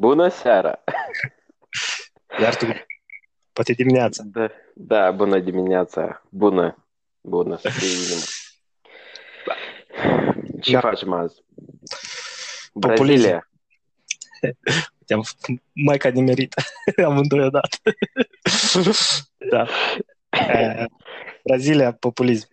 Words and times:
Bună 0.00 0.28
seara! 0.28 0.84
Iar 2.40 2.56
tu, 2.56 2.66
poate 3.52 3.72
dimineața. 3.72 4.22
Da, 4.26 4.50
da, 4.74 5.10
bună 5.10 5.38
dimineața. 5.38 6.22
Bună, 6.28 6.88
bună, 7.20 7.56
să 7.56 7.68
fie 7.68 7.88
inimă. 7.88 8.20
Ce 10.60 10.72
Da. 10.72 10.80
facem 10.80 11.12
azi? 11.12 11.44
Populism. 12.72 13.04
Brazilia. 13.04 13.50
Am 15.14 15.22
mai 15.72 15.96
ca 15.98 16.08
nimerit 16.08 16.54
amândoi 17.06 17.44
odată. 17.44 17.76
da. 19.50 19.66
Eh, 20.30 20.84
Brazilia, 21.44 21.92
populism. 21.92 22.48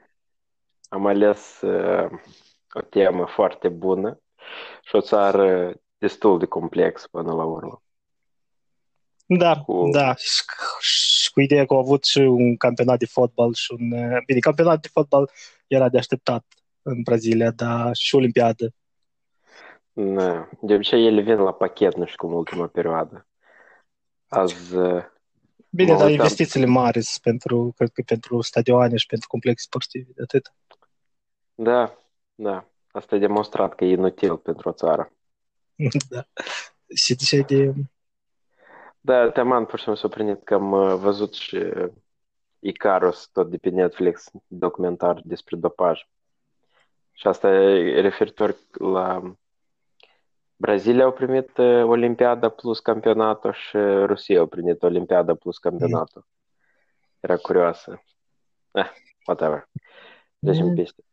Am 0.89 1.05
ales 1.05 1.61
uh, 1.61 2.09
o 2.73 2.81
temă 2.81 3.25
foarte 3.25 3.69
bună 3.69 4.21
și 4.83 4.95
o 4.95 5.01
țară 5.01 5.73
destul 5.97 6.39
de 6.39 6.45
complexă 6.45 7.07
până 7.11 7.33
la 7.33 7.43
urmă. 7.43 7.81
Da, 9.25 9.59
Cu- 9.61 9.89
da. 9.91 10.15
Și, 10.15 10.43
și 10.79 11.31
cu 11.31 11.41
ideea 11.41 11.65
că 11.65 11.73
au 11.73 11.79
avut 11.79 12.03
și 12.05 12.17
un 12.19 12.57
campionat 12.57 12.99
de 12.99 13.05
fotbal 13.05 13.53
și 13.53 13.75
un... 13.79 13.91
eh, 13.91 14.17
Bine, 14.25 14.39
campionat 14.39 14.81
de 14.81 14.87
fotbal 14.91 15.29
era 15.67 15.89
de 15.89 15.97
așteptat 15.97 16.45
în 16.81 17.01
Brazilia, 17.01 17.51
dar 17.51 17.95
și 17.95 18.15
olimpiadă. 18.15 18.73
Da. 19.93 20.49
De 20.61 20.73
obicei 20.73 21.05
ele 21.05 21.21
vin 21.21 21.35
la 21.37 21.53
pachet, 21.53 21.95
nu 21.95 22.05
știu 22.05 22.27
cum 22.27 22.37
ultima 22.37 22.67
perioadă. 22.67 23.27
Azi, 24.27 24.75
uh, 24.75 25.03
Bine, 25.69 25.91
Mă 25.91 25.97
dar 25.97 26.07
uitam. 26.07 26.23
investițiile 26.23 26.65
mari 26.65 27.01
sunt 27.01 27.23
pentru, 27.23 27.73
cred 27.75 27.89
că 27.93 28.01
pentru 28.05 28.41
stadioane 28.41 28.95
și 28.97 29.05
pentru 29.05 29.27
complexe 29.27 29.63
sportive, 29.67 30.11
de 30.15 30.21
atât. 30.21 30.53
da, 31.55 31.97
da. 32.35 32.67
Asta 32.91 33.15
e 33.15 33.19
demonstrat 33.19 33.75
că 33.75 33.85
e 33.85 33.91
inutil 33.91 34.37
pentru 34.37 34.69
o 34.69 34.71
țară. 34.71 35.11
da. 36.09 36.27
Și 36.95 37.15
de 37.15 37.23
ce 37.23 37.41
de... 37.41 37.73
Da, 38.99 39.29
Teman 39.31 39.65
pur 39.65 39.77
și 39.77 39.83
simplu 39.83 40.01
s-a 40.01 40.07
primit 40.07 40.43
că 40.43 40.53
am 40.53 40.71
uh, 40.71 40.95
văzut 40.95 41.33
și 41.33 41.55
uh, 41.55 41.91
Icarus, 42.59 43.27
tot 43.27 43.49
de 43.49 43.57
pe 43.57 43.69
Netflix, 43.69 44.31
documentar 44.47 45.21
despre 45.23 45.55
dopaj. 45.55 46.07
Și 47.11 47.27
asta 47.27 47.49
e 47.49 48.01
referitor 48.01 48.55
la 48.71 49.37
Brazilia 50.55 51.03
au 51.03 51.11
primit 51.11 51.57
uh, 51.57 51.83
Olimpiada 51.83 52.49
plus 52.49 52.79
campionatul 52.79 53.53
și 53.53 53.77
Rusia 54.05 54.39
au 54.39 54.47
primit 54.47 54.83
Olimpiada 54.83 55.35
plus 55.35 55.57
campionatul. 55.57 56.27
Era 57.19 57.35
curioasă. 57.35 58.03
Eh, 58.71 58.89
whatever. 59.25 59.69
Deci 60.39 60.57
Mm. 60.57 60.67
în 60.67 60.75
piste. 60.75 61.03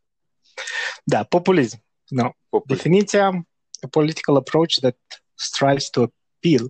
Da, 1.03 1.23
populism. 1.23 1.83
No. 2.07 2.29
Popul. 2.49 2.75
Definiția, 2.75 3.47
a 3.85 3.87
political 3.87 4.35
approach 4.35 4.73
that 4.79 4.97
strives 5.33 5.89
to 5.89 6.01
appeal 6.01 6.65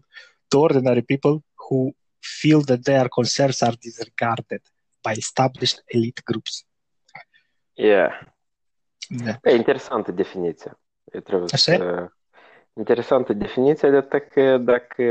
to 0.47 0.59
ordinary 0.59 1.01
people 1.01 1.35
who 1.63 1.95
feel 2.39 2.61
that 2.61 2.81
their 2.83 3.07
concerns 3.07 3.61
are 3.61 3.75
disregarded 3.79 4.61
by 5.01 5.11
established 5.11 5.83
elite 5.85 6.21
groups. 6.25 6.65
Yeah. 7.73 8.11
Da. 9.07 9.39
E 9.43 9.55
interesantă 9.55 10.11
definiția. 10.11 10.79
Eu 11.03 11.19
trebuie 11.19 11.47
Așa 11.51 11.75
să... 11.75 12.09
Interesantă 12.77 13.33
definiție 13.33 13.89
de 13.89 13.95
atât 13.95 14.29
că 14.29 14.57
dacă 14.57 15.03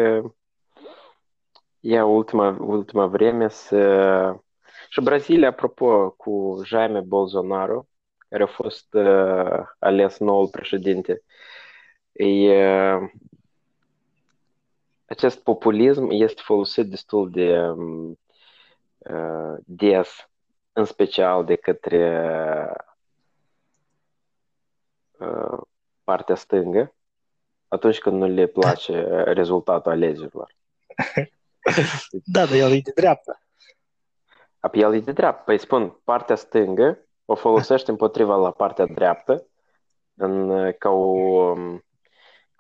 ia 1.81 2.05
ultima, 2.05 2.57
ultima 2.61 3.07
vreme 3.07 3.49
să... 3.49 4.37
Și 4.89 5.01
Brazilia, 5.01 5.49
apropo, 5.49 6.11
cu 6.11 6.61
Jaime 6.65 7.01
Bolsonaro, 7.01 7.87
care 8.29 8.43
a 8.43 8.47
fost 8.47 8.95
uh, 8.95 9.61
ales 9.79 10.19
noul 10.19 10.49
președinte, 10.49 11.23
e, 12.15 12.95
uh, 12.95 13.11
acest 15.07 15.43
populism 15.43 16.09
este 16.11 16.41
folosit 16.45 16.91
destul 16.91 17.31
de 17.31 17.61
um, 17.61 18.19
uh, 18.99 19.57
des, 19.65 20.29
în 20.73 20.85
special 20.85 21.45
de 21.45 21.57
către 21.57 22.29
uh, 25.19 25.59
partea 26.05 26.35
stângă 26.35 26.95
atunci 27.69 27.99
când 27.99 28.21
nu 28.21 28.27
le 28.27 28.47
place 28.47 29.03
rezultatul 29.25 29.91
alegerilor. 29.91 30.55
da, 32.25 32.47
dar 32.47 32.53
el 32.53 32.73
e 32.73 32.81
de 32.81 32.93
dreapta. 32.95 33.43
Apoi 34.61 34.81
el 34.81 34.95
e 34.95 35.01
de 35.01 35.13
dreapta. 35.13 35.43
Păi 35.43 35.59
spun, 35.59 36.01
partea 36.05 36.37
stângă 36.37 36.99
o 37.25 37.35
folosește 37.35 37.91
împotriva 37.91 38.37
la 38.37 38.51
partea 38.51 38.87
dreaptă 38.87 39.47
în, 40.15 40.73
ca, 40.79 40.89
o, 40.89 41.53
ca 41.55 41.85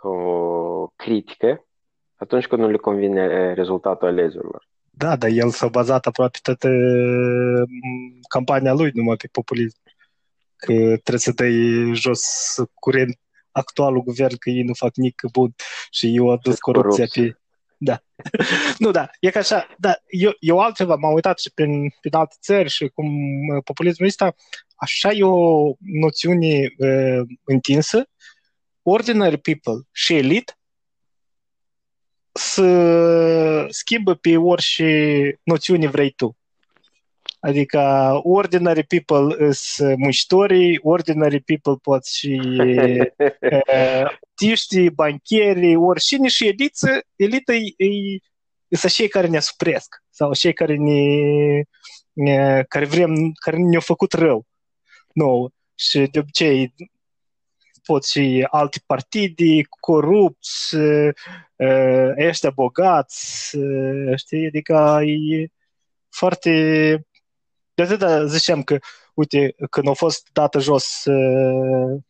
o 0.08 0.86
critică 0.96 1.66
atunci 2.16 2.46
când 2.46 2.60
nu 2.60 2.68
le 2.68 2.76
convine 2.76 3.52
rezultatul 3.52 4.08
alegerilor. 4.08 4.68
Da, 4.90 5.16
dar 5.16 5.30
el 5.30 5.50
s-a 5.50 5.68
bazat 5.68 6.06
aproape 6.06 6.38
toată 6.42 6.68
m, 6.68 8.20
campania 8.28 8.72
lui 8.72 8.90
numai 8.94 9.16
pe 9.16 9.28
populism. 9.32 9.78
Că 10.56 10.72
trebuie 10.72 11.18
să 11.18 11.32
dai 11.32 11.90
jos 11.94 12.22
curent 12.74 13.18
actualul 13.50 14.02
guvern 14.02 14.36
că 14.36 14.50
ei 14.50 14.62
nu 14.62 14.72
fac 14.74 14.96
nici 14.96 15.14
bun 15.32 15.54
și 15.90 16.16
eu 16.16 16.30
adus 16.30 16.54
Și 16.54 16.60
corupția 16.60 16.96
corupție. 16.96 17.30
pe... 17.30 17.38
Da. 17.78 17.98
nu, 18.84 18.90
da, 18.90 19.10
e 19.20 19.30
ca 19.30 19.38
așa, 19.38 19.66
da, 19.78 19.94
eu, 20.08 20.32
eu 20.38 20.58
altceva 20.58 20.94
m-am 20.94 21.12
uitat 21.12 21.38
și 21.38 21.50
prin, 21.54 21.88
prin 22.00 22.14
alte 22.14 22.34
țări 22.40 22.68
și 22.68 22.88
cum 22.88 23.06
uh, 23.56 23.62
populismul 23.64 24.08
ăsta, 24.08 24.34
așa 24.76 25.10
e 25.10 25.22
o 25.24 25.72
noțiune 25.78 26.74
uh, 26.78 27.26
întinsă, 27.44 28.08
ordinary 28.84 29.38
people 29.38 29.88
și 29.92 30.14
elite 30.14 30.52
să 32.32 33.66
schimbă 33.68 34.14
pe 34.14 34.36
orice 34.36 35.40
noțiune 35.42 35.88
vrei 35.88 36.10
tu. 36.10 36.36
Adică 37.40 38.10
ordinary 38.22 38.84
people 38.84 39.52
sunt 39.52 39.98
muncitorii, 39.98 40.78
ordinary 40.82 41.40
people 41.40 41.74
pot 41.82 42.06
și 42.06 42.40
uh, 43.74 44.10
tiștii, 44.34 44.90
bancherii, 44.90 45.76
oricine 45.76 46.28
și 46.28 46.46
eliță, 46.46 47.02
elită 47.16 47.52
e, 47.52 47.72
e, 47.76 47.86
e 48.68 48.76
să 48.76 48.88
cei 48.88 49.08
care 49.08 49.26
ne 49.26 49.36
asupresc 49.36 50.02
sau 50.10 50.32
cei 50.32 50.52
care 50.52 50.76
ne, 50.76 51.02
ne 52.12 52.64
care 52.68 52.84
vrem, 52.84 53.32
care 53.32 53.56
ne-au 53.56 53.80
făcut 53.80 54.12
rău. 54.12 54.46
Nu. 55.12 55.48
Și 55.74 55.98
de 55.98 56.18
obicei 56.18 56.74
pot 57.84 58.04
și 58.04 58.46
alte 58.50 58.78
partide 58.86 59.60
corupți, 59.80 60.74
uh, 60.76 61.08
ăștia 62.18 62.50
bogați, 62.50 63.56
uh, 63.56 64.12
știi, 64.16 64.46
adică 64.46 65.00
e 65.04 65.46
foarte... 66.08 66.50
De 67.74 67.82
atât 67.82 68.28
ziceam 68.28 68.62
că, 68.62 68.78
uite, 69.14 69.54
când 69.70 69.88
a 69.88 69.92
fost 69.92 70.28
dată 70.32 70.58
jos 70.58 71.04
uh, 71.04 72.00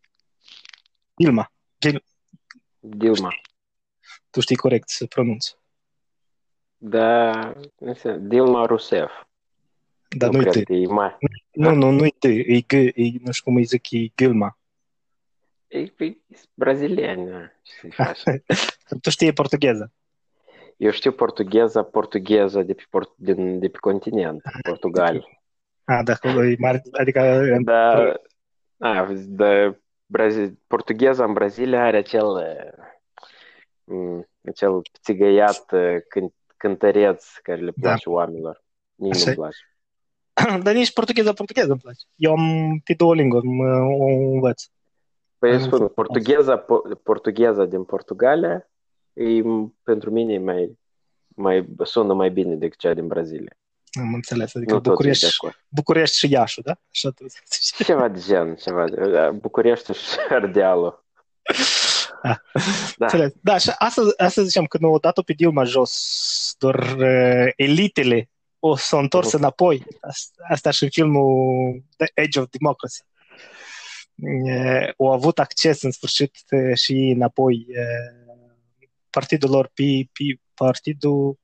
Dilma, 1.14 1.52
Dil- 1.78 2.04
Dilma. 2.78 3.34
tu 4.30 4.40
știi 4.40 4.56
corect 4.56 4.88
să 4.88 5.06
pronunți, 5.06 5.56
Da, 6.76 7.32
nu 7.78 7.94
știu, 7.94 8.18
Dilma 8.18 8.66
Rousseff. 8.66 9.12
dar 10.08 10.30
nu 10.30 10.36
nu-i 10.36 10.50
cred 10.50 10.62
T. 10.62 10.66
că 10.66 10.72
e 10.72 10.86
mai. 10.86 11.16
Nu, 11.52 11.74
nu, 11.74 11.90
nu-i 11.90 12.10
T, 12.18 12.24
e 12.24 12.60
G, 12.60 12.72
e, 12.72 12.92
nu 12.94 13.32
știu 13.32 13.44
cum 13.44 13.56
îi 13.56 13.64
zic, 13.64 13.90
e 13.90 14.12
Gilma. 14.16 14.58
E, 15.74 15.92
e 15.98 16.16
brazilian. 16.54 17.52
Ce 17.62 17.72
să-i 17.80 17.90
faci? 17.90 18.22
Tu 19.02 19.10
știi 19.10 19.32
portugheză. 19.32 19.92
Eu 20.76 20.90
știu 20.90 21.12
portugheza, 21.12 21.82
portugheza 21.82 22.62
de 22.62 22.74
pe, 22.74 22.82
port, 22.90 23.12
din, 23.16 23.58
de 23.58 23.68
pe 23.68 23.78
continent, 23.80 24.42
Portugal. 24.68 25.28
A, 25.84 26.02
da, 26.02 26.12
acolo 26.12 26.44
e 26.44 26.56
mare, 26.58 26.82
adică 26.92 27.20
Da, 27.62 28.12
a, 28.78 29.12
da, 29.26 29.76
Brazi, 30.06 30.52
portugheza 30.66 31.24
în 31.24 31.32
Brazilia 31.32 31.84
are 31.84 31.96
acel, 31.96 32.26
m, 33.84 34.26
acel 34.48 34.82
țigăiat 35.02 35.64
cânt, 36.08 36.32
cântăreț 36.56 37.36
care 37.42 37.60
le 37.60 37.72
Da. 37.76 37.88
place 37.88 38.08
oamenilor. 38.08 38.62
Nici 38.94 39.14
Așa 39.14 39.24
nu-mi 39.24 39.36
e. 39.36 39.40
place. 39.40 39.58
Dar 40.64 40.74
nici 40.74 40.92
portugheza, 40.92 41.32
portugheză 41.32 41.70
îmi 41.70 41.80
place. 41.80 42.00
Eu 42.16 42.32
am 42.32 42.78
pe 42.84 42.94
două 42.94 43.14
limburi, 43.14 43.46
mă, 43.46 43.78
o 43.78 44.06
învăț. 44.06 44.64
Păi 45.44 45.52
eu 45.52 45.58
Am 45.58 45.62
spun, 45.64 45.80
înțeles. 45.80 45.94
portugheza, 45.94 46.64
po- 46.64 47.02
portugheza 47.02 47.64
din 47.64 47.84
Portugalia 47.84 48.68
e, 49.12 49.42
pentru 49.82 50.10
mine 50.10 50.38
mai, 50.38 50.78
mai 51.28 51.66
sună 51.82 52.14
mai 52.14 52.30
bine 52.30 52.54
decât 52.54 52.78
cea 52.78 52.94
din 52.94 53.06
Brazilia. 53.06 53.56
Am 54.00 54.14
înțeles, 54.14 54.54
adică 54.54 54.72
Nu 54.72 54.80
tot 54.80 54.84
sunt 54.84 54.84
de 54.84 54.90
București, 54.90 55.36
acord. 55.38 55.54
București 55.68 56.16
și 56.18 56.30
Iașu, 56.32 56.60
da? 56.62 56.76
Așa 56.90 57.10
tu 57.10 57.26
zici. 57.26 57.84
Ceva 57.84 58.08
de 58.08 58.20
gen, 58.26 58.54
ceva 58.54 58.84
de 58.88 59.10
da, 59.10 59.30
București 59.30 59.92
și 59.92 60.16
Ardealul. 60.28 61.04
Da. 62.22 62.40
Da. 62.96 63.04
Înțeles. 63.04 63.32
Da, 63.40 63.58
și 63.58 63.70
asta, 63.78 64.02
asta 64.16 64.42
ziceam, 64.42 64.64
că 64.64 64.78
nu 64.80 64.92
o 64.92 64.98
dat-o 64.98 65.22
pe 65.22 65.32
Dilma 65.32 65.64
jos, 65.64 66.54
doar 66.58 66.78
uh, 66.98 67.52
elitele 67.56 68.30
o 68.58 68.76
s-au 68.76 69.00
întors 69.00 69.26
Mhm. 69.32 69.36
înapoi. 69.36 69.84
Asta, 70.00 70.44
asta 70.48 70.70
și 70.70 70.82
în 70.82 70.90
filmul 70.90 71.82
The 71.96 72.22
Age 72.22 72.40
of 72.40 72.46
Democracy. 72.58 73.00
E, 74.16 74.94
au 74.98 75.12
avut 75.12 75.38
acces 75.38 75.82
în 75.82 75.90
sfârșit 75.90 76.36
e, 76.48 76.74
și 76.74 76.92
înapoi 76.92 77.66
e, 77.68 77.80
partidul 79.10 79.50
lor, 79.50 79.66
P, 79.66 79.78
P, 80.12 80.40
Partidul 80.54 81.38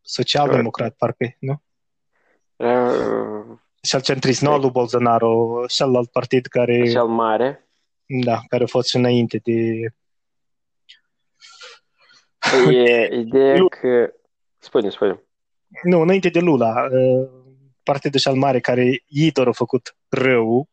Social-Democrat, 0.00 0.94
parcă 0.94 1.36
nu? 1.38 1.62
Uh, 2.56 3.58
Și 3.82 3.94
al 3.94 4.00
centrist, 4.00 4.40
nu 4.40 4.50
al 4.50 4.60
lui 4.60 4.70
Bolsonaro, 4.70 5.64
celălalt 5.68 6.10
partid 6.10 6.46
care, 6.46 6.90
cel 6.90 7.06
mare. 7.06 7.68
da, 8.06 8.40
care 8.48 8.62
a 8.62 8.66
fost 8.66 8.88
și 8.88 8.96
înainte 8.96 9.40
de... 9.44 9.90
E 12.70 13.14
ideea 13.14 13.64
că... 13.68 14.12
Spune, 14.58 14.90
spune. 14.90 15.22
Nu, 15.82 16.00
înainte 16.00 16.28
de 16.28 16.38
Lula, 16.38 16.86
uh, 16.90 17.28
partidul 17.82 18.20
cel 18.20 18.34
mare 18.34 18.60
care 18.60 19.02
ei 19.06 19.30
doar 19.30 19.46
au 19.46 19.52
făcut 19.52 19.96
rău 20.08 20.68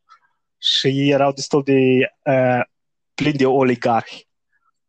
și 0.66 0.88
ei 0.88 1.10
erau 1.10 1.32
destul 1.32 1.64
de 1.64 1.80
uh, 2.24 2.62
plini 3.14 3.38
de 3.38 3.46
oligarhi 3.46 4.28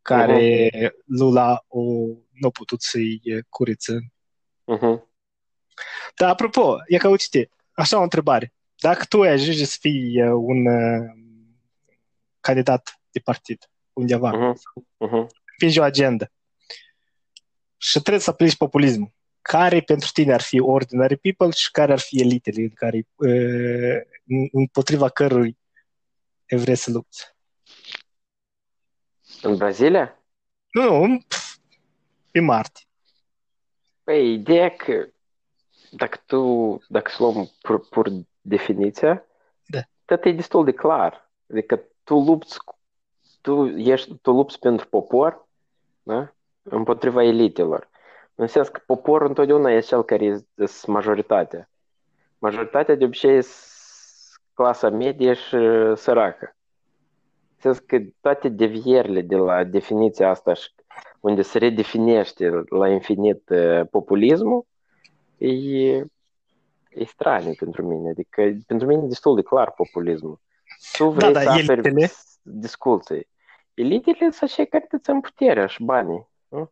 care 0.01 0.69
Lula 1.05 1.63
o, 1.67 1.81
nu 2.31 2.47
a 2.47 2.49
putut 2.49 2.81
să-i 2.81 3.21
uh, 3.23 3.43
curețe. 3.49 3.93
Uh-huh. 4.75 4.99
Dar 6.15 6.29
apropo, 6.29 6.75
e 6.87 6.97
ca 6.97 7.09
uite, 7.09 7.49
așa 7.71 7.99
o 7.99 8.01
întrebare. 8.01 8.53
Dacă 8.79 9.05
tu 9.09 9.21
ai 9.21 9.29
ajunge 9.31 9.65
să 9.65 9.77
fii 9.79 10.21
uh, 10.23 10.31
un 10.35 10.65
uh, 10.65 11.09
candidat 12.39 12.99
de 13.11 13.19
partid 13.19 13.69
undeva, 13.93 14.31
Uh-huh. 14.31 14.53
Uh-huh. 15.07 15.27
împingi 15.51 15.79
o 15.79 15.83
agendă 15.83 16.31
și 17.77 17.99
trebuie 17.99 18.19
să 18.23 18.29
aplici 18.29 18.57
populismul, 18.57 19.13
care 19.41 19.81
pentru 19.81 20.09
tine 20.13 20.33
ar 20.33 20.41
fi 20.41 20.59
ordinary 20.59 21.17
people 21.17 21.49
și 21.51 21.71
care 21.71 21.91
ar 21.91 21.99
fi 21.99 22.21
elitele 22.21 22.61
în 22.61 22.69
care, 22.73 23.07
uh, 23.15 24.01
în- 24.27 24.49
împotriva 24.51 25.09
cărui 25.09 25.57
vrei 26.49 26.75
să 26.75 26.91
lupți? 26.91 27.35
În 29.41 29.55
Brazilia? 29.57 30.23
Nu, 30.71 31.05
nu, 31.05 31.17
pf, 31.27 31.55
pe 32.31 32.39
Marte. 32.39 32.79
Păi, 34.03 34.33
ideea 34.33 34.75
că 34.75 35.07
dacă 35.91 36.19
tu, 36.25 36.77
dacă 36.87 37.11
să 37.11 37.23
luăm 37.23 37.51
pur, 37.61 37.87
pur 37.87 38.09
definiția, 38.41 39.25
Da. 39.65 39.79
tot 40.05 40.25
e 40.25 40.31
destul 40.31 40.65
de 40.65 40.71
clar. 40.71 41.31
Adică 41.51 41.81
tu 42.03 42.15
lupți, 42.19 42.63
cu- 42.63 42.79
tu 43.41 43.65
ești, 43.67 44.15
tu 44.15 44.31
lupți 44.31 44.59
pentru 44.59 44.87
popor, 44.87 45.47
da? 46.03 46.33
Împotriva 46.63 47.23
elitelor. 47.23 47.89
În 48.35 48.47
sens 48.47 48.67
că 48.67 48.81
poporul 48.85 49.27
întotdeauna 49.27 49.71
e 49.71 49.79
cel 49.79 50.03
care 50.03 50.25
e 50.25 50.45
e 50.55 50.65
majoritatea. 50.85 51.69
Majoritatea 52.37 52.95
de 52.95 53.03
obicei 53.05 53.35
e 53.35 53.41
s- 53.41 53.74
clasa 54.55 54.89
medie 54.89 55.33
și 55.33 55.57
săracă. 55.95 56.55
În 57.49 57.73
sens 57.73 57.79
că 57.79 57.97
toate 58.21 58.49
devierile 58.49 59.21
de 59.21 59.35
la 59.35 59.63
definiția 59.63 60.29
asta 60.29 60.53
și 60.53 60.69
unde 61.19 61.41
se 61.41 61.57
redefinește 61.57 62.63
la 62.69 62.89
infinit 62.89 63.49
uh, 63.49 63.81
populismul, 63.91 64.65
e, 65.37 65.95
e 66.89 67.05
straniu 67.05 67.53
pentru 67.59 67.85
mine. 67.87 68.09
Adică 68.09 68.41
pentru 68.67 68.87
mine 68.87 69.03
e 69.03 69.07
destul 69.07 69.35
de 69.35 69.41
clar 69.41 69.71
populismul. 69.71 70.39
Tu 70.97 71.09
vrei 71.09 71.33
da, 71.33 71.41
să 71.41 71.49
aperi 71.49 71.71
elitele. 71.71 72.11
discuții. 72.41 73.27
Elitele 73.73 74.31
sunt 74.31 74.49
cei 74.49 74.67
care 74.67 74.85
te 74.89 74.97
țin 74.97 75.19
puterea 75.19 75.65
și 75.65 75.83
banii. 75.83 76.27
Nu? 76.47 76.71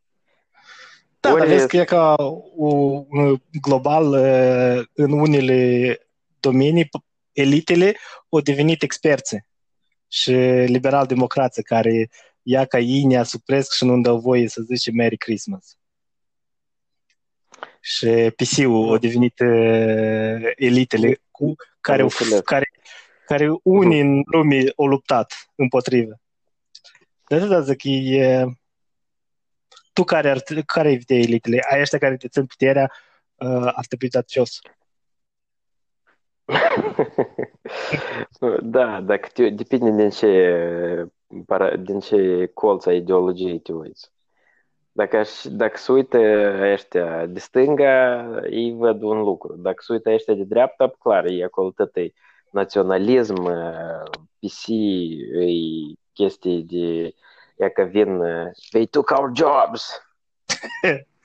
Da, 1.20 1.30
dar 1.30 1.42
Ori- 1.42 1.50
vezi 1.50 1.68
că 1.68 1.78
e 1.78 1.84
ca 1.84 2.16
o, 2.56 2.68
un 3.10 3.36
global 3.62 4.06
uh, 4.12 4.86
în 4.94 5.12
unele 5.12 5.98
domenii, 6.40 6.86
p- 6.86 7.13
elitele 7.34 7.98
au 8.30 8.42
devenit 8.42 8.82
experți 8.82 9.38
și 10.08 10.32
liberal-democrație 10.66 11.64
care 11.64 12.10
ia 12.42 12.66
ca 12.66 12.80
ei 12.80 13.04
ne 13.04 13.18
asupresc 13.18 13.74
și 13.74 13.86
nu-mi 13.86 14.04
dau 14.04 14.20
voie 14.20 14.48
să 14.48 14.62
zice 14.62 14.92
Merry 14.92 15.18
Christmas. 15.18 15.78
Și 17.82 18.08
PC-ul 18.36 18.94
a 18.94 18.98
devenit 18.98 19.40
uh, 19.40 20.52
elitele 20.56 21.22
cu 21.32 21.56
care, 21.82 22.02
au, 22.02 22.08
înțeles. 22.20 22.40
care, 22.40 22.72
care 23.26 23.50
unii 23.64 24.00
în 24.00 24.24
lume 24.26 24.64
au 24.76 24.88
luptat 24.88 25.52
împotrivă. 25.56 26.20
De 27.28 27.36
atâta 27.36 27.62
zic, 27.62 27.84
e, 27.84 28.46
tu 29.94 30.04
care, 30.04 30.30
ar, 30.30 30.44
care 30.66 30.92
e 30.92 31.02
de 31.06 31.16
elitele? 31.16 31.66
Ai 31.72 31.82
ăștia 31.82 31.98
care 31.98 32.18
te 32.18 32.28
țin 32.28 32.46
puterea, 32.46 32.92
uh, 33.36 33.72
ar 33.74 33.86
trebui 33.86 34.10
dat 34.10 34.30
jos. 34.30 34.60
Da, 38.62 39.02
dacă 39.02 39.30
te, 39.34 39.50
depinde 39.50 39.92
din 39.92 40.10
ce, 40.10 41.08
para- 41.46 41.76
din 41.76 42.00
ce 42.00 42.52
colț 42.54 42.86
a 42.86 42.94
ideologiei 42.94 43.60
te 43.60 43.74
uiți. 43.74 44.12
Dacă, 44.92 45.18
aș, 45.18 45.30
dacă 45.46 45.78
se 45.78 45.92
uită 45.92 46.18
ăștia 46.72 47.26
de 47.26 47.40
stânga, 47.40 48.26
ei 48.50 48.74
văd 48.78 49.02
un 49.02 49.20
lucru. 49.22 49.56
Dacă 49.58 49.78
se 49.80 49.94
uită 49.94 50.10
ăștia 50.12 50.34
de 50.34 50.44
dreapta, 50.44 50.94
clar, 51.00 51.26
e 51.26 51.44
acolo 51.44 51.72
tot 51.76 51.96
e 51.96 52.14
naționalism, 52.52 53.44
PC, 54.40 54.68
e 54.68 55.48
chestii 56.14 56.64
de, 56.64 57.14
e 57.58 57.70
că 57.70 57.84
vin, 57.84 58.22
they 58.72 58.86
took 58.86 59.10
our 59.18 59.32
jobs, 59.36 60.02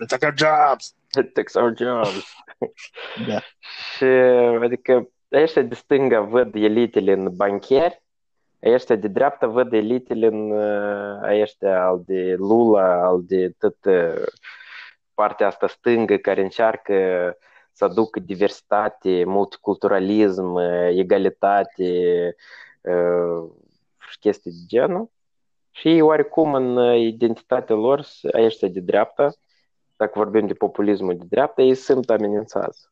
Let's 0.01 0.11
take 0.11 0.25
our 0.25 0.33
jobs! 0.33 0.95
they 1.15 1.23
took 1.23 1.57
our 1.57 1.75
jobs. 1.75 2.25
Da. 3.27 3.41
Și, 3.97 4.05
adică, 4.63 5.09
ăștia 5.33 5.63
de 5.63 5.75
stânga 5.75 6.21
văd 6.21 6.55
elitele 6.55 7.13
în 7.13 7.37
bancheri, 7.37 8.03
ăștia 8.63 8.97
de 8.97 9.09
dreapta 9.09 9.47
văd 9.47 9.73
elitele 9.73 10.27
în 10.27 10.51
uh, 10.51 11.41
ăștia 11.43 11.87
al 11.87 12.03
de 12.07 12.35
Lula, 12.39 13.07
al 13.07 13.23
de 13.25 13.53
tot 13.59 13.77
uh, 13.85 14.23
partea 15.15 15.47
asta 15.47 15.67
stângă 15.67 16.17
care 16.17 16.43
încearcă 16.43 16.95
să 17.73 17.85
aducă 17.85 18.21
diversitate, 18.21 19.25
multiculturalism, 19.25 20.53
uh, 20.53 20.89
egalitate 20.91 21.93
uh, 22.81 23.51
și 24.11 24.19
chestii 24.19 24.51
de 24.51 24.65
genul. 24.67 25.11
Și 25.71 25.89
ei, 25.89 26.01
oarecum 26.01 26.55
în 26.55 26.77
uh, 26.77 27.01
identitatea 27.01 27.75
lor, 27.75 28.07
ăștia 28.35 28.69
de 28.69 28.81
dreapta, 28.81 29.33
dacă 29.97 30.13
vorbim 30.15 30.47
de 30.47 30.55
populismul 30.55 31.17
de 31.17 31.25
dreapta, 31.29 31.63
ei 31.63 31.75
sunt 31.75 32.11
amenințați. 32.11 32.89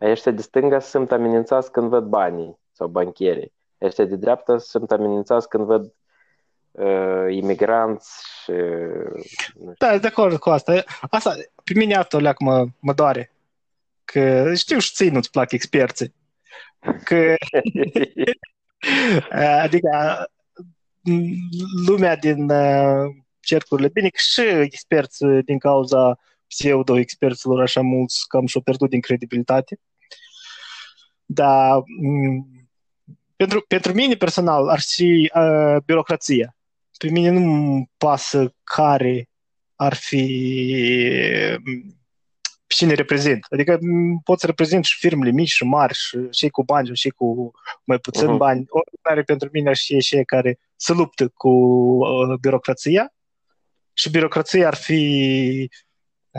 Ăștia 0.00 0.32
de 0.32 0.42
stânga 0.42 0.78
sunt 0.78 1.12
amenințați 1.12 1.72
când 1.72 1.88
văd 1.88 2.04
banii 2.04 2.58
sau 2.72 2.86
bancherii. 2.88 3.52
Ăștia 3.80 4.04
de 4.04 4.16
dreapta 4.16 4.58
sunt 4.58 4.90
amenințați 4.90 5.48
când 5.48 5.64
văd 5.64 5.92
uh, 6.70 7.26
imigranți 7.30 8.26
și... 8.42 8.52
nu 9.54 9.72
Da, 9.78 9.98
de 9.98 10.06
acord 10.06 10.36
cu 10.38 10.50
asta. 10.50 10.84
Asta, 11.10 11.34
pe 11.64 11.72
mine 11.74 11.94
asta 11.94 12.18
leac 12.18 12.40
mă, 12.40 12.66
mă 12.80 12.92
doare. 12.92 13.30
Că 14.04 14.54
știu 14.54 14.78
și 14.78 14.92
ții 14.94 15.10
nu-ți 15.10 15.30
plac 15.30 15.52
experții. 15.52 16.14
Că, 17.04 17.34
știu. 18.08 18.24
adică, 19.64 19.90
lumea 21.86 22.16
din 22.16 22.50
uh, 22.50 23.14
cercurile, 23.40 23.88
bine 23.88 24.08
că 24.08 24.18
și 24.18 24.40
experți 24.40 25.24
din 25.44 25.58
cauza 25.58 26.18
pseudo-experților 26.46 27.60
așa 27.60 27.80
mulți 27.80 28.28
cam 28.28 28.46
și-au 28.46 28.62
pierdut 28.62 28.90
din 28.90 29.00
credibilitate. 29.00 29.78
Dar 31.26 31.76
m, 31.78 32.46
pentru, 33.36 33.64
pentru 33.68 33.92
mine 33.92 34.14
personal 34.14 34.68
ar 34.68 34.80
fi 34.80 35.30
uh, 35.34 35.76
birocrația. 35.84 36.56
Pe 36.98 37.10
mine 37.10 37.30
nu-mi 37.30 37.90
pasă 37.96 38.54
care 38.62 39.28
ar 39.74 39.94
fi 39.94 40.26
pe 42.66 42.74
cine 42.74 42.94
reprezint. 42.94 43.46
Adică 43.50 43.78
m, 43.80 44.20
pot 44.24 44.40
să 44.40 44.46
reprezint 44.46 44.84
și 44.84 44.98
firmele 44.98 45.30
mici 45.30 45.48
și 45.48 45.64
mari 45.64 45.94
și 45.94 46.28
cei 46.30 46.50
cu 46.50 46.64
bani 46.64 46.86
și 46.86 46.92
cei 46.92 47.10
cu 47.10 47.50
mai 47.84 47.98
puțin 47.98 48.28
Mhm. 48.28 48.36
bani. 48.36 48.64
Oricare 48.68 49.22
pentru 49.22 49.48
mine 49.52 49.68
ar 49.68 49.76
fi 49.76 50.00
cei 50.00 50.24
care 50.24 50.58
se 50.76 50.92
luptă 50.92 51.28
cu 51.28 51.48
uh, 51.48 52.38
birocrația 52.40 53.12
și 53.92 54.10
birocrația 54.10 54.66
ar 54.66 54.74
fi 54.74 55.70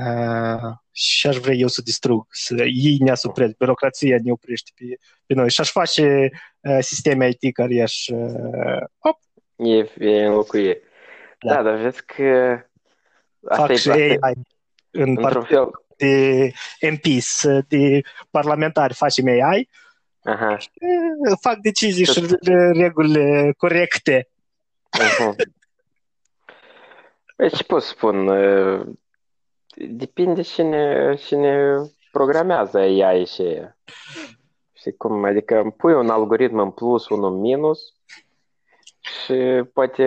uh, 0.06 0.74
și 0.92 1.28
aș 1.28 1.38
vrea 1.38 1.54
eu 1.56 1.68
să 1.68 1.82
distrug, 1.82 2.28
să 2.30 2.56
ei 2.64 2.98
ne 3.00 3.12
asuprez, 3.12 3.52
birocrația 3.52 4.18
ne 4.24 4.32
oprește 4.32 4.72
pe, 4.76 4.86
pe 5.26 5.34
noi 5.34 5.50
și 5.50 5.62
aș 5.62 5.70
face 5.70 6.30
uh, 6.60 6.78
sisteme 6.80 7.30
IT 7.40 7.54
care 7.54 7.74
i-aș 7.74 8.08
uh, 8.08 8.84
op, 9.00 9.20
E, 9.58 9.90
e 9.98 10.26
înlocuie. 10.26 10.82
Da. 11.40 11.54
Da, 11.54 11.62
dar 11.62 11.76
vezi 11.76 12.06
că 12.06 12.60
asta 13.48 13.66
fac 13.66 13.70
e, 13.70 13.76
și 13.76 13.90
asta 13.90 14.02
e, 14.02 14.18
AI 14.22 14.34
în 14.92 15.10
într-un 15.10 15.24
partea 15.24 15.42
fel. 15.42 15.70
de 15.98 16.52
MPs, 16.92 17.46
de 17.68 18.02
parlamentari 18.30 18.94
facem 18.94 19.28
AI, 19.28 19.70
Aha. 20.24 20.52
uh, 20.52 21.38
fac 21.42 21.58
decizii 21.58 22.06
și 22.06 22.38
regulile 22.74 23.54
corecte. 23.58 24.30
Mhm. 25.00 25.36
Păi 27.36 27.50
ce 27.50 27.64
pot 27.64 27.84
spun? 27.84 28.28
Uh, 29.82 29.88
Depinde 29.90 30.42
cine, 30.42 31.16
cine 31.16 31.76
programează 32.12 32.78
AI 32.78 33.26
și 33.26 33.44
Știi 34.74 34.96
cum? 34.98 35.24
Adică 35.24 35.60
îmi 35.60 35.72
pui 35.72 35.94
un 35.94 36.10
algoritm 36.10 36.58
în 36.58 36.72
plus, 36.72 37.10
unul 37.10 37.34
în 37.34 37.40
minus 37.40 37.94
Și 39.00 39.64
poate 39.74 40.04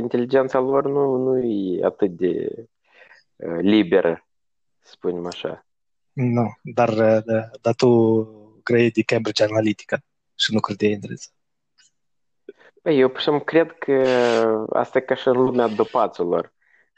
inteligența 0.00 0.58
lor 0.58 0.86
nu, 0.86 1.16
nu 1.16 1.38
e 1.38 1.84
atât 1.84 2.10
de 2.10 2.48
uh, 3.36 3.58
liberă, 3.60 4.26
să 4.78 4.90
spunem 4.90 5.26
așa. 5.26 5.66
Nu, 6.12 6.52
dar, 6.62 6.88
uh, 6.88 7.24
da, 7.24 7.50
dar 7.60 7.74
tu 7.74 8.22
crezi 8.62 8.92
de 8.92 9.02
Cambridge 9.02 9.44
Analytica 9.44 9.96
și 10.34 10.54
nu 10.54 10.60
credeai 10.60 10.92
în 10.92 11.00
drept. 11.00 11.32
Păi, 12.82 12.98
eu, 12.98 13.08
pur 13.08 13.18
și 13.18 13.24
simplu, 13.24 13.44
cred 13.44 13.72
că 13.78 13.94
asta 14.72 14.98
e 14.98 15.00
ca 15.00 15.14
și 15.14 15.28
în 15.28 15.36
lumea 15.36 15.66
dopaților. 15.66 16.52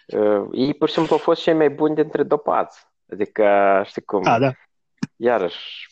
Uh, 0.07 0.49
ei, 0.53 0.75
pur 0.75 0.89
și 0.89 0.95
simplu, 0.95 1.15
au 1.15 1.21
fost 1.21 1.43
cei 1.43 1.55
mai 1.55 1.71
buni 1.71 1.95
dintre 1.95 2.23
dopați. 2.23 2.87
Adică, 3.13 3.83
știi 3.87 4.03
cum, 4.03 4.23
A, 4.25 4.39
da. 4.39 4.53
iarăși, 5.17 5.89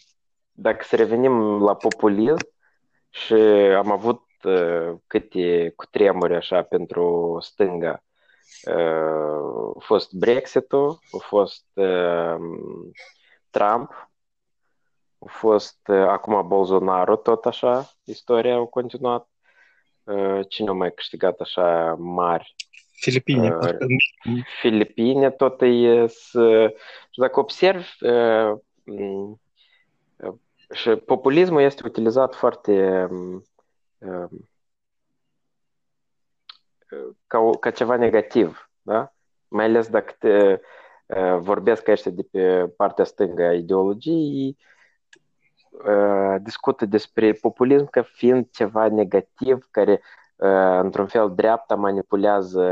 dacă 0.53 0.85
să 0.85 0.97
revenim 0.97 1.63
la 1.63 1.75
populism 1.75 2.49
și 3.11 3.35
am 3.77 3.91
avut 3.91 4.23
uh, 4.43 4.93
câte 5.07 5.73
cutremuri 5.77 6.35
așa 6.35 6.63
pentru 6.63 7.37
stânga, 7.41 8.03
uh, 8.67 9.73
a 9.77 9.79
fost 9.79 10.13
Brexit-ul, 10.13 10.99
a 11.13 11.19
fost 11.21 11.67
uh, 11.75 12.37
Trump, 13.51 14.11
a 15.19 15.27
fost 15.29 15.89
uh, 15.89 16.07
acum 16.09 16.49
Bolsonaro, 16.49 17.17
tot 17.17 17.47
așa, 17.47 17.91
istoria 18.05 18.57
a 18.57 18.65
continuat. 18.65 19.27
Uh, 20.05 20.41
cine 20.49 20.69
a 20.69 20.73
mai 20.73 20.93
câștigat 20.93 21.41
așa 21.41 21.95
mari? 21.99 22.55
Filipine. 22.93 23.47
Uh, 23.49 23.57
parcă- 23.61 23.87
Filipine, 24.61 25.31
tot 25.31 25.63
e 25.63 26.07
să... 26.07 26.75
Și 27.11 27.19
dacă 27.19 27.41
observi, 27.41 27.89
uh, 28.01 28.53
m, 28.85 29.31
uh, 30.17 30.35
și 30.73 30.91
populismul 30.91 31.61
este 31.61 31.83
utilizat 31.87 32.35
foarte 32.35 33.07
um, 33.11 33.45
um, 33.99 34.49
ca, 37.27 37.39
o- 37.39 37.51
ca 37.51 37.71
ceva 37.71 37.97
negativ, 37.97 38.71
da? 38.83 39.13
Mai 39.49 39.65
ales 39.65 39.89
dacă 39.89 40.15
te 40.19 40.61
uh, 41.07 41.39
vorbesc 41.39 41.89
ăștia 41.89 42.11
de 42.11 42.23
pe 42.31 42.67
partea 42.77 43.05
stângă 43.05 43.43
a 43.43 43.55
ideologiei, 43.55 44.57
uh, 45.71 46.37
discută 46.43 46.87
despre 46.87 47.33
populism 47.33 47.91
ca 47.91 48.03
fiind 48.03 48.51
ceva 48.51 48.89
negativ 48.89 49.69
care 49.71 49.93
uh, 49.93 50.22
într-un 50.81 51.07
fel 51.07 51.35
dreapta 51.35 51.75
manipulează 51.75 52.63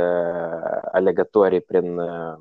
alegătorii 0.93 1.61
prin 1.61 1.99
uh, 1.99 2.37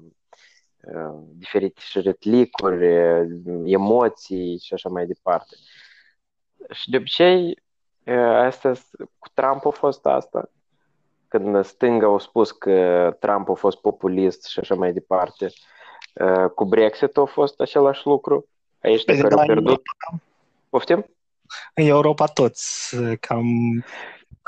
uh, 0.83 1.19
diferite 1.33 1.81
șeretlicuri, 1.83 2.97
uh, 2.97 3.27
emoții 3.65 4.57
și 4.57 4.73
așa 4.73 4.89
mai 4.89 5.05
departe. 5.05 5.55
Și 6.71 6.89
de 6.89 6.97
obicei, 6.97 7.63
uh, 8.05 8.35
asta, 8.35 8.73
cu 9.17 9.29
Trump 9.33 9.65
a 9.65 9.69
fost 9.69 10.05
asta, 10.05 10.49
când 11.27 11.65
stânga 11.65 12.05
au 12.05 12.19
spus 12.19 12.51
că 12.51 13.15
Trump 13.19 13.49
a 13.49 13.53
fost 13.53 13.77
populist 13.77 14.45
și 14.45 14.59
așa 14.59 14.75
mai 14.75 14.93
departe. 14.93 15.51
Uh, 16.13 16.49
Cu 16.55 16.65
Brexit 16.65 17.17
a 17.17 17.25
fost 17.25 17.59
același 17.59 18.07
lucru. 18.07 18.47
Aici 18.81 19.03
de 19.03 19.11
Păi, 19.11 19.21
care 19.21 19.35
da, 19.35 19.41
au 19.41 19.45
pierdut. 19.45 19.81
Poftim? 20.69 21.05
În 21.73 21.85
Europa 21.85 22.25
toți 22.25 22.95
uh, 22.95 23.17
cam 23.19 23.45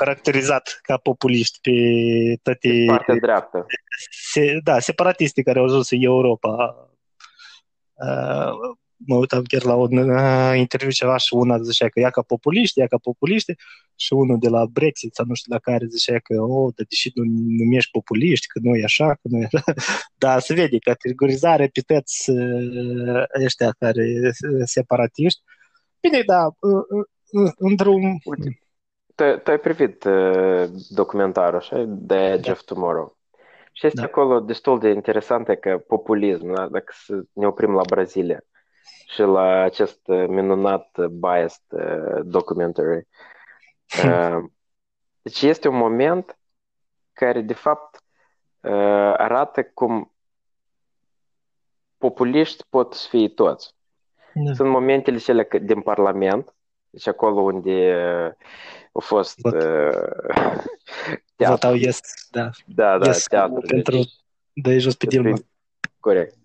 caracterizat 0.03 0.79
ca 0.81 0.97
populiști 0.97 1.59
pe 1.61 1.71
toate 2.41 2.83
Partea 2.87 3.15
dreaptă. 3.15 3.65
se, 4.31 4.59
da, 4.63 4.79
separatiste 4.79 5.41
care 5.41 5.59
au 5.59 5.65
ajuns 5.65 5.91
în 5.91 6.01
Europa. 6.01 6.75
Uh, 7.93 8.51
mă 9.07 9.15
uitam 9.15 9.43
chiar 9.43 9.63
la 9.63 9.75
un 9.75 9.97
uh, 9.97 10.57
interviu 10.57 10.89
ceva 10.89 11.17
și 11.17 11.33
una 11.33 11.61
zicea 11.61 11.87
că 11.89 11.99
ea 11.99 12.09
ca 12.09 12.21
populiști, 12.21 12.79
ea 12.79 12.87
ca 12.87 12.97
populiști 12.97 13.53
și 13.95 14.13
unul 14.13 14.37
de 14.39 14.49
la 14.49 14.65
Brexit 14.65 15.15
sau 15.15 15.25
nu 15.25 15.33
știu 15.33 15.53
la 15.53 15.59
care 15.59 15.85
zicea 15.89 16.19
că 16.19 16.41
oh, 16.41 16.73
dar 16.75 16.85
deși 16.89 17.11
nu 17.13 17.23
numești 17.63 17.91
populiști, 17.91 18.47
că 18.47 18.59
nu 18.63 18.75
e 18.75 18.83
așa, 18.83 19.07
că 19.13 19.21
nu 19.21 19.37
e 19.37 19.47
așa. 19.51 19.63
Dar 20.23 20.39
se 20.39 20.53
vede 20.53 20.77
categorizare 20.77 21.67
pe 21.67 21.81
toți 21.81 22.29
uh, 22.29 23.23
ăștia 23.45 23.75
care 23.79 24.31
sunt 24.33 24.67
separatiști. 24.67 25.41
Bine, 25.99 26.21
da, 26.25 26.45
uh, 26.59 27.05
uh, 27.31 27.51
în 27.57 27.75
drum... 27.75 28.19
Uite, 28.23 28.61
tu, 29.15 29.37
tu 29.43 29.51
ai 29.51 29.59
privit 29.59 30.03
uh, 30.03 30.65
documentarul, 30.89 31.57
așa, 31.59 31.85
The 32.07 32.17
Edge 32.17 32.41
Da. 32.45 32.51
of 32.51 32.61
Tomorrow. 32.61 33.17
Și 33.71 33.85
este 33.85 33.99
Da. 33.99 34.05
acolo 34.07 34.39
destul 34.39 34.79
de 34.79 34.89
interesant 34.89 35.59
că 35.59 35.77
populism, 35.77 36.53
da? 36.53 36.67
dacă 36.67 36.93
să 36.95 37.21
ne 37.33 37.47
oprim 37.47 37.73
la 37.73 37.81
Brazilia 37.89 38.41
și 39.07 39.21
la 39.21 39.61
acest 39.61 40.07
uh, 40.07 40.25
minunat 40.27 40.97
uh, 40.97 41.05
biased 41.05 41.63
uh, 41.69 42.19
documentary. 42.23 43.07
Uh, 44.05 44.43
deci 45.21 45.41
este 45.41 45.67
un 45.67 45.75
moment 45.77 46.37
care, 47.13 47.41
de 47.41 47.53
fapt, 47.53 47.95
uh, 48.61 48.71
arată 49.17 49.63
cum 49.63 50.13
populiști 51.97 52.63
pot 52.69 52.93
să 52.93 53.07
fie 53.09 53.27
toți. 53.29 53.75
Da. 54.33 54.53
Sunt 54.53 54.69
momentele 54.69 55.17
cele 55.17 55.43
că- 55.43 55.57
din 55.57 55.81
Parlament, 55.81 56.55
deci 56.91 57.07
acolo 57.07 57.41
unde 57.41 57.95
uh, 57.95 58.45
au 58.91 59.01
fost 59.01 59.37
Vot. 59.41 59.53
uh, 59.53 60.63
Votau 61.35 61.73
yes, 61.75 61.99
da. 62.31 62.49
da, 62.65 62.97
da, 62.97 63.05
yes 63.05 63.23
teatru. 63.27 63.61
pentru 63.67 63.95
Deci, 63.95 64.13
de 64.53 64.77
jos 64.77 64.95
pe 64.95 65.05
Dilma. 65.05 65.37
corect. 65.99 66.35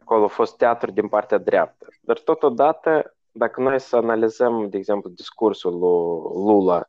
Acolo 0.00 0.24
a 0.24 0.28
fost 0.28 0.56
teatru 0.56 0.90
din 0.90 1.08
partea 1.08 1.38
dreaptă. 1.38 1.86
Dar 2.00 2.18
totodată, 2.18 3.16
dacă 3.30 3.60
noi 3.60 3.80
să 3.80 3.96
analizăm, 3.96 4.68
de 4.68 4.76
exemplu, 4.76 5.10
discursul 5.10 5.72
lui 5.72 6.44
Lula, 6.52 6.88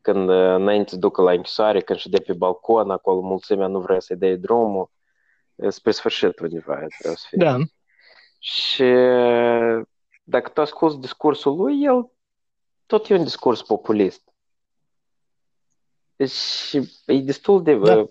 când 0.00 0.28
uh, 0.28 0.54
înainte 0.54 0.90
să 0.90 0.96
ducă 0.96 1.22
la 1.22 1.30
închisoare, 1.32 1.80
când 1.80 1.98
și 1.98 2.08
de 2.08 2.18
pe 2.18 2.32
balcon, 2.32 2.90
acolo 2.90 3.20
mulțimea 3.20 3.66
nu 3.66 3.80
vrea 3.80 4.00
să-i 4.00 4.16
dea 4.16 4.36
drumul, 4.36 4.90
uh, 5.54 5.70
spre 5.70 5.90
sfârșit 5.90 6.38
undeva 6.38 6.74
trebuie 6.74 7.16
să 7.16 7.26
fie. 7.28 7.38
Da, 7.38 7.56
Și 8.38 8.84
dacă 10.22 10.48
tu 10.48 10.60
asculti 10.60 10.98
discursul 10.98 11.56
lui, 11.56 11.82
el 11.82 12.10
tot 12.88 13.08
e 13.08 13.14
un 13.14 13.22
discurs 13.22 13.62
populist. 13.62 14.22
Deci 16.16 16.72
e 17.06 17.20
destul 17.20 17.62
de... 17.62 17.74
Da. 17.76 18.04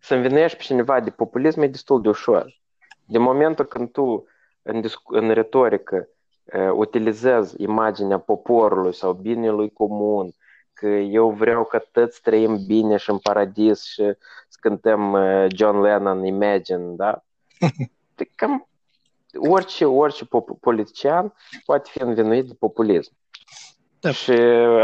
Să 0.00 0.14
învinuiești 0.14 0.56
pe 0.56 0.62
cineva 0.62 1.00
de 1.00 1.10
populism 1.10 1.60
e 1.60 1.66
destul 1.66 2.02
de 2.02 2.08
ușor. 2.08 2.60
De 3.04 3.18
momentul 3.18 3.64
când 3.64 3.92
tu 3.92 4.26
în, 4.62 4.80
discu- 4.80 5.14
în 5.14 5.30
retorică 5.30 6.08
uh, 6.44 6.70
utilizezi 6.72 7.62
imaginea 7.62 8.18
poporului 8.18 8.94
sau 8.94 9.12
binelui 9.12 9.72
comun, 9.72 10.34
că 10.72 10.86
eu 10.88 11.30
vreau 11.30 11.64
ca 11.64 11.78
toți 11.78 12.22
trăim 12.22 12.64
bine 12.66 12.96
și 12.96 13.10
în 13.10 13.18
paradis 13.18 13.84
și 13.84 14.02
să 14.48 14.58
cântăm 14.60 15.12
uh, 15.12 15.46
John 15.54 15.80
Lennon 15.80 16.24
Imagine, 16.24 16.94
da? 16.96 17.24
De 18.14 18.24
cam 18.36 18.68
orice, 19.48 19.84
orice 19.84 20.24
pop- 20.24 20.60
politician 20.60 21.34
poate 21.64 21.90
fi 21.92 22.02
învinuit 22.02 22.46
de 22.46 22.54
populism. 22.54 23.12
Da. 24.02 24.10
Și 24.12 24.30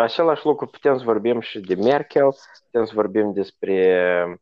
același 0.02 0.44
lucru 0.46 0.66
putem 0.66 0.98
să 0.98 1.04
vorbim 1.04 1.40
și 1.40 1.60
de 1.60 1.74
Merkel, 1.74 2.34
putem 2.64 2.84
să 2.84 2.92
vorbim 2.94 3.32
despre 3.32 4.38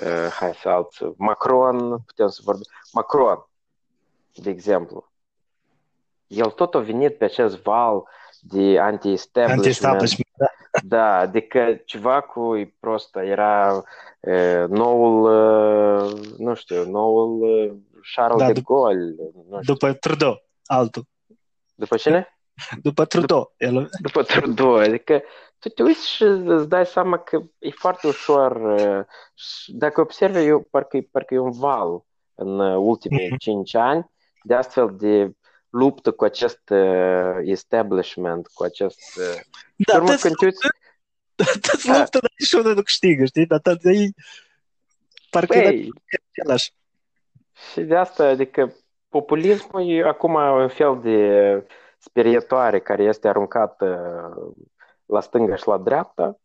uh, 0.00 0.28
hai 0.38 0.52
să 0.54 0.68
alții, 0.68 1.14
Macron, 1.16 1.98
putem 1.98 2.28
să 2.28 2.40
vorbim 2.44 2.64
Macron, 2.92 3.46
de 4.34 4.50
exemplu. 4.50 5.12
El 6.26 6.50
tot 6.50 6.74
a 6.74 6.78
venit 6.78 7.18
pe 7.18 7.24
acest 7.24 7.62
val 7.62 8.02
de 8.40 8.78
anti-establishment. 8.78 9.50
anti-establishment. 9.58 10.28
Da. 10.36 10.46
Da, 10.82 11.16
adică 11.18 11.80
ceva 11.84 12.20
cu 12.20 12.56
e 12.56 12.74
prost, 12.80 13.16
era 13.16 13.82
e, 14.20 14.64
noul, 14.68 15.32
e, 15.32 16.34
nu 16.38 16.54
știu, 16.54 16.84
noul 16.90 17.48
e, 17.48 17.74
Charles 18.14 18.38
Da, 18.38 18.46
de 18.46 18.60
dup- 18.60 18.64
Gaulle, 18.64 19.14
nu 19.48 19.60
știu. 19.60 19.72
După 19.72 19.92
Trudeau, 19.92 20.42
altul. 20.66 21.02
După 21.74 21.96
cine? 21.96 22.38
După 22.82 23.04
Trudeau. 23.04 23.54
El, 23.56 23.88
După 24.00 24.22
Trudeau, 24.22 24.74
adică 24.74 25.22
tu 25.58 25.68
te 25.68 25.82
uiți 25.82 26.08
și 26.10 26.22
îți 26.22 26.68
dai 26.68 26.86
seama 26.86 27.18
că 27.18 27.40
e 27.58 27.70
foarte 27.70 28.06
ușor, 28.06 28.78
e, 28.78 29.06
și 29.34 29.72
dacă 29.72 30.00
observi, 30.00 30.38
eu, 30.38 30.60
parcă, 30.70 30.96
e- 30.96 31.08
parcă 31.10 31.34
e 31.34 31.38
un 31.38 31.50
val 31.50 32.04
în 32.34 32.60
e, 32.60 32.76
ultimii 32.76 33.26
Mhm. 33.28 33.36
cinci 33.36 33.74
ani 33.74 34.10
de 34.42 34.54
astfel 34.54 34.96
de 34.96 35.32
luptă 35.68 36.10
cu 36.10 36.24
acest 36.24 36.70
e, 36.70 37.40
establishment, 37.42 38.46
cu 38.46 38.62
acest... 38.64 39.00
e, 39.16 39.40
da, 39.76 39.92
pe 39.92 39.96
urmă, 39.98 40.08
toți 40.10 40.22
când 40.22 40.36
te 40.36 40.44
uiți, 40.44 40.66
toți 41.70 41.86
Da. 41.86 41.98
luptă, 41.98 42.18
dar 42.18 42.30
niciunul 42.38 42.74
nu 42.74 42.82
câștigă, 42.82 43.24
știi? 43.24 43.46
Dar 43.46 43.58
toți 43.60 43.86
ei 43.88 44.14
parcă 45.30 45.58
e 45.58 45.62
băi, 45.62 45.90
același. 46.30 46.72
Și 47.72 47.80
de 47.80 47.96
asta, 47.96 48.24
adică 48.24 48.74
populismul 49.08 49.90
e 49.90 50.02
acum 50.02 50.34
un 50.34 50.68
fel 50.68 51.00
de 51.02 51.66
sperietoare 52.04 52.80
care 52.80 53.02
este 53.02 53.28
aruncată 53.28 53.98
la 55.06 55.20
stânga 55.20 55.54
și 55.54 55.68
la 55.68 55.78
dreapta. 55.78 56.38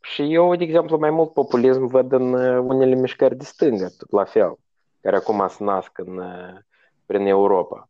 Și 0.00 0.34
eu, 0.34 0.56
de 0.56 0.64
exemplu, 0.64 0.98
mai 0.98 1.10
mult 1.10 1.32
populism 1.32 1.86
văd 1.86 2.12
în 2.12 2.32
uh, 2.32 2.64
unele 2.68 2.94
mișcări 2.94 3.36
de 3.36 3.44
stânga, 3.44 3.86
tot 3.98 4.10
la 4.10 4.24
fel, 4.24 4.58
care 5.00 5.16
acum 5.16 5.48
se 5.48 5.64
nasc 5.64 5.98
în, 5.98 6.18
uh, 6.18 6.58
prin 7.06 7.26
Europa. 7.26 7.88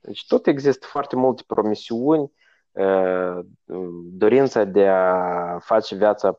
Deci 0.00 0.26
tot 0.26 0.46
există 0.46 0.86
foarte 0.86 1.16
multe 1.16 1.42
promisiuni, 1.46 2.32
uh, 2.72 3.38
dorința 4.04 4.64
de 4.64 4.88
a 4.88 5.58
face 5.58 5.96
viața 5.96 6.36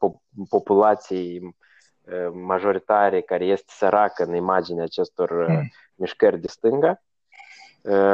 populației 0.49 1.39
uh, 1.43 2.29
majoritare 2.33 3.21
care 3.21 3.45
este 3.45 3.71
săracă 3.75 4.23
în 4.23 4.35
imaginea 4.35 4.83
acestor 4.83 5.47
mm. 5.47 5.69
mișcări 5.95 6.39
de 6.39 6.47
stânga, 6.47 7.01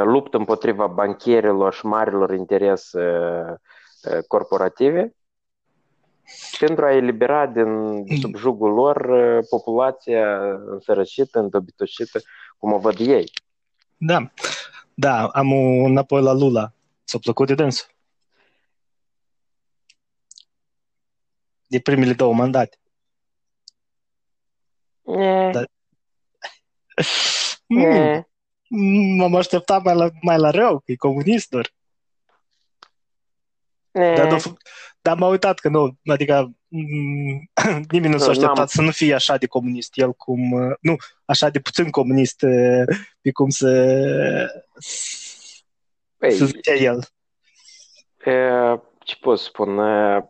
luptă 0.04 0.36
împotriva 0.36 0.86
bancherilor 0.86 1.74
și 1.74 1.86
marilor 1.86 2.34
interese 2.34 3.00
corporative 4.26 5.14
pentru 6.58 6.84
a 6.84 6.92
elibera 6.92 7.46
din 7.46 8.04
sub 8.20 8.36
jugul 8.36 8.72
lor 8.72 9.08
populația 9.50 10.38
însărăcită, 10.52 11.38
îndobitoșită, 11.38 12.20
cum 12.58 12.72
o 12.72 12.78
văd 12.78 12.98
ei. 12.98 13.32
Da, 13.96 14.30
da, 14.94 15.26
am 15.26 15.52
înapoi 15.84 16.22
la 16.22 16.32
Lula. 16.32 16.72
Ți-a 17.06 17.18
plăcut 17.18 17.46
de 17.46 17.54
dânsul? 17.54 17.86
De 21.66 21.80
primele 21.80 22.12
două 22.12 22.34
mandate. 22.34 22.76
Ne. 25.02 25.50
Da. 25.50 25.62
Ne. 27.66 28.26
M-am 29.16 29.34
așteptat 29.34 29.82
mai 29.82 29.94
la, 29.94 30.10
mai 30.22 30.38
la 30.38 30.50
rău, 30.50 30.78
că 30.78 30.92
e 30.92 30.96
comunist 30.96 31.50
doar. 31.50 31.72
Dar, 33.90 34.30
nu, 34.30 34.56
dar 35.00 35.16
m-a 35.16 35.26
uitat 35.26 35.58
că 35.58 35.68
nu, 35.68 35.96
adică 36.04 36.52
mm, 36.68 37.50
nimeni 37.90 38.12
nu 38.12 38.18
s-a 38.18 38.30
așteptat 38.30 38.68
să 38.68 38.82
nu 38.82 38.90
fie 38.90 39.14
așa 39.14 39.36
de 39.36 39.46
comunist 39.46 39.98
el 39.98 40.12
cum, 40.12 40.40
nu, 40.80 40.96
așa 41.24 41.48
de 41.48 41.60
puțin 41.60 41.90
comunist 41.90 42.38
pe 43.20 43.32
cum 43.32 43.48
să, 43.48 43.68
Păi, 46.16 46.32
să 46.32 46.44
zice 46.44 46.72
el. 46.72 47.04
E, 48.24 48.80
ce 48.98 49.16
pot 49.20 49.38
spune? 49.38 50.24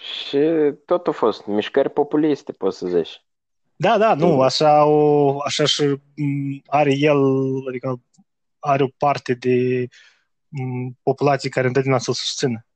Și 0.00 0.38
tot 0.84 1.06
a 1.06 1.10
fost 1.10 1.46
mișcări 1.46 1.90
populiste, 1.90 2.52
poți 2.52 2.78
să 2.78 2.86
zici. 2.86 3.24
Da, 3.76 3.98
da, 3.98 4.14
nu, 4.14 4.40
așa, 4.40 4.84
o, 4.84 5.36
așa 5.44 5.64
și 5.64 6.00
are 6.66 6.94
el, 6.96 7.18
adică 7.68 8.00
are 8.58 8.82
o 8.82 8.88
parte 8.98 9.34
de 9.34 9.86
populație 11.02 11.48
care 11.48 11.66
întotdeauna 11.66 12.00
să 12.00 12.10
o 12.10 12.14
susțină. 12.14 12.66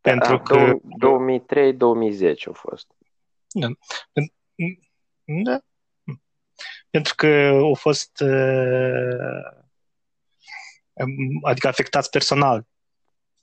Da, 0.00 0.10
Pentru 0.10 0.38
că... 0.38 0.72
2003-2010 0.74 2.34
a 2.48 2.52
fost. 2.52 2.86
Da. 3.48 3.68
da. 5.24 5.60
Pentru 6.90 7.14
că 7.14 7.26
au 7.52 7.74
fost 7.74 8.20
uh, 8.20 9.64
adică 11.42 11.68
afectați 11.68 12.10
personal 12.10 12.66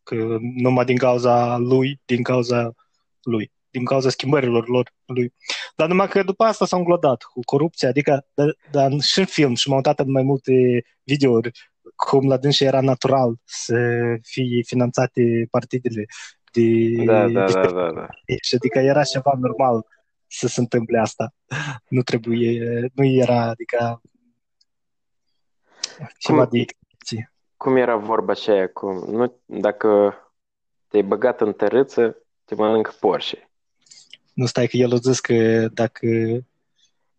că 0.04 0.38
numai 0.40 0.86
din 0.86 0.98
cauza 0.98 1.58
lui, 1.58 2.02
din 2.06 2.24
cauza 2.24 2.74
lui, 3.22 3.52
din 3.70 3.86
cauza 3.86 4.10
schimbărilor 4.10 4.68
lor 4.68 4.94
lui. 5.06 5.34
Dar 5.76 5.88
numai 5.88 6.08
că 6.08 6.24
după 6.24 6.44
asta 6.44 6.66
s-au 6.66 6.80
înglodat 6.80 7.24
cu 7.24 7.40
corupția, 7.46 7.90
adică 7.90 8.28
dar, 8.34 8.58
dar 8.72 8.92
și 9.02 9.20
în 9.20 9.26
film 9.26 9.56
și 9.56 9.68
m-am 9.68 9.78
uitat 9.78 10.00
în 10.00 10.12
mai 10.12 10.24
multe 10.24 10.84
videouri 11.04 11.52
cum 11.96 12.28
la 12.28 12.38
dânsi 12.38 12.64
era 12.64 12.82
natural 12.82 13.36
să 13.44 13.78
fie 14.22 14.62
finanțate 14.66 15.48
partidele 15.52 16.06
de, 16.52 17.04
da, 17.06 17.28
da, 17.28 17.46
de 17.46 17.54
da, 17.54 17.72
da, 17.72 17.92
da. 17.92 18.08
Și 18.42 18.56
adică 18.56 18.80
era 18.80 19.04
ceva 19.04 19.34
normal 19.40 19.86
să 20.28 20.48
se 20.48 20.60
întâmple 20.60 21.00
asta. 21.00 21.34
Nu 21.88 22.02
trebuie, 22.02 22.92
nu 22.94 23.06
era, 23.06 23.42
adică 23.42 24.02
ceva 26.18 26.48
cum, 26.48 26.50
de 26.52 26.66
cum 27.58 27.76
era 27.76 27.96
vorba 27.96 28.32
aceea? 28.32 28.70
Cum, 28.70 28.96
nu, 29.16 29.42
dacă 29.46 30.16
te-ai 30.88 31.04
băgat 31.04 31.42
în 31.42 31.54
tărâță, 31.54 32.18
te 32.46 32.56
mănâncă 32.56 32.94
Porsche. 33.00 33.50
Nu 34.34 34.46
stai 34.46 34.68
că 34.68 34.78
el 34.78 34.94
a 34.94 34.96
zis 34.96 35.20
că 35.20 35.68
dacă, 35.68 36.08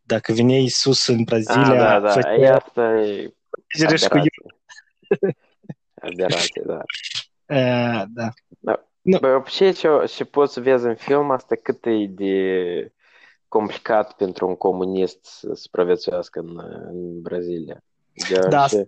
dacă 0.03 0.33
vine 0.33 0.61
Iisus 0.61 1.07
în 1.07 1.23
Brazilia... 1.23 1.63
Ah, 1.63 1.77
da, 1.77 2.01
da, 2.01 2.09
făcea... 2.09 2.55
asta 2.55 3.01
e 3.01 3.35
aberație. 3.83 4.31
aberație, 5.95 6.63
da. 6.73 6.81
Uh, 7.47 8.05
da. 8.19 8.29
da. 8.61 8.87
No. 9.01 9.19
Bă, 9.19 9.43
ce, 9.49 9.71
ce, 9.71 9.89
ce 10.15 10.25
poți 10.25 10.53
să 10.53 10.61
vezi 10.61 10.87
în 10.87 10.95
film, 10.95 11.31
asta 11.31 11.55
cât 11.63 11.87
e 11.87 12.07
de 12.09 12.93
complicat 13.49 14.13
pentru 14.17 14.49
un 14.49 14.57
comunist 14.57 15.25
să 15.25 15.55
supraviețuiască 15.55 16.41
în, 16.41 16.59
în 16.89 17.21
Brazilia. 17.21 17.85
De 18.29 18.39
da, 18.49 18.67
și... 18.67 18.85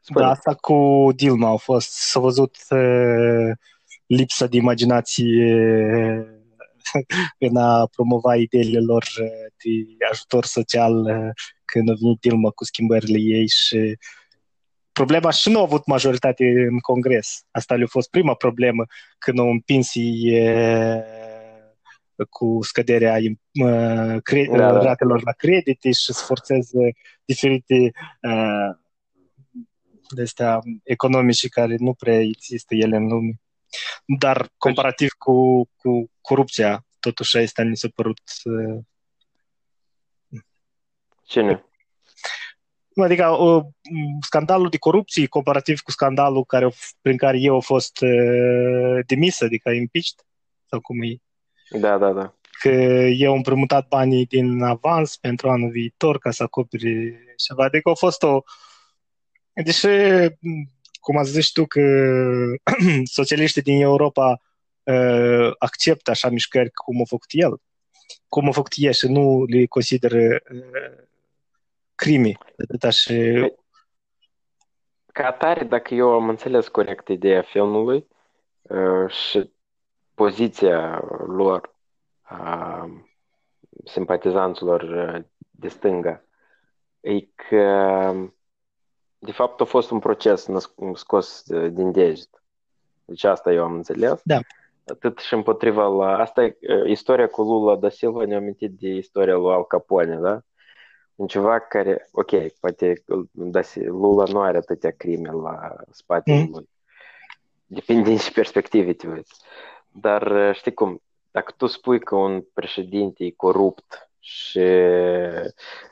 Spune. 0.00 0.24
Da, 0.24 0.30
asta 0.30 0.54
cu 0.54 1.08
Dilma 1.14 1.48
au 1.48 1.56
fost, 1.56 1.92
s-a 1.92 2.20
văzut 2.20 2.56
uh, 2.70 3.50
lipsa 4.06 4.46
de 4.46 4.56
imaginație 4.56 5.54
în 7.46 7.56
a 7.56 7.86
promova 7.86 8.36
ideile 8.36 8.78
lor 8.78 9.04
de 9.64 10.06
ajutor 10.10 10.44
social 10.44 11.06
când 11.72 11.90
a 11.90 11.94
venit 12.00 12.20
Dilma 12.20 12.50
cu 12.50 12.64
schimbările 12.64 13.18
ei 13.18 13.48
și 13.48 13.98
problema 14.92 15.30
și 15.30 15.50
nu 15.50 15.58
a 15.58 15.62
avut 15.62 15.86
majoritate 15.86 16.44
în 16.44 16.78
Congres. 16.78 17.44
Asta 17.50 17.74
le-a 17.74 17.86
fost 17.86 18.10
prima 18.10 18.34
problemă 18.34 18.84
când 19.18 19.38
au 19.38 19.50
împins 19.50 19.92
cu 22.28 22.58
scăderea 22.62 23.18
cre- 24.22 24.48
da, 24.50 24.72
da. 24.72 24.82
ratelor 24.82 25.22
la 25.24 25.32
credite 25.32 25.88
și 25.92 26.12
să 26.12 26.24
forțeze 26.26 26.92
diferite 27.24 27.92
uh, 28.22 28.70
de 30.14 30.22
astea 30.22 30.58
economice 30.82 31.48
care 31.48 31.76
nu 31.78 31.94
prea 31.94 32.20
există 32.20 32.74
ele 32.74 32.96
în 32.96 33.06
lume. 33.06 33.40
Dar 34.18 34.48
comparativ 34.56 35.10
cu, 35.18 35.68
cu 35.76 36.10
corupția, 36.20 36.86
totuși 37.00 37.36
asta 37.36 37.62
mi 37.62 37.76
s-a 37.76 37.88
părut... 37.94 38.20
Uh... 38.44 38.78
Cine? 41.32 41.64
Adică 42.94 43.28
uh, 43.28 43.64
scandalul 44.20 44.68
de 44.68 44.78
corupție 44.78 45.26
comparativ 45.26 45.80
cu 45.80 45.90
scandalul 45.90 46.44
care, 46.44 46.68
prin 47.00 47.16
care 47.16 47.38
eu 47.38 47.54
am 47.54 47.60
fost 47.60 48.00
uh, 48.00 49.04
demis, 49.06 49.40
adică 49.40 49.70
impeached, 49.70 50.26
sau 50.66 50.80
cum 50.80 51.02
e. 51.02 51.16
Da, 51.78 51.98
da, 51.98 52.12
da. 52.12 52.34
Că 52.60 52.68
eu 53.16 53.30
am 53.30 53.36
împrumutat 53.36 53.88
banii 53.88 54.26
din 54.26 54.62
avans 54.62 55.16
pentru 55.16 55.50
anul 55.50 55.70
viitor 55.70 56.18
ca 56.18 56.30
să 56.30 56.42
acoperi 56.42 57.14
ceva. 57.36 57.64
Adică 57.64 57.90
a 57.90 57.94
fost 57.94 58.22
o, 58.22 58.42
Deși, 59.52 59.86
cum 61.00 61.16
ați 61.16 61.30
zis 61.30 61.50
tu, 61.50 61.66
că 61.66 61.80
socialiștii 63.18 63.62
din 63.62 63.80
Europa 63.80 64.40
uh, 64.82 65.50
acceptă 65.58 66.10
așa 66.10 66.28
mișcări 66.28 66.70
cum 66.70 67.00
a 67.00 67.04
făcut 67.04 67.28
el, 67.30 67.60
cum 68.28 68.48
a 68.48 68.52
făcut 68.52 68.72
el 68.76 68.92
și 68.92 69.06
nu 69.06 69.44
le 69.44 69.66
consideră 69.66 70.18
uh, 70.18 71.10
crime. 72.02 72.32
Și... 72.90 73.52
Ca 75.12 75.26
atare, 75.26 75.64
dacă 75.64 75.94
eu 75.94 76.10
am 76.10 76.28
înțeles 76.28 76.68
corect 76.68 77.08
ideea 77.08 77.42
filmului 77.42 78.06
uh, 78.62 79.10
și 79.10 79.50
poziția 80.14 81.04
lor, 81.26 81.74
a 82.20 82.86
simpatizanților 83.84 84.82
uh, 84.82 85.24
de 85.50 85.68
stânga, 85.68 86.24
e 87.00 87.20
că 87.20 88.12
de 89.24 89.32
fapt, 89.32 89.60
a 89.60 89.64
fost 89.64 89.90
un 89.90 89.98
proces 89.98 90.48
scos 90.94 91.42
din 91.70 91.92
deget. 91.92 92.42
Deci 93.04 93.24
asta 93.24 93.52
eu 93.52 93.64
am 93.64 93.74
înțeles. 93.74 94.20
Da. 94.24 94.38
atât 94.86 95.18
și 95.18 95.34
împotriva 95.34 95.86
la... 95.86 96.18
Asta 96.18 96.44
e 96.44 96.56
istoria 96.86 97.26
cu 97.26 97.42
Lula 97.42 97.76
da 97.76 97.88
Silva 97.88 98.24
ne-a 98.24 98.36
amintit 98.36 98.70
de 98.70 98.88
istoria 98.88 99.34
lui 99.34 99.52
Al 99.52 99.64
Capone, 99.64 100.16
da? 100.16 100.42
Un 101.14 101.26
ceva 101.26 101.58
care, 101.58 102.08
ok, 102.12 102.30
poate 102.60 103.02
da, 103.32 103.60
Lula 103.74 104.24
nu 104.24 104.40
are 104.40 104.56
atâtea 104.56 104.90
crime 104.90 105.30
la 105.30 105.76
spatele 105.90 106.42
mm. 106.42 106.48
lui. 106.52 106.68
Depinde 107.66 108.08
din 108.08 108.18
ce 108.18 108.32
perspective 108.32 108.92
te 108.92 109.08
uiți. 109.08 109.34
Dar 109.88 110.54
știi 110.54 110.74
cum, 110.74 111.02
dacă 111.30 111.54
tu 111.56 111.66
spui 111.66 112.00
că 112.00 112.14
un 112.16 112.44
președinte 112.54 113.24
e 113.24 113.30
corupt 113.30 114.10
și 114.18 114.58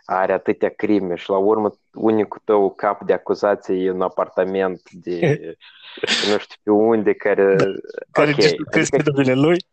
are 0.04 0.33
atâtea 0.33 0.68
crime 0.68 1.14
și 1.14 1.30
la 1.30 1.37
urmă 1.37 1.70
unicul 1.92 2.40
tău 2.44 2.74
cap 2.74 3.02
de 3.04 3.12
acuzație 3.12 3.74
e 3.74 3.90
un 3.90 4.02
apartament 4.02 4.90
de 4.90 5.40
nu 6.30 6.38
știu 6.38 6.56
pe 6.62 6.70
unde 6.70 7.12
care... 7.12 7.54
Da, 7.54 7.64
care 8.11 8.30
okay, 8.30 8.56
crezi 8.70 8.94
adică, 8.94 9.22
că 9.22 9.35
lui 9.35 9.64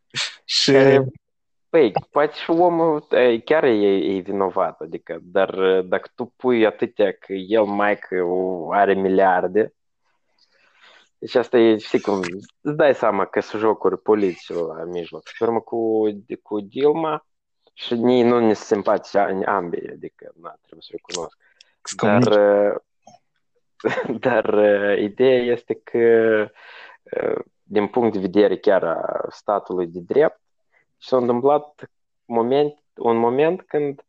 și... 0.45 0.71
Care, 0.71 1.05
păi, 1.69 1.91
poate 2.11 2.33
și 2.33 2.49
omul 2.49 3.07
chiar 3.45 3.63
e, 3.63 4.15
e 4.15 4.19
vinovat, 4.19 4.81
adică, 4.81 5.19
dar 5.21 5.81
dacă 5.81 6.09
tu 6.15 6.25
pui 6.25 6.65
atâtea 6.65 7.11
că 7.11 7.33
el 7.33 7.63
mai 7.63 7.97
că 7.97 8.23
are 8.71 8.93
miliarde, 8.93 9.73
deci 11.17 11.35
asta 11.35 11.57
e, 11.57 11.77
știi 11.77 12.01
cum, 12.01 12.21
îți 12.61 12.75
dai 12.75 12.95
seama 12.95 13.25
că 13.25 13.39
sunt 13.39 13.61
jocuri 13.61 14.01
politice 14.01 14.53
la 14.53 14.83
mijloc. 14.83 15.27
Și 15.27 15.43
urmă 15.43 15.59
cu, 15.59 16.01
cu 16.41 16.59
Dilma 16.59 17.25
și 17.73 17.93
nici 17.93 18.25
nu 18.25 18.39
ne 18.39 18.53
simpatici 18.53 19.15
ambii, 19.45 19.89
adică, 19.89 20.31
na, 20.41 20.55
trebuie 20.61 20.81
să 20.81 20.91
recunosc. 20.91 21.37
Dar, 22.01 22.23
dar 24.25 24.59
ideea 24.97 25.41
este 25.41 25.73
că 25.83 26.47
din 27.63 27.87
punct 27.87 28.13
de 28.13 28.19
vedere 28.19 28.57
chiar 28.57 28.83
a 28.83 29.25
statului 29.29 29.87
de 29.87 29.99
drept, 29.99 30.41
s-a 30.97 31.17
întâmplat 31.17 31.89
moment, 32.25 32.83
un 32.95 33.17
moment 33.17 33.61
când 33.61 34.05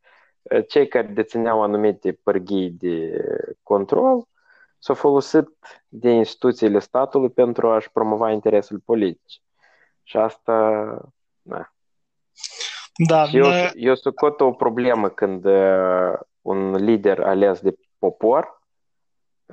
cei 0.67 0.87
care 0.87 1.07
dețineau 1.07 1.61
anumite 1.61 2.11
pârghii 2.11 2.69
de 2.69 3.23
control 3.63 4.27
s-au 4.79 4.95
folosit 4.95 5.49
de 5.87 6.09
instituțiile 6.09 6.79
statului 6.79 7.29
pentru 7.29 7.69
a-și 7.69 7.91
promova 7.91 8.31
interesul 8.31 8.79
politic. 8.79 9.41
Și 10.03 10.17
asta, 10.17 10.51
na. 11.41 11.73
Da, 13.07 13.25
și 13.25 13.37
eu, 13.37 13.45
eu 13.73 13.95
socot 13.95 14.41
o 14.41 14.51
problemă 14.51 15.09
când 15.09 15.45
uh, 15.45 16.13
un 16.41 16.75
lider 16.75 17.19
ales 17.19 17.59
de 17.59 17.75
popor, 17.99 18.61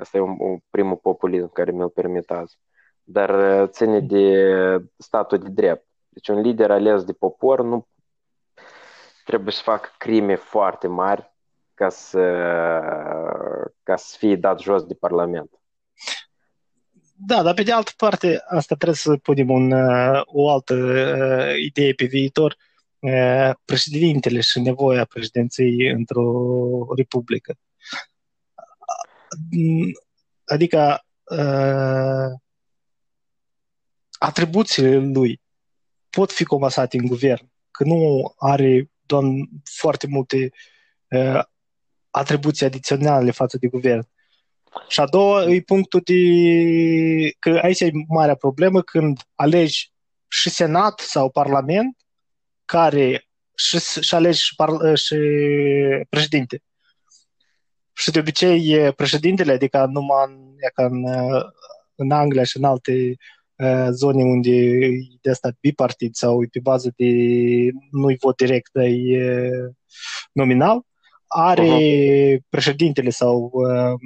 asta 0.00 0.16
e 0.16 0.20
un, 0.20 0.36
un 0.38 0.58
primul 0.70 0.96
populism 0.96 1.52
care 1.52 1.70
mi-l 1.70 1.88
permit 1.88 2.30
azi, 2.30 2.58
dar 3.02 3.60
uh, 3.60 3.68
ține 3.68 4.00
de 4.00 4.34
statul 4.96 5.38
de 5.38 5.48
drept. 5.48 5.85
Deci 6.16 6.28
un 6.28 6.40
lider 6.40 6.70
ales 6.70 7.04
de 7.04 7.12
popor 7.12 7.62
nu 7.62 7.88
trebuie 9.24 9.52
să 9.52 9.62
facă 9.62 9.88
crime 9.98 10.34
foarte 10.34 10.86
mari 10.86 11.32
ca 11.74 11.88
să, 11.88 12.20
ca 13.82 13.96
să 13.96 14.16
fie 14.18 14.36
dat 14.36 14.60
jos 14.60 14.84
de 14.84 14.94
Parlament. 14.94 15.50
Da, 17.14 17.42
dar 17.42 17.54
pe 17.54 17.62
de 17.62 17.72
altă 17.72 17.90
parte, 17.96 18.44
asta 18.46 18.74
trebuie 18.74 18.96
să 18.96 19.16
punem 19.16 19.50
un, 19.50 19.72
uh, 19.72 20.20
o 20.24 20.50
altă 20.50 20.74
uh, 20.74 21.62
idee 21.64 21.92
pe 21.92 22.04
viitor. 22.04 22.56
Uh, 22.98 23.50
președintele 23.64 24.40
și 24.40 24.60
nevoia 24.60 25.04
președinției 25.04 25.90
într-o 25.90 26.94
republică. 26.96 27.54
Adică 30.44 31.00
atribuțiile 34.18 34.96
lui 34.96 35.44
pot 36.10 36.32
fi 36.32 36.44
comasate 36.44 36.96
în 36.96 37.06
guvern, 37.06 37.50
că 37.70 37.84
nu 37.84 38.34
are 38.38 38.90
doamne, 39.06 39.48
foarte 39.64 40.06
multe 40.06 40.50
atribuții 42.10 42.66
adiționale 42.66 43.30
față 43.30 43.58
de 43.58 43.66
guvern. 43.66 44.08
Și 44.88 45.00
a 45.00 45.06
doua 45.06 45.44
e 45.44 45.60
punctul 45.60 46.00
de... 46.04 46.14
că 47.38 47.58
aici 47.62 47.80
e 47.80 47.90
marea 48.08 48.34
problemă 48.34 48.82
când 48.82 49.20
alegi 49.34 49.92
și 50.28 50.50
Senat 50.50 50.98
sau 50.98 51.30
Parlament 51.30 51.96
care 52.64 53.28
și, 53.54 54.00
și 54.00 54.14
alegi 54.14 54.40
și, 54.40 54.54
par, 54.54 54.96
și 54.96 55.16
președinte. 56.08 56.62
Și 57.92 58.10
de 58.10 58.18
obicei 58.18 58.92
președintele, 58.92 59.52
adică 59.52 59.86
numai 59.86 60.24
în, 60.28 60.54
ca 60.74 60.84
în, 60.84 61.04
în 61.94 62.10
Anglia 62.10 62.44
și 62.44 62.56
în 62.56 62.64
alte 62.64 62.92
uh, 62.92 63.35
zone 63.90 64.22
unde 64.22 64.50
e 64.50 64.90
de 65.20 65.30
asta 65.30 65.50
bipartid 65.60 66.14
sau 66.14 66.42
e 66.42 66.48
pe 66.50 66.60
bază 66.62 66.92
de 66.96 67.06
nu-i 67.90 68.16
vot 68.20 68.36
direct, 68.36 68.70
dar 68.72 68.84
e 68.84 69.60
nominal, 70.32 70.80
are 71.26 71.68
uh-huh. 71.68 72.40
președintele 72.48 73.10
sau 73.10 73.50
uh, 73.52 74.00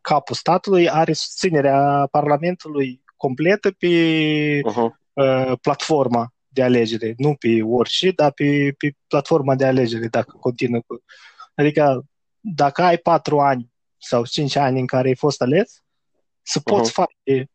capul 0.00 0.34
statului, 0.34 0.88
are 0.88 1.12
susținerea 1.12 2.08
Parlamentului 2.10 3.02
completă 3.16 3.70
pe 3.70 3.88
uh-huh. 4.60 4.90
uh, 5.12 5.52
platforma 5.60 6.34
de 6.48 6.62
alegere, 6.62 7.14
nu 7.16 7.34
pe 7.34 7.62
orice, 7.62 8.10
dar 8.10 8.32
pe, 8.32 8.74
pe 8.78 8.92
platforma 9.06 9.54
de 9.54 9.64
alegere, 9.64 10.06
dacă 10.06 10.36
continuă 10.40 10.80
cu... 10.86 11.02
Adică, 11.54 12.04
dacă 12.40 12.82
ai 12.82 12.96
patru 12.96 13.38
ani 13.38 13.72
sau 13.98 14.24
cinci 14.24 14.56
ani 14.56 14.80
în 14.80 14.86
care 14.86 15.08
ai 15.08 15.16
fost 15.16 15.42
ales, 15.42 15.82
să 16.42 16.60
poți 16.60 16.90
uh-huh. 16.90 16.94
face 16.94 17.50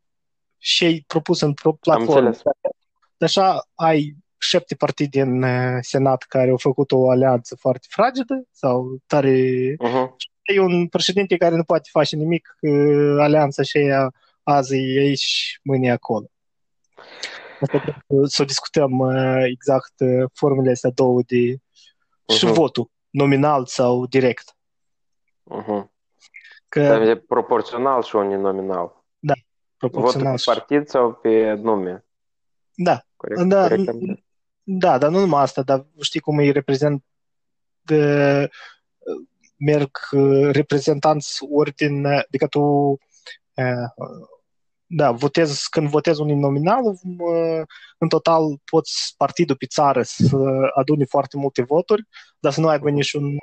și 0.66 0.84
ai 0.84 1.04
propus 1.08 1.42
în 1.42 1.54
platformă. 1.80 2.32
Așa 3.20 3.68
ai 3.76 4.16
șapte 4.38 4.76
partide 4.76 5.22
în 5.22 5.44
uh, 5.44 5.78
Senat 5.82 6.24
care 6.24 6.50
au 6.50 6.58
făcut 6.58 6.92
o 6.92 7.10
alianță 7.10 7.56
foarte 7.56 7.88
fragedă 7.90 8.44
sau 8.52 8.98
tare... 9.06 9.72
Uh-huh. 9.72 10.08
E 10.44 10.60
un 10.60 10.88
președinte 10.88 11.38
care 11.38 11.56
nu 11.56 11.64
poate 11.64 11.90
face 11.92 12.16
nimic, 12.16 12.56
uh, 12.62 13.16
alianța 13.20 13.64
și 13.64 13.78
ea 13.78 14.12
azi 14.44 14.76
e 14.76 15.00
aici, 15.00 15.60
mâine 15.64 15.92
acolo. 15.92 16.26
să 18.24 18.44
discutăm 18.44 19.00
uh, 19.00 19.44
exact 19.46 19.94
formele 20.34 20.72
astea 20.72 20.90
două 20.90 21.22
de 21.22 21.56
uh-huh. 21.56 22.38
și 22.38 22.46
votul, 22.46 22.90
nominal 23.10 23.66
sau 23.66 24.06
direct. 24.06 24.56
Uh-huh. 25.52 25.84
Că... 26.68 26.80
e 26.80 27.16
proporțional 27.16 28.04
și 28.04 28.16
unii 28.16 28.38
nominal. 28.38 29.05
Da, 29.78 29.88
proporțional. 29.88 30.32
Votul 30.32 30.54
pe 30.54 30.60
partid 30.60 30.88
sau 30.88 31.14
pe 31.14 31.54
nume? 31.54 32.06
Da. 32.76 33.02
Corect, 33.16 33.42
da, 33.42 33.62
corect. 33.62 33.92
Da, 34.64 34.98
dar 34.98 35.10
nu 35.10 35.20
numai 35.20 35.42
asta, 35.42 35.62
dar 35.62 35.86
știi 36.02 36.20
cum 36.20 36.38
îi 36.38 36.52
reprezent 36.52 37.04
de, 37.82 38.50
merg 39.58 39.98
reprezentanți 40.52 41.38
ori 41.52 41.72
din, 41.72 42.06
adică 42.06 42.48
tu 42.48 42.98
da, 44.88 45.12
votez, 45.12 45.62
când 45.62 45.90
votez 45.90 46.18
un 46.18 46.40
nominal, 46.40 46.84
în 47.98 48.08
total 48.08 48.42
poți 48.66 49.14
partidul 49.18 49.56
pe 49.56 49.66
țară 49.66 50.02
să 50.02 50.38
adune 50.76 51.06
foarte 51.06 51.38
multe 51.38 51.62
voturi, 51.62 52.08
dar 52.40 52.52
să 52.52 52.60
nu 52.60 52.68
aibă 52.68 52.90
niciun... 52.90 53.38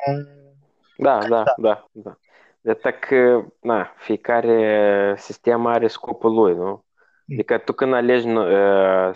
Da, 0.97 1.29
da, 1.29 1.45
da, 1.57 1.89
da. 1.93 2.19
Da. 2.63 2.73
De 2.73 2.91
că, 2.91 3.45
na, 3.61 3.93
fiecare 3.97 5.15
sistem 5.19 5.67
are 5.67 5.87
scopul 5.87 6.35
lui, 6.35 6.55
nu? 6.55 6.85
Adică 7.33 7.59
tu 7.59 7.73
când 7.73 7.95
alegi 7.95 8.29
uh, 8.29 9.11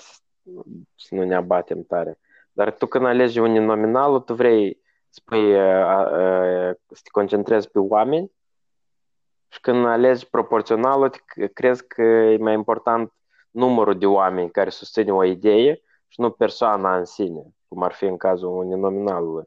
să 0.95 1.15
nu 1.15 1.25
ne 1.25 1.35
abatem 1.35 1.83
tare. 1.83 2.19
Dar 2.53 2.73
tu 2.73 2.87
când 2.87 3.05
alegi 3.05 3.39
un 3.39 3.53
nominal, 3.53 4.21
tu 4.21 4.35
vrei 4.35 4.81
spui, 5.09 5.53
să 6.87 7.01
te 7.03 7.11
concentrezi 7.11 7.71
pe 7.71 7.79
oameni 7.79 8.33
și 9.49 9.61
când 9.61 9.87
alegi 9.87 10.29
proporționalul, 10.29 11.11
crezi 11.53 11.87
că 11.87 12.03
e 12.03 12.37
mai 12.37 12.55
important 12.55 13.13
numărul 13.51 13.99
de 13.99 14.07
oameni 14.07 14.51
care 14.51 14.71
susțin 14.71 15.11
o 15.11 15.25
idee 15.25 15.81
și 16.09 16.21
nu 16.21 16.31
persoana 16.31 16.97
în 16.97 17.05
sine, 17.05 17.43
cum 17.69 17.83
ar 17.83 17.93
fi 17.93 18.05
în 18.05 18.17
cazul 18.17 18.57
uninominalului. 18.57 19.45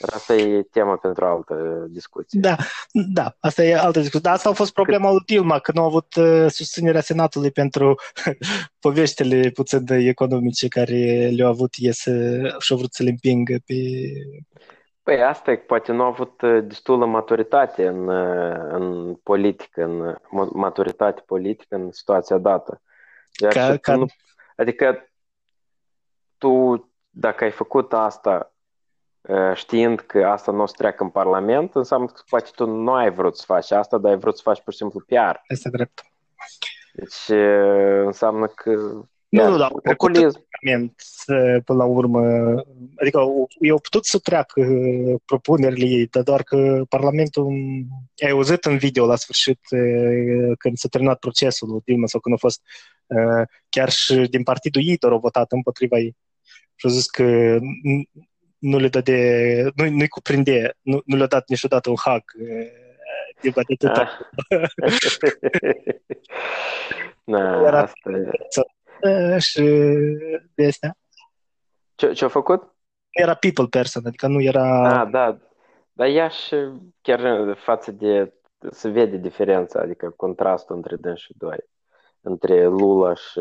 Dar 0.00 0.10
asta 0.14 0.34
e 0.34 0.62
tema 0.62 0.96
pentru 0.96 1.24
altă 1.24 1.86
discuție. 1.88 2.40
Da, 2.42 2.56
da, 2.92 3.36
asta 3.40 3.62
e 3.62 3.76
altă 3.76 3.98
discuție. 3.98 4.20
Dar 4.22 4.32
asta 4.32 4.48
a 4.48 4.52
fost 4.52 4.72
problema 4.72 5.10
lui 5.10 5.22
Dilma, 5.26 5.58
că 5.58 5.72
nu 5.74 5.82
a 5.82 5.84
avut 5.84 6.14
uh, 6.14 6.46
susținerea 6.48 7.00
Senatului 7.00 7.50
pentru 7.50 7.94
poveștile 8.80 9.50
puțin 9.50 9.84
de 9.84 9.94
economice 9.94 10.68
care 10.68 11.28
le-au 11.36 11.50
avut 11.50 11.74
iese 11.74 12.40
și 12.58 12.72
au 12.72 12.78
vrut 12.78 12.92
să 12.92 13.02
le 13.02 13.10
împingă 13.10 13.56
pe... 13.66 13.74
Păi 15.02 15.22
asta 15.22 15.50
e, 15.50 15.56
poate 15.56 15.92
nu 15.92 16.02
a 16.02 16.06
avut 16.06 16.40
uh, 16.40 16.64
destulă 16.64 17.06
maturitate 17.06 17.86
în, 17.86 18.08
uh, 18.08 18.68
în 18.68 19.14
politică, 19.14 19.82
în 19.82 20.16
maturitate 20.52 21.22
politică 21.26 21.74
în 21.74 21.92
situația 21.92 22.38
dată. 22.38 22.82
Iar 23.42 23.52
ca, 23.52 23.76
ca... 23.76 23.96
Nu, 23.96 24.06
adică 24.56 25.10
tu, 26.38 26.82
dacă 27.10 27.44
ai 27.44 27.50
făcut 27.50 27.92
asta 27.92 28.52
știind 29.54 30.00
că 30.00 30.26
asta 30.26 30.52
nu 30.52 30.62
o 30.62 30.66
să 30.66 30.74
treacă 30.76 31.02
în 31.02 31.08
Parlament, 31.10 31.74
înseamnă 31.74 32.06
că 32.06 32.22
poate 32.28 32.50
tu 32.54 32.66
nu 32.66 32.92
ai 32.92 33.10
vrut 33.10 33.36
să 33.36 33.42
faci 33.46 33.70
asta, 33.70 33.98
dar 33.98 34.10
ai 34.12 34.18
vrut 34.18 34.36
să 34.36 34.42
faci 34.44 34.60
pur 34.62 34.72
și 34.72 34.78
simplu 34.78 35.00
PR. 35.00 35.36
Este 35.48 35.68
drept. 35.68 36.02
Deci 36.92 37.38
înseamnă 38.04 38.46
că 38.46 38.70
Nu, 39.28 39.40
Iar 39.40 39.50
nu, 39.50 39.56
da, 39.56 39.66
trecut 39.66 39.82
populism. 39.96 40.46
Parlament, 40.60 40.94
uh, 41.26 41.62
până 41.64 41.78
la 41.78 41.84
urmă, 41.84 42.20
adică 42.96 43.18
au- 43.18 43.48
ei 43.60 43.70
au 43.70 43.78
putut 43.78 44.04
să 44.06 44.18
treacă 44.18 44.60
uh, 44.60 45.14
propunerile 45.24 45.86
ei, 45.86 46.06
dar 46.06 46.22
doar 46.22 46.42
că 46.42 46.82
Parlamentul, 46.88 47.46
ai 48.24 48.30
auzit 48.30 48.64
în 48.64 48.76
video 48.78 49.06
la 49.06 49.16
sfârșit 49.16 49.60
uh, 49.70 50.56
când 50.58 50.76
s-a 50.76 50.88
terminat 50.90 51.18
procesul 51.18 51.68
lui 51.68 51.80
Dilma 51.84 52.06
sau 52.06 52.20
când 52.20 52.34
a 52.34 52.38
fost, 52.38 52.62
uh, 53.06 53.46
chiar 53.68 53.90
și 53.90 54.14
din 54.14 54.42
partidul 54.42 54.82
ei 54.84 54.96
doar 54.96 55.12
au 55.12 55.18
votat 55.18 55.52
împotriva 55.52 55.96
ei 55.98 56.16
și 56.74 56.86
au 56.86 56.90
zis 56.92 57.06
că 57.06 57.56
n- 57.58 58.26
nu 58.58 58.78
le 58.78 58.88
dă 58.88 59.00
de, 59.00 59.70
nu, 59.74 59.90
nu-i 59.90 60.08
cuprinde, 60.08 60.76
nu, 60.80 61.02
nu 61.04 61.16
le-a 61.16 61.26
dat 61.26 61.48
niciodată 61.48 61.90
un 61.90 61.96
hug 61.96 62.22
uh, 62.40 62.86
Dilma 63.40 63.62
de 63.66 63.74
atâta. 63.74 64.08
Ah. 64.48 64.68
Na, 67.24 67.66
Era- 67.66 67.82
asta 67.82 68.10
e. 68.10 68.30
Uh, 69.08 69.40
și 69.40 69.62
de 70.54 70.66
astea. 70.66 70.96
Ce, 71.94 72.12
ce-a 72.12 72.28
făcut? 72.28 72.74
Era 73.10 73.34
people 73.34 73.66
person, 73.66 74.06
adică 74.06 74.26
nu 74.26 74.40
era... 74.40 75.00
Ah, 75.00 75.10
da. 75.10 75.38
Dar 75.92 76.08
ea 76.08 76.28
și 76.28 76.54
chiar 77.00 77.54
față 77.64 77.90
de... 77.92 78.32
Se 78.70 78.88
vede 78.88 79.16
diferența, 79.16 79.80
adică 79.80 80.10
contrastul 80.16 80.76
între 80.76 80.96
dâns 80.96 81.20
și 81.20 81.34
doi. 81.36 81.58
Între 82.20 82.64
Lula 82.64 83.14
și, 83.14 83.40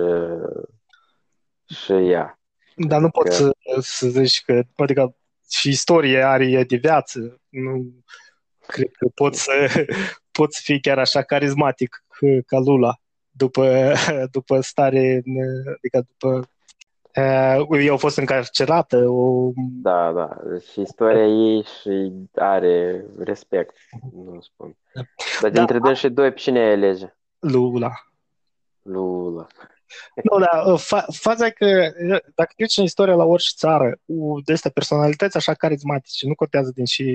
și 1.66 1.92
ea. 1.92 2.40
Dar 2.76 3.00
nu 3.02 3.10
poți 3.10 3.30
Că- 3.30 3.44
să, 3.44 3.52
să 3.80 4.08
zici 4.08 4.42
că, 4.46 4.64
adică 4.76 5.16
și 5.50 5.70
istorie 5.70 6.24
are 6.24 6.46
ea 6.46 6.64
de 6.64 6.76
viață. 6.76 7.42
Nu 7.50 7.86
cred 8.68 8.92
că 8.92 9.08
poți 9.16 9.44
să, 9.44 9.52
poți 10.38 10.56
să 10.58 10.62
fii 10.66 10.82
chiar 10.82 11.00
așa 11.00 11.22
carismatic 11.22 12.04
ca- 12.08 12.42
ca 12.46 12.58
Lula 12.58 12.96
după, 13.30 13.94
după 14.38 14.62
stare, 14.62 15.24
adică 15.76 16.08
după 16.08 16.50
uh, 17.16 17.84
eu 17.84 17.92
au 17.92 17.98
fost 17.98 18.18
încarcerată, 18.18 18.98
o, 19.10 19.52
Da, 19.56 20.12
da. 20.12 20.38
Și 20.72 20.82
istoria 20.82 21.26
ei 21.26 21.64
și 21.64 22.12
are 22.36 23.06
respect, 23.20 23.76
nu 24.14 24.42
spun. 24.42 24.78
Dar 25.42 25.52
Da. 25.52 25.58
dintre 25.58 25.80
dâns 25.80 25.98
și 25.98 26.10
doi, 26.10 26.30
pe 26.32 26.40
cine 26.40 26.60
ai 26.60 26.72
alege? 26.72 27.16
Lula. 27.40 27.92
Lula. 28.82 29.48
Nu, 30.24 30.40
da, 30.40 30.76
fa- 30.78 31.06
faza 31.14 31.46
e 31.46 31.50
că 31.50 31.92
dacă 32.36 32.52
te 32.56 32.62
uiți 32.62 32.80
în 32.80 32.86
istoria 32.86 33.16
la 33.16 33.24
orice 33.24 33.54
țară, 33.56 34.00
cu 34.06 34.42
de 34.46 34.54
astea 34.54 34.72
personalități 34.72 35.38
așa 35.38 35.54
carismatice, 35.54 36.28
nu 36.28 36.36
contează 36.36 36.72
din 36.76 36.86
și 36.86 37.06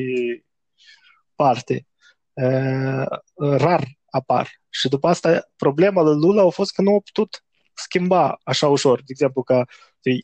parte, 1.35 1.87
uh, 2.33 3.07
rar 3.37 3.85
apar. 4.11 4.49
Și 4.69 4.89
după 4.89 5.09
asta, 5.09 5.49
problema 5.57 6.03
lui 6.03 6.21
Lula 6.21 6.43
a 6.43 6.49
fost 6.49 6.73
că 6.73 6.83
nu 6.83 6.95
a 6.95 7.01
putut 7.05 7.45
schimba 7.75 8.39
așa 8.43 8.69
ușor. 8.69 8.99
De 8.99 9.05
exemplu, 9.09 9.43
ca 9.43 9.65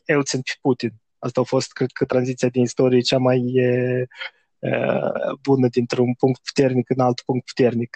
Elțin 0.05 0.41
pe 0.41 0.51
Putin. 0.61 0.93
Asta 1.19 1.41
a 1.41 1.43
fost, 1.43 1.71
cred 1.71 1.89
că, 1.91 2.05
tranziția 2.05 2.49
din 2.49 2.61
istorie 2.61 2.99
cea 2.99 3.17
mai 3.17 3.51
e, 3.53 4.05
uh, 4.59 5.37
bună 5.41 5.67
dintr-un 5.67 6.13
punct 6.13 6.41
puternic 6.43 6.89
în 6.89 6.99
alt 6.99 7.21
punct 7.21 7.45
puternic. 7.45 7.95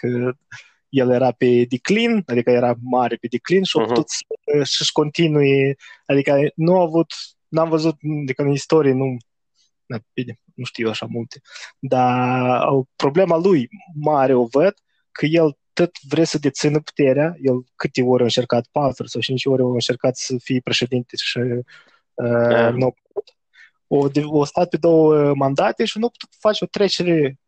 El 0.94 1.10
era 1.10 1.30
pe 1.32 1.64
declin, 1.68 2.22
adică 2.26 2.50
era 2.50 2.74
mare 2.82 3.16
pe 3.16 3.26
declin 3.26 3.62
și 3.62 3.76
a 3.78 3.80
Mhm. 3.80 3.88
putut 3.88 4.08
să, 4.10 4.24
să-și 4.62 4.92
continue, 4.92 5.76
adică 6.06 6.36
nu 6.54 6.78
a 6.78 6.80
avut, 6.82 7.12
n-am 7.48 7.68
văzut, 7.68 7.96
adică 8.22 8.42
în 8.42 8.50
istorie 8.50 8.92
nu, 8.92 9.16
na, 9.86 9.98
bine, 10.12 10.40
nu 10.54 10.64
știu 10.64 10.88
așa 10.88 11.06
multe, 11.06 11.40
dar 11.78 12.66
o- 12.68 12.84
problema 12.96 13.36
lui 13.36 13.68
mare 13.94 14.34
o 14.34 14.44
văd 14.46 14.74
că 15.10 15.26
el 15.26 15.58
tot 15.72 15.90
vrea 16.08 16.24
să 16.24 16.38
dețină 16.38 16.80
puterea, 16.80 17.36
el 17.42 17.64
câte 17.76 18.02
ori 18.02 18.20
a 18.22 18.24
încercat, 18.24 18.66
patru 18.72 19.06
sau 19.06 19.20
cinci 19.20 19.44
ori 19.44 19.62
a 19.62 19.66
încercat 19.66 20.16
să 20.16 20.36
fie 20.42 20.60
președinte 20.60 21.16
și 21.16 21.38
uh, 21.38 21.64
Da. 22.48 22.70
nu 22.70 22.86
a 22.86 22.90
putut. 23.02 23.36
O, 23.86 24.08
de- 24.08 24.22
o 24.24 24.44
stat 24.44 24.68
pe 24.68 24.76
două 24.76 25.34
mandate 25.34 25.84
și 25.84 25.98
nu 25.98 26.06
a 26.06 26.08
putut 26.08 26.28
face 26.38 26.64
o 26.64 26.66
trecere 26.66 27.38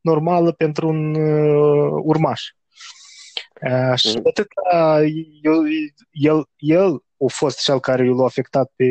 normală 0.00 0.52
pentru 0.52 0.88
un 0.88 1.14
uh, 1.14 2.00
urmaș. 2.04 2.42
Uh, 3.62 3.94
și 3.98 4.06
Mhm. 4.14 4.22
de 4.22 4.28
atât 4.28 4.48
eu, 5.42 5.62
el, 6.10 6.48
el 6.56 6.94
a 6.94 7.26
fost 7.26 7.60
cel 7.62 7.80
care 7.80 8.04
l-a 8.06 8.24
afectat 8.24 8.72
pe 8.76 8.84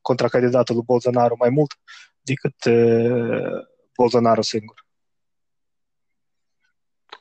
contracandidatul 0.00 0.74
lui 0.74 0.84
Bolsonaro 0.86 1.34
mai 1.38 1.50
mult 1.50 1.72
decât 2.20 2.64
uh, 2.64 3.64
Bolsonaro 3.96 4.40
singur. 4.42 4.86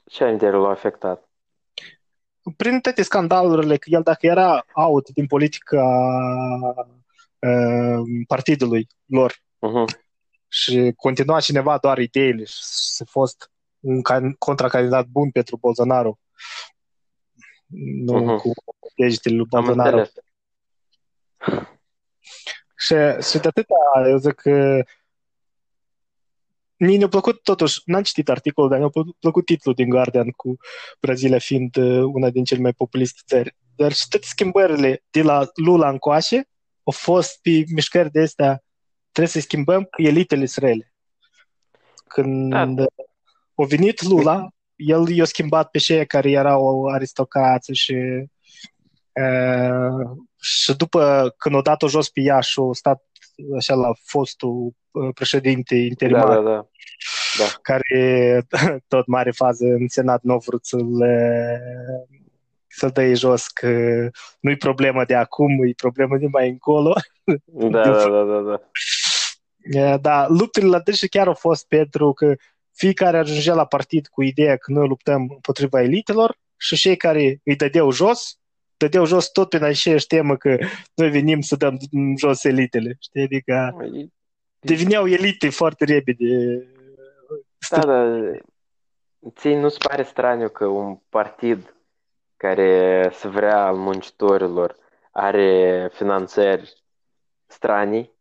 Ce 0.05 0.27
interior 0.27 0.61
l-a 0.61 0.69
afectat? 0.69 1.27
Prin 2.57 2.79
toate 2.79 3.01
scandalurile, 3.01 3.77
că 3.77 3.89
el 3.91 4.01
dacă 4.03 4.25
era 4.25 4.65
out 4.73 5.09
din 5.09 5.27
politica 5.27 5.83
uh, 7.39 8.01
partidului 8.27 8.87
lor 9.05 9.33
Mhm. 9.59 9.85
și 10.47 10.93
continua 10.95 11.39
cineva 11.39 11.77
doar 11.77 11.97
ideile 11.97 12.43
și 12.43 12.57
să 12.63 13.05
fost 13.05 13.51
un 13.83 14.01
can- 14.01 14.37
contracandidat 14.37 15.05
bun 15.07 15.31
pentru 15.31 15.57
Bolsonaro, 15.57 16.19
nu 18.05 18.17
Mhm. 18.23 18.35
cu 18.37 18.51
degetele 18.95 19.35
lui 19.35 19.47
Am 19.51 19.63
Bolsonaro. 19.63 19.97
înțeles. 19.97 20.23
Și, 22.75 23.29
și 23.29 23.37
de 23.41 23.47
atâta, 23.47 23.75
eu 24.09 24.17
zic 24.17 24.33
că 24.33 24.83
mie 26.77 26.97
ne-a 26.97 27.07
plăcut 27.07 27.41
totuși, 27.43 27.81
n-am 27.85 28.03
citit 28.03 28.29
articolul, 28.29 28.69
dar 28.69 28.79
mi-a 28.79 28.89
plă- 28.89 29.15
plăcut 29.19 29.45
titlul 29.45 29.73
din 29.73 29.89
Guardian 29.89 30.29
cu 30.31 30.55
Brazilia 30.99 31.39
fiind 31.39 31.75
uh, 31.75 32.03
una 32.13 32.29
din 32.29 32.43
cele 32.43 32.61
mai 32.61 32.73
populiste 32.73 33.21
țări. 33.25 33.55
Dar 33.75 33.91
și 33.93 34.07
toate 34.09 34.25
schimbările 34.25 35.03
de 35.09 35.21
la 35.21 35.47
Lula 35.55 35.89
încoace 35.89 36.35
au 36.83 36.93
fost 36.93 37.41
pe 37.41 37.63
mișcări 37.73 38.11
de 38.11 38.21
astea, 38.21 38.63
trebuie 39.11 39.33
să 39.33 39.39
schimbăm 39.39 39.83
că 39.83 40.01
elitele 40.01 40.45
sunt 40.45 40.65
rele. 40.65 40.93
Când 42.07 42.49
Da. 42.51 42.65
A 43.63 43.65
venit 43.65 44.01
Lula, 44.01 44.47
el 44.75 45.09
i-a 45.09 45.25
schimbat 45.25 45.69
pe 45.69 45.77
cei 45.77 46.05
care 46.05 46.31
erau 46.31 46.85
aristocrați 46.85 47.71
și 47.73 47.95
uh, 49.13 50.09
și 50.41 50.75
după 50.75 51.33
când 51.37 51.55
o 51.55 51.61
dat-o 51.61 51.87
jos 51.87 52.09
pe 52.09 52.21
ea 52.21 52.39
și 52.39 52.59
a 52.69 52.73
stat 52.73 53.03
așa 53.57 53.73
la 53.73 53.91
fostul 54.03 54.73
uh, 54.91 55.09
președinte 55.13 55.75
interimar, 55.75 56.27
Da, 56.27 56.33
da, 56.33 56.41
da. 56.41 56.67
Da. 57.37 57.45
care 57.61 58.41
tot 58.87 59.07
mare 59.07 59.31
fază 59.31 59.65
în 59.65 59.87
Senat 59.87 60.21
nu 60.23 60.33
a 60.33 60.37
vrut 60.37 60.65
să-l, 60.65 60.91
uh, 60.91 62.19
să-l 62.67 62.89
dă 62.89 63.13
jos, 63.13 63.47
că 63.47 63.69
nu-i 64.39 64.57
problemă 64.57 65.05
de 65.05 65.15
acum, 65.15 65.63
e 65.63 65.73
problemă 65.75 66.17
de 66.17 66.27
mai 66.31 66.49
încolo. 66.49 66.93
Da, 67.45 67.81
da, 67.83 67.91
da, 67.91 68.23
da, 68.23 68.39
da. 68.39 68.61
Uh, 68.61 69.99
Da, 70.01 70.27
luptele 70.27 70.67
la 70.67 70.79
dânsă 70.79 71.07
chiar 71.07 71.27
au 71.27 71.33
fost 71.33 71.67
pentru 71.67 72.13
că 72.13 72.35
fiecare 72.73 73.17
ajungea 73.17 73.53
la 73.53 73.65
partid 73.65 74.07
cu 74.07 74.23
ideea 74.23 74.57
că 74.57 74.71
noi 74.71 74.87
luptăm 74.87 75.21
împotriva 75.29 75.81
elitelor 75.81 76.37
și 76.57 76.75
cei 76.75 76.97
care 76.97 77.41
îi 77.43 77.55
dădeau 77.55 77.91
jos, 77.91 78.39
dădeau 78.77 79.05
jos 79.05 79.31
tot 79.31 79.49
prin 79.49 79.63
aceeași 79.63 80.07
temă 80.07 80.37
că 80.37 80.57
noi 80.95 81.09
venim 81.09 81.41
să 81.41 81.55
dăm 81.55 81.77
jos 82.17 82.43
elitele. 82.43 82.97
Știi? 82.99 83.23
Adică 83.23 83.75
deveneau 84.59 85.07
elite 85.07 85.49
foarte 85.49 85.85
repede. 85.85 86.25
Da, 87.69 87.85
da. 87.85 88.21
Ție 89.35 89.59
nu-ți 89.59 89.77
pare 89.87 90.03
straniu 90.03 90.49
că 90.49 90.65
un 90.65 90.99
partid 91.09 91.75
care 92.37 93.09
se 93.13 93.27
vrea 93.27 93.65
al 93.65 93.75
muncitorilor 93.75 94.75
are 95.11 95.89
finanțări 95.93 96.73
stranii? 97.47 98.12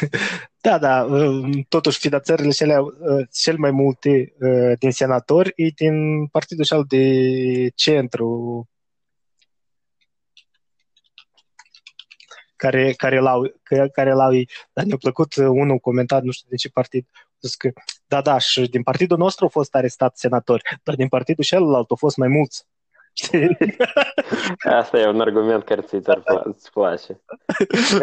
Da, 0.62 0.78
da, 0.78 1.04
uh, 1.04 1.64
totuși 1.68 1.98
finanțările 1.98 2.50
cele, 2.50 2.78
uh, 2.78 3.26
cel 3.32 3.56
mai 3.58 3.70
multe 3.70 4.34
uh, 4.40 4.78
din 4.78 4.90
senatori 4.90 5.52
e 5.56 5.68
din 5.76 6.26
partidul 6.26 6.64
cel 6.64 6.84
de 6.88 7.68
centru 7.74 8.68
care, 12.56 12.92
care 12.92 13.18
l-au, 13.20 13.54
că- 13.62 13.88
care 13.92 14.12
l-au 14.12 14.34
ei. 14.34 14.48
Dar 14.72 14.84
ne-a 14.84 14.96
plăcut 14.96 15.34
uh, 15.34 15.46
unul 15.46 15.78
comentat, 15.78 16.22
nu 16.22 16.30
știu 16.30 16.48
de 16.50 16.56
ce 16.56 16.68
partid, 16.68 17.06
a 17.12 17.38
zis 17.40 17.54
că 17.54 17.70
da, 18.06 18.20
da, 18.20 18.38
și 18.38 18.68
din 18.68 18.82
partidul 18.82 19.18
nostru 19.18 19.44
au 19.44 19.50
fost 19.50 19.74
arestați 19.74 20.20
senatori, 20.20 20.62
dar 20.82 20.94
din 20.94 21.08
partidul 21.08 21.44
celălalt 21.44 21.90
au 21.90 21.96
fost 21.96 22.16
mai 22.16 22.28
mulți. 22.28 22.66
Știi? 23.12 23.56
Asta 24.58 24.98
e 24.98 25.06
un 25.06 25.20
argument 25.20 25.64
care 25.64 25.80
ți 25.80 25.94
îți 26.44 26.70
place. 26.72 27.20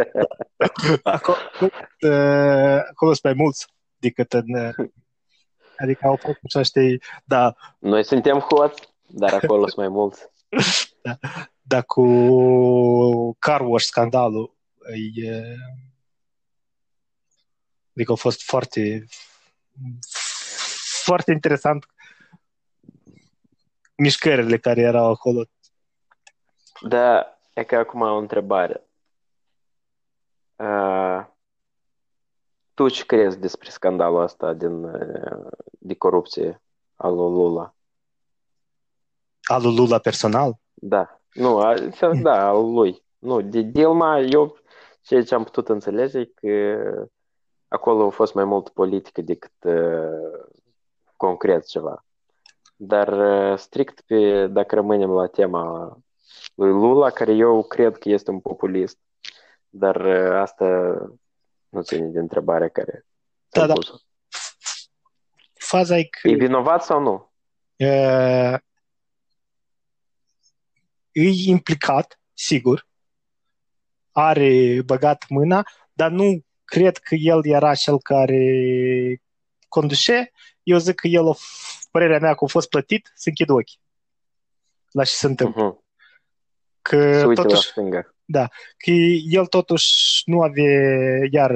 Acolo, 1.04 1.38
uh, 2.02 2.80
acolo 2.90 3.14
sunt 3.14 3.24
mai 3.24 3.34
mulți 3.34 3.68
decât 3.98 4.34
în... 4.34 4.56
uh, 4.56 4.90
Adică 5.78 6.08
au 6.08 6.16
fost 6.16 6.40
așa, 6.44 6.62
știi, 6.62 7.02
da, 7.24 7.56
Noi 7.80 8.04
suntem 8.04 8.40
hoți, 8.40 8.82
dar 9.08 9.34
acolo 9.34 9.68
sunt 9.68 9.78
mai 9.78 9.88
mulți. 9.88 10.30
dar 11.72 11.84
cu 11.86 13.34
car 13.40 13.62
wash 13.62 13.86
scandalul 13.86 14.56
e, 15.16 15.42
adică 17.94 18.12
a 18.12 18.16
fost 18.16 18.44
foarte 18.44 19.06
foarte 21.04 21.32
interesant 21.32 21.86
mișcările 23.98 24.58
care 24.58 24.82
erau 24.82 25.10
acolo. 25.10 25.44
Da, 26.82 27.38
E 27.58 27.64
că 27.64 27.76
acum 27.76 28.02
o 28.02 28.18
întrebare. 28.18 28.90
Uh, 30.56 31.26
tu 32.74 32.90
ce 32.90 33.06
crezi 33.06 33.40
despre 33.40 33.70
scandalul 33.70 34.22
ăsta 34.22 34.54
din, 34.54 34.84
uh, 34.84 35.48
de 35.80 35.96
corupție 35.96 36.62
al 36.96 37.16
lui 37.16 37.32
Lula? 37.32 37.76
Al 39.42 39.62
lui 39.62 39.76
Lula 39.76 40.00
personal? 40.00 40.54
Da. 40.74 41.22
Nu, 41.34 41.58
a, 41.60 41.74
da, 42.22 42.48
al 42.48 42.72
lui. 42.72 43.04
Nu, 43.18 43.42
de 43.42 43.62
Dilma, 43.62 44.20
eu 44.20 44.58
ceea 45.02 45.24
ce 45.24 45.36
am 45.36 45.44
putut 45.44 45.70
înțelege 45.70 46.20
e 46.20 46.26
că 46.26 47.08
acolo 47.68 48.06
a 48.06 48.10
fost 48.10 48.34
mai 48.34 48.44
mult 48.44 48.70
politică 48.70 49.22
decât 49.22 49.64
uh, 49.64 50.48
concret 51.16 51.66
ceva. 51.66 52.06
Dar 52.80 53.08
uh, 53.08 53.58
strict 53.58 54.02
pe, 54.02 54.48
dacă 54.48 54.76
rămânem 54.76 55.10
la 55.10 55.28
tema 55.28 55.98
lui 56.56 56.72
Lula, 56.72 57.10
care 57.10 57.34
eu 57.34 57.64
cred 57.64 57.98
că 57.98 58.10
este 58.10 58.32
un 58.32 58.40
populist, 58.40 58.98
dar 59.70 59.96
uh, 59.96 60.40
asta 60.40 60.98
nu 61.70 61.82
ține 61.82 62.08
de 62.08 62.20
întrebarea 62.20 62.68
care 62.68 63.06
da, 63.50 63.66
da. 63.66 63.74
Faza 65.54 65.98
e 65.98 66.04
că... 66.04 66.28
E 66.28 66.36
vinovat 66.36 66.84
sau 66.84 67.00
nu? 67.00 67.32
Uh, 67.76 68.58
e 71.12 71.50
implicat, 71.50 72.20
sigur, 72.34 72.88
are 74.12 74.82
băgat 74.86 75.26
mâna, 75.30 75.68
dar 75.94 76.12
nu 76.12 76.46
cred 76.64 76.98
că 76.98 77.16
el 77.16 77.46
era 77.46 77.76
cel 77.76 78.02
care 78.02 79.22
conduce. 79.68 80.32
Eu 80.64 80.78
zic 80.78 80.96
că 80.96 81.08
el, 81.08 81.26
o, 81.26 81.36
părerea 81.98 82.20
mea 82.20 82.34
că 82.34 82.44
a 82.44 82.48
fost 82.48 82.70
plătit, 82.70 83.12
să 83.16 83.30
închid 83.30 83.50
ochii 83.50 83.80
la 84.92 85.04
ce 85.04 85.12
se 85.12 85.28
întâmplă. 85.28 85.74
Uh-huh. 85.74 85.86
Că 86.82 87.32
totuși, 87.34 87.72
da, 88.26 88.48
că 88.78 88.92
el 89.30 89.46
totuși 89.46 90.24
nu 90.26 90.42
avea, 90.42 91.20
iar 91.32 91.52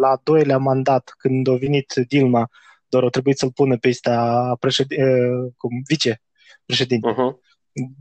la 0.00 0.20
doilea 0.22 0.58
mandat, 0.58 1.14
când 1.18 1.48
a 1.48 1.54
venit 1.54 1.92
Dilma, 2.08 2.48
doar 2.88 3.04
a 3.04 3.08
trebuit 3.08 3.38
să-l 3.38 3.52
pună 3.52 3.76
pe 3.76 3.88
ăsta 3.88 4.56
președin, 4.60 4.98
cum, 5.56 5.70
vice 5.86 6.22
președinte. 6.64 7.12
Uh-huh 7.12 7.44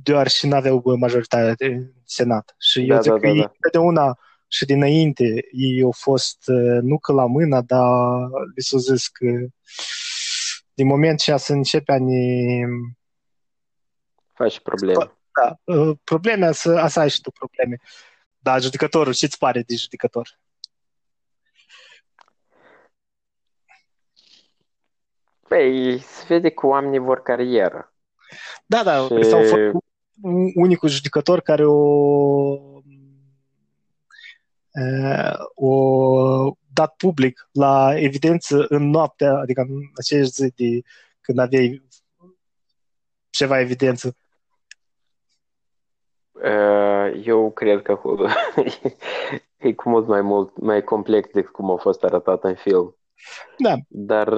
doar 0.03 0.27
și 0.27 0.47
nu 0.47 0.55
aveau 0.55 0.81
majoritate 0.97 1.55
în 1.59 1.91
Senat. 2.05 2.55
Și 2.59 2.81
da, 2.81 2.93
eu 2.93 3.01
zic 3.01 3.11
da, 3.11 3.17
că 3.17 3.27
da, 3.27 3.33
da. 3.33 3.69
de 3.71 3.77
una 3.77 4.17
și 4.47 4.65
dinainte 4.65 5.47
ei 5.51 5.81
au 5.81 5.91
fost 5.91 6.37
uh, 6.47 6.79
nu 6.81 6.97
că 6.97 7.13
la 7.13 7.25
mână, 7.25 7.61
dar 7.61 7.87
le 8.55 8.61
s-au 8.61 8.79
zis 8.79 9.07
că 9.07 9.25
din 10.75 10.87
moment 10.87 11.19
ce 11.19 11.37
să 11.37 11.53
începe 11.53 11.91
a 11.91 11.99
ne 11.99 12.65
faci 14.33 14.59
probleme. 14.59 15.17
Da, 15.41 15.73
uh, 15.73 15.97
probleme, 16.03 16.51
să, 16.51 16.77
asta 16.77 16.99
ai 16.99 17.09
și 17.09 17.21
tu 17.21 17.31
probleme. 17.31 17.77
Da, 18.37 18.57
judecătorul, 18.57 19.13
ce-ți 19.13 19.37
pare 19.37 19.61
de 19.61 19.75
judecător? 19.75 20.39
Păi, 25.47 25.99
se 25.99 26.25
vede 26.27 26.49
că 26.49 26.65
oamenii 26.65 26.99
vor 26.99 27.21
carieră. 27.21 27.93
Da, 28.65 28.83
da, 28.83 29.07
și... 29.07 29.23
s-au 29.23 29.43
făcut 29.43 29.83
unicul 30.55 30.89
judecător 30.89 31.41
care 31.41 31.65
o, 31.65 31.81
o 35.53 36.57
dat 36.75 36.93
public 36.97 37.49
la 37.51 37.93
evidență 37.95 38.65
în 38.69 38.89
noaptea, 38.89 39.33
adică 39.33 39.61
în 39.61 39.81
aceeași 39.95 40.29
zi 40.29 40.51
de 40.55 40.81
când 41.21 41.39
aveai 41.39 41.87
ceva 43.29 43.59
evidență. 43.59 44.17
Eu 47.23 47.51
cred 47.51 47.81
că 47.81 47.99
e 49.57 49.73
cu 49.73 49.89
mult 49.89 50.07
mai 50.07 50.21
mult 50.21 50.57
mai 50.57 50.83
complex 50.83 51.29
decât 51.31 51.51
cum 51.51 51.71
a 51.71 51.77
fost 51.77 52.03
arătat 52.03 52.43
în 52.43 52.55
film. 52.55 52.97
Da. 53.57 53.75
Dar 53.87 54.37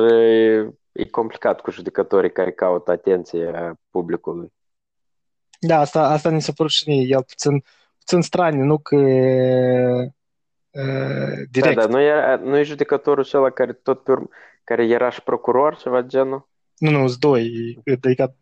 e 0.92 1.06
complicat 1.12 1.62
cu 1.62 1.72
judecătorii 1.72 2.32
care 2.32 2.52
caută 2.52 2.92
atenția 2.92 3.80
publicului. 3.90 4.54
Da, 5.60 5.80
asta, 5.80 6.02
asta 6.02 6.30
ni 6.30 6.42
se 6.42 6.52
părut 6.52 6.72
și 6.72 6.90
mie, 6.90 7.02
el 7.08 7.24
puțin, 7.24 7.64
puțin 7.98 8.22
straniu, 8.22 8.64
nu 8.64 8.78
că 8.78 8.96
uh, 8.96 10.12
direct. 11.52 11.76
Da, 11.76 11.82
dar 11.82 11.90
nu 11.90 12.00
e, 12.00 12.40
nu 12.44 12.58
e 12.58 12.64
judecătorul 12.64 13.24
acela 13.24 13.50
care 13.50 13.74
tot 13.74 14.04
pe 14.04 14.12
urmă, 14.12 14.28
care 14.64 14.86
era 14.86 15.10
și 15.10 15.24
procuror, 15.24 15.76
ceva 15.76 16.02
genul? 16.02 16.48
Nu, 16.78 16.90
nu, 16.90 17.08
sunt 17.08 17.20
doi. 17.20 17.80
Adică, 18.04 18.36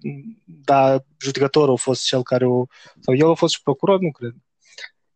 da, 0.44 0.98
judecătorul 1.20 1.74
a 1.74 1.78
fost 1.78 2.06
cel 2.06 2.24
care 2.24 2.46
o... 2.46 2.66
Sau 3.00 3.14
el 3.16 3.30
a 3.30 3.34
fost 3.34 3.54
și 3.54 3.64
procuror, 3.64 4.00
nu 4.00 4.12
cred. 4.12 4.34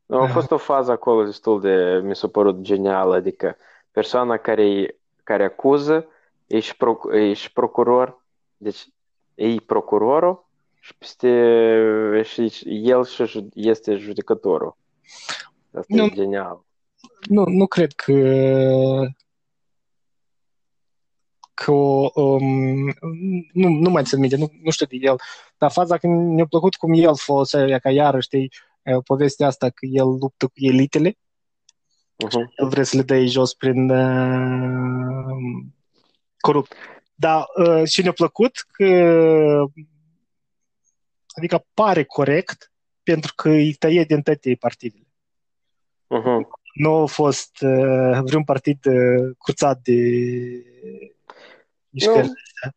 A 0.08 0.25
fost 0.25 0.51
o 0.51 0.58
fază 0.58 0.91
acolo 0.91 1.23
destul 1.23 1.62
de, 1.62 2.01
mi 2.03 2.15
s-a 2.15 2.27
părut 2.27 2.62
genială, 2.62 3.15
adică 3.15 3.58
persoana 3.91 4.38
care, 4.38 4.95
care 5.23 5.43
acuză 5.43 6.08
ești, 6.47 6.75
proc- 6.75 7.13
ești 7.13 7.51
procuror, 7.53 8.25
deci 8.58 8.88
e 9.36 9.55
procurorul 9.65 10.47
și 10.79 10.95
peste 10.95 12.21
și 12.23 12.51
el 12.65 13.05
și 13.05 13.47
este 13.53 13.95
judecătorul. 13.95 14.77
Asta 15.73 15.95
nu, 15.95 16.03
e 16.03 16.10
genial. 16.10 16.63
Nu, 17.27 17.43
nu 17.43 17.67
cred 17.67 17.91
că 17.91 18.13
că 21.53 21.71
um, 21.71 22.86
nu, 23.53 23.67
nu 23.67 23.89
mai 23.89 24.03
țin 24.03 24.19
minte, 24.19 24.36
nu, 24.36 24.51
nu 24.62 24.69
știu 24.69 24.86
de 24.86 24.97
el, 24.99 25.15
dar 25.58 25.71
faza 25.71 25.97
că 25.97 26.08
mi-a 26.08 26.45
plăcut 26.45 26.75
cum 26.75 26.93
el 26.93 27.15
folosea, 27.15 27.79
ca 27.79 27.91
iară, 27.91 28.19
știi, 28.19 28.51
povestea 29.05 29.47
asta 29.47 29.69
că 29.69 29.86
el 29.86 30.08
luptă 30.08 30.45
cu 30.45 30.53
elitele, 30.55 31.12
uh-huh. 31.12 32.53
el 32.55 32.67
vrea 32.67 32.84
să 32.84 32.97
le 32.97 33.01
dea 33.01 33.25
jos 33.25 33.53
prin 33.53 33.89
uh, 33.89 35.38
corupt. 36.39 36.73
Dar 37.15 37.45
uh, 37.55 37.88
și 37.88 38.01
ne-a 38.01 38.12
plăcut 38.12 38.65
că 38.71 38.86
adică 41.27 41.65
pare 41.73 42.03
corect 42.03 42.71
pentru 43.03 43.34
că 43.36 43.49
îi 43.49 43.73
tăie 43.73 44.03
din 44.03 44.21
toate 44.21 44.55
partidele. 44.60 45.08
Uh-huh. 46.08 46.59
Nu 46.73 47.01
a 47.01 47.05
fost 47.05 47.62
uh, 47.62 48.19
vreun 48.21 48.43
partid 48.43 48.86
uh, 48.86 49.36
curțat 49.38 49.79
de 49.82 49.93
mișcările 51.89 52.23
no. 52.23 52.32
astea. 52.43 52.75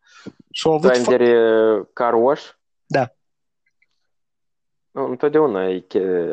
Și 0.51 0.67
au 0.67 0.73
avut 0.73 0.93
Trenderi 0.93 1.31
fa- 1.31 1.93
car 1.93 2.15
wash? 2.15 2.49
Da. 2.87 3.15
Nu, 4.91 5.05
întotdeauna 5.05 5.69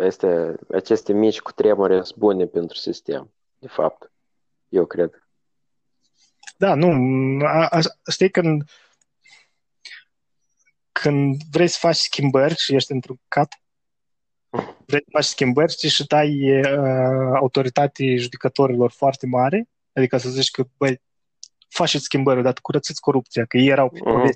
este, 0.06 0.56
aceste 0.72 1.14
mici 1.14 1.42
cu 1.42 1.52
tremure 1.52 2.04
sunt 2.04 2.18
bune 2.18 2.46
pentru 2.46 2.78
sistem, 2.78 3.34
de 3.60 3.68
fapt. 3.68 4.12
Eu 4.70 4.86
cred. 4.86 5.24
Da, 6.58 6.74
nu, 6.74 6.90
a, 7.46 7.68
a, 7.68 7.80
știi 8.12 8.30
când 8.30 8.64
când 10.92 11.42
vrei 11.52 11.68
să 11.68 11.78
faci 11.80 11.96
schimbări 11.96 12.56
și 12.56 12.76
ești 12.76 12.92
într-un 12.92 13.20
cat, 13.28 13.62
vrei 14.86 15.02
să 15.04 15.10
faci 15.12 15.24
schimbări 15.24 15.72
știi, 15.72 15.90
și 15.90 16.06
dai 16.08 16.60
uh, 16.60 17.38
autoritate 17.40 18.16
judecătorilor 18.16 18.92
foarte 18.92 19.26
mare, 19.26 19.68
adică 19.94 20.18
să 20.18 20.30
zici 20.30 20.52
că, 20.52 20.64
băi, 20.78 21.02
faceți 21.68 22.04
schimbări, 22.04 22.44
dar 22.44 22.54
curățiți 22.62 23.02
corupția, 23.02 23.46
că 23.46 23.58
ei 23.58 23.68
erau 23.68 23.92
uh-huh. 23.94 24.30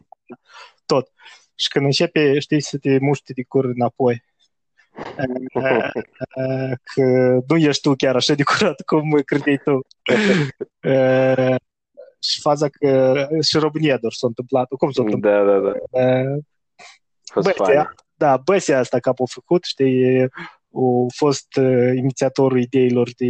tot. 0.86 1.12
Și 1.56 1.68
când 1.68 1.86
începe, 1.86 2.40
știi, 2.40 2.62
să 2.62 2.78
te 2.78 2.98
muști 3.00 3.34
de 3.34 3.44
cur 3.44 3.66
înapoi, 3.66 4.24
că 6.94 7.40
nu 7.48 7.58
ești 7.58 7.82
tu 7.82 7.96
chiar 7.96 8.16
așa 8.16 8.34
de 8.34 8.44
curat 8.44 8.82
cum 8.82 9.22
credeai 9.26 9.62
tu. 9.64 9.80
și 12.20 12.40
faza 12.42 12.70
că 12.70 13.28
și 13.42 13.58
România 13.58 13.98
doar 13.98 14.14
s-a 14.14 14.28
întâmplat. 14.28 14.68
Cum 14.68 14.92
s-a 14.92 15.02
întâmplat? 15.02 15.46
Da, 15.46 15.52
da, 15.52 15.60
da. 15.60 15.74
Băsia, 17.42 17.94
da, 18.24 18.38
băsia 18.38 18.80
asta 18.80 19.00
cap 19.00 19.20
a 19.22 19.24
făcut, 19.26 19.64
știi, 19.64 20.22
a 20.22 20.30
fost 21.16 21.48
uh, 21.56 21.96
inițiatorul 21.96 22.62
ideilor 22.62 23.10
de 23.18 23.28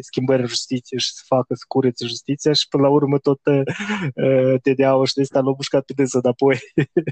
schimbări 0.00 0.40
în 0.40 0.46
justiție 0.46 0.98
și 0.98 1.12
să 1.12 1.22
facă 1.26 1.54
să 1.54 1.64
curețe 1.68 2.06
justiția 2.06 2.52
și 2.52 2.68
până 2.68 2.82
la 2.82 2.88
urmă 2.88 3.18
tot 3.18 3.40
uh, 3.44 4.54
TDA-ul 4.62 5.06
și 5.06 5.20
ăsta 5.20 5.40
l-a 5.40 5.52
mușcat 5.56 5.84
pe 5.84 5.92
dânsă 5.96 6.18
înapoi 6.22 6.58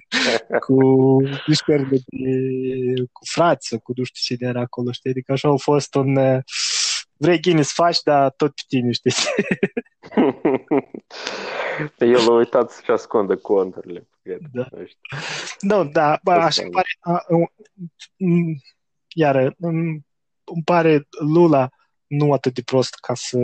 cu 0.66 0.76
mișcările 1.46 1.98
de, 2.06 2.32
cu 3.12 3.24
frață, 3.24 3.78
cu 3.78 3.92
nu 3.96 4.04
știu 4.04 4.36
ce 4.36 4.44
era 4.44 4.60
acolo, 4.60 4.92
știi, 4.92 5.10
adică 5.10 5.32
așa 5.32 5.48
a 5.48 5.56
fost 5.56 5.94
un 5.94 6.16
uh, 6.16 6.38
vrei 7.16 7.40
Guinness 7.40 7.72
faci, 7.72 8.02
dar 8.02 8.30
tot 8.36 8.52
pe 8.54 8.62
tine, 8.68 8.92
știi. 8.92 9.12
El 11.98 12.28
a 12.28 12.32
uitat 12.32 12.70
să-și 12.70 12.90
ascundă 12.90 13.36
conturile, 13.36 14.08
cred. 14.22 14.40
Da, 14.52 14.68
da, 15.60 15.84
da 15.84 16.18
bă, 16.22 16.32
așa 16.32 16.62
pare, 16.70 16.88
a, 17.00 17.24
iar 19.14 19.54
îmi 19.58 20.04
pare 20.64 21.08
Lula 21.18 21.68
nu 22.06 22.32
atât 22.32 22.54
de 22.54 22.62
prost 22.62 22.94
ca 22.94 23.14
să 23.14 23.38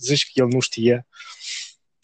zici 0.00 0.24
că 0.24 0.30
el 0.34 0.46
nu 0.46 0.60
știe. 0.60 1.06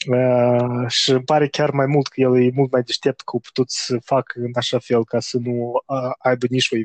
Uh, 0.06 0.88
și 0.88 1.10
îmi 1.10 1.24
pare 1.24 1.48
chiar 1.48 1.70
mai 1.70 1.86
mult 1.86 2.06
că 2.06 2.20
el 2.20 2.42
e 2.42 2.50
mult 2.54 2.70
mai 2.72 2.82
deștept 2.82 3.20
că 3.20 3.36
a 3.36 3.38
putut 3.42 3.70
să 3.70 3.98
facă 4.04 4.40
în 4.40 4.50
așa 4.54 4.78
fel 4.78 5.04
ca 5.04 5.20
să 5.20 5.38
nu 5.38 5.72
uh, 5.86 6.12
aibă 6.18 6.46
nici 6.50 6.68
o 6.70 6.76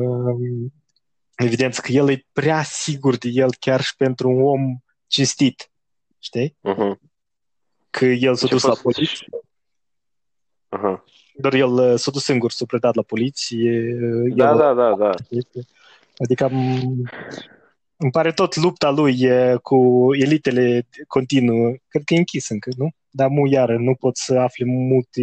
uh, 0.00 0.70
evidență 1.36 1.80
că 1.80 1.92
el 1.92 2.10
e 2.10 2.26
prea 2.32 2.62
sigur 2.62 3.16
de 3.16 3.28
el 3.28 3.54
chiar 3.60 3.80
și 3.80 3.96
pentru 3.96 4.30
un 4.30 4.42
om 4.42 4.76
cinstit. 5.06 5.71
Știi? 6.24 6.56
Uh-huh. 6.68 6.94
Că 7.90 8.04
el 8.04 8.34
s-a 8.34 8.46
Ce 8.46 8.52
dus 8.52 8.62
la 8.62 8.68
fost- 8.68 8.82
poliție. 8.82 9.26
Aha. 10.68 11.04
Doar 11.34 11.54
el 11.54 11.70
uh, 11.72 11.94
s-a 11.98 12.10
dus 12.10 12.24
singur, 12.24 12.50
s-a 12.50 12.64
predat 12.66 12.94
la 12.94 13.02
poliție. 13.02 13.96
uh, 14.02 14.34
Da, 14.36 14.50
el, 14.50 14.56
da, 14.56 14.74
da, 14.74 14.94
da. 14.94 15.10
Adică 16.18 16.48
m- 16.48 17.10
îmi 17.96 18.10
pare 18.10 18.32
tot 18.32 18.56
lupta 18.56 18.90
lui 18.90 19.20
e, 19.20 19.56
cu 19.62 20.08
elitele 20.20 20.86
continuă. 21.06 21.72
Cred 21.88 22.02
că 22.04 22.14
e 22.14 22.18
închis 22.18 22.48
încă, 22.48 22.70
nu? 22.76 22.88
Dar 23.10 23.28
mu 23.28 23.46
iară, 23.46 23.76
nu 23.78 23.94
pot 23.94 24.16
să 24.16 24.38
afli 24.38 24.64
multe 24.64 25.22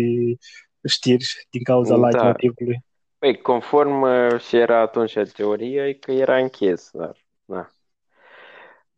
știri 0.87 1.25
din 1.49 1.63
cauza 1.63 1.97
Da. 1.97 2.07
light 2.07 2.23
motivului. 2.23 2.83
Păi, 3.17 3.41
conform 3.41 4.01
uh, 4.01 4.39
și 4.39 4.55
era 4.55 4.79
atunci 4.81 5.13
teoria, 5.35 5.87
e 5.87 5.93
că 5.93 6.11
era 6.11 6.37
închis, 6.37 6.89
dar, 6.93 7.15
da. 7.45 7.69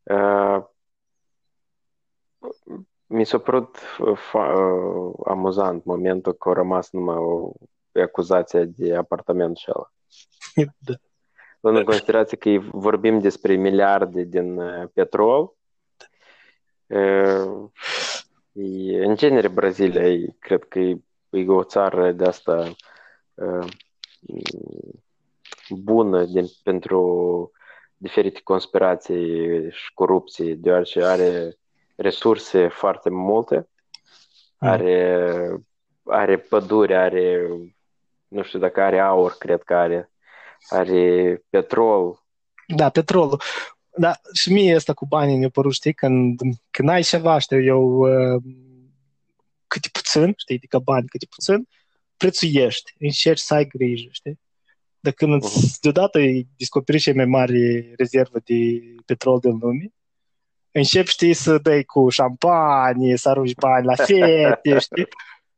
Uh, 0.03 0.63
mi 3.05 3.25
s-a 3.25 3.37
părut 3.37 3.77
uh, 3.99 4.17
fa- 4.17 4.53
uh, 4.55 5.13
amuzant 5.25 5.83
momentul 5.83 6.33
că 6.33 6.49
a 6.49 6.53
rămas 6.53 6.91
numai 6.91 7.15
o 7.15 7.51
acuzație 8.03 8.63
de 8.65 8.95
apartament 8.95 9.57
și 9.57 9.71
ăla. 9.75 9.91
da. 10.87 10.93
Luând 11.59 11.77
în 11.77 11.83
considerație 11.83 12.37
că 12.37 12.49
vorbim 12.71 13.19
despre 13.19 13.53
miliarde 13.55 14.23
din 14.23 14.57
uh, 14.57 14.83
petrol, 14.93 15.53
uh, 16.87 17.69
e, 18.51 19.05
în 19.05 19.15
genere 19.15 19.47
Brazilia, 19.47 20.07
e, 20.07 20.35
cred 20.39 20.63
că 20.63 20.79
e, 20.79 21.01
e 21.29 21.47
o 21.47 21.63
țară 21.63 22.11
de 22.11 22.25
asta 22.25 22.73
uh, 23.33 23.67
bună 25.69 26.25
din, 26.25 26.45
pentru 26.63 27.51
diferite 27.97 28.39
conspirații 28.43 29.71
și 29.71 29.93
corupții, 29.93 30.55
deoarece 30.55 31.03
are 31.03 31.57
resurse 32.01 32.67
foarte 32.67 33.09
multe, 33.09 33.69
are, 34.57 35.55
are 36.03 36.37
pădure, 36.37 36.95
are, 36.97 37.47
nu 38.27 38.43
știu 38.43 38.59
dacă 38.59 38.81
are 38.81 38.99
aur, 38.99 39.35
cred 39.39 39.63
că 39.63 39.75
are, 39.75 40.11
are 40.69 41.37
petrol. 41.49 42.23
Da, 42.67 42.89
petrolul. 42.89 43.41
Da, 43.97 44.19
și 44.33 44.51
mie 44.51 44.75
asta 44.75 44.93
cu 44.93 45.05
banii 45.05 45.37
mi-a 45.37 45.49
părut, 45.49 45.73
știi, 45.73 45.93
când, 45.93 46.39
când 46.71 46.89
ai 46.89 47.01
ceva, 47.01 47.37
știu 47.37 47.61
eu, 47.61 47.83
uh, 47.97 48.41
câte 49.67 49.89
puțin, 49.91 50.33
știi, 50.37 50.55
adică 50.55 50.79
bani 50.79 51.07
câte 51.07 51.25
puțin, 51.29 51.67
prețuiești, 52.17 52.93
încerci 52.99 53.39
să 53.39 53.53
ai 53.53 53.65
grijă, 53.65 54.09
știi? 54.11 54.39
Dar 54.99 55.13
când 55.13 55.43
îți, 55.43 55.81
deodată 55.81 56.17
îi 56.17 56.47
descoperi 56.57 56.99
cea 56.99 57.13
mai 57.13 57.25
mare 57.25 57.93
rezervă 57.97 58.39
de 58.43 58.81
petrol 59.05 59.39
din 59.39 59.57
lume, 59.61 59.93
începi, 60.71 61.09
știi, 61.09 61.33
să 61.33 61.57
dai 61.57 61.83
cu 61.83 62.09
șampanie, 62.09 63.17
să 63.17 63.29
arunci 63.29 63.55
bani 63.55 63.85
la 63.85 63.95
fete, 63.95 64.79
știi? 64.79 65.07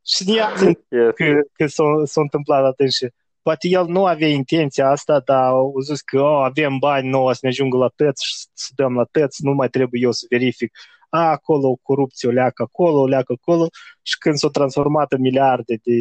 Și 0.06 0.24
din 0.24 0.36
ea 0.36 0.54
zic 0.58 0.80
Yes. 0.90 1.14
că, 1.16 1.40
că 1.54 1.68
s-a, 1.68 1.84
s-a 2.04 2.22
întâmplat 2.22 2.64
atunci 2.64 2.92
și 2.94 3.10
poate 3.42 3.68
el 3.68 3.86
nu 3.86 4.06
avea 4.06 4.28
intenția 4.28 4.90
asta, 4.90 5.20
dar 5.20 5.44
au 5.44 5.80
zis 5.80 6.02
că 6.02 6.22
oh, 6.22 6.44
avem 6.44 6.78
bani 6.78 7.10
nouă 7.10 7.34
să 7.34 7.40
ne 7.42 7.50
ajungă 7.50 7.78
la 7.78 7.92
tăți 7.96 8.26
și 8.26 8.34
să 8.54 8.72
dăm 8.76 8.94
la 8.96 9.04
tăți, 9.12 9.46
nu 9.46 9.52
mai 9.52 9.70
trebuie 9.70 10.02
eu 10.04 10.12
să 10.12 10.26
verific. 10.30 10.72
A, 11.10 11.30
acolo 11.30 11.68
o 11.70 11.76
corupție 11.76 12.30
o 12.30 12.32
leacă 12.32 12.64
acolo, 12.64 13.00
o 13.00 13.08
leacă 13.08 13.34
acolo 13.42 13.68
și 14.02 14.18
când 14.18 14.36
s-au 14.36 14.50
transformat 14.50 15.12
în 15.12 15.22
miliarde 15.22 15.80
de 15.84 15.94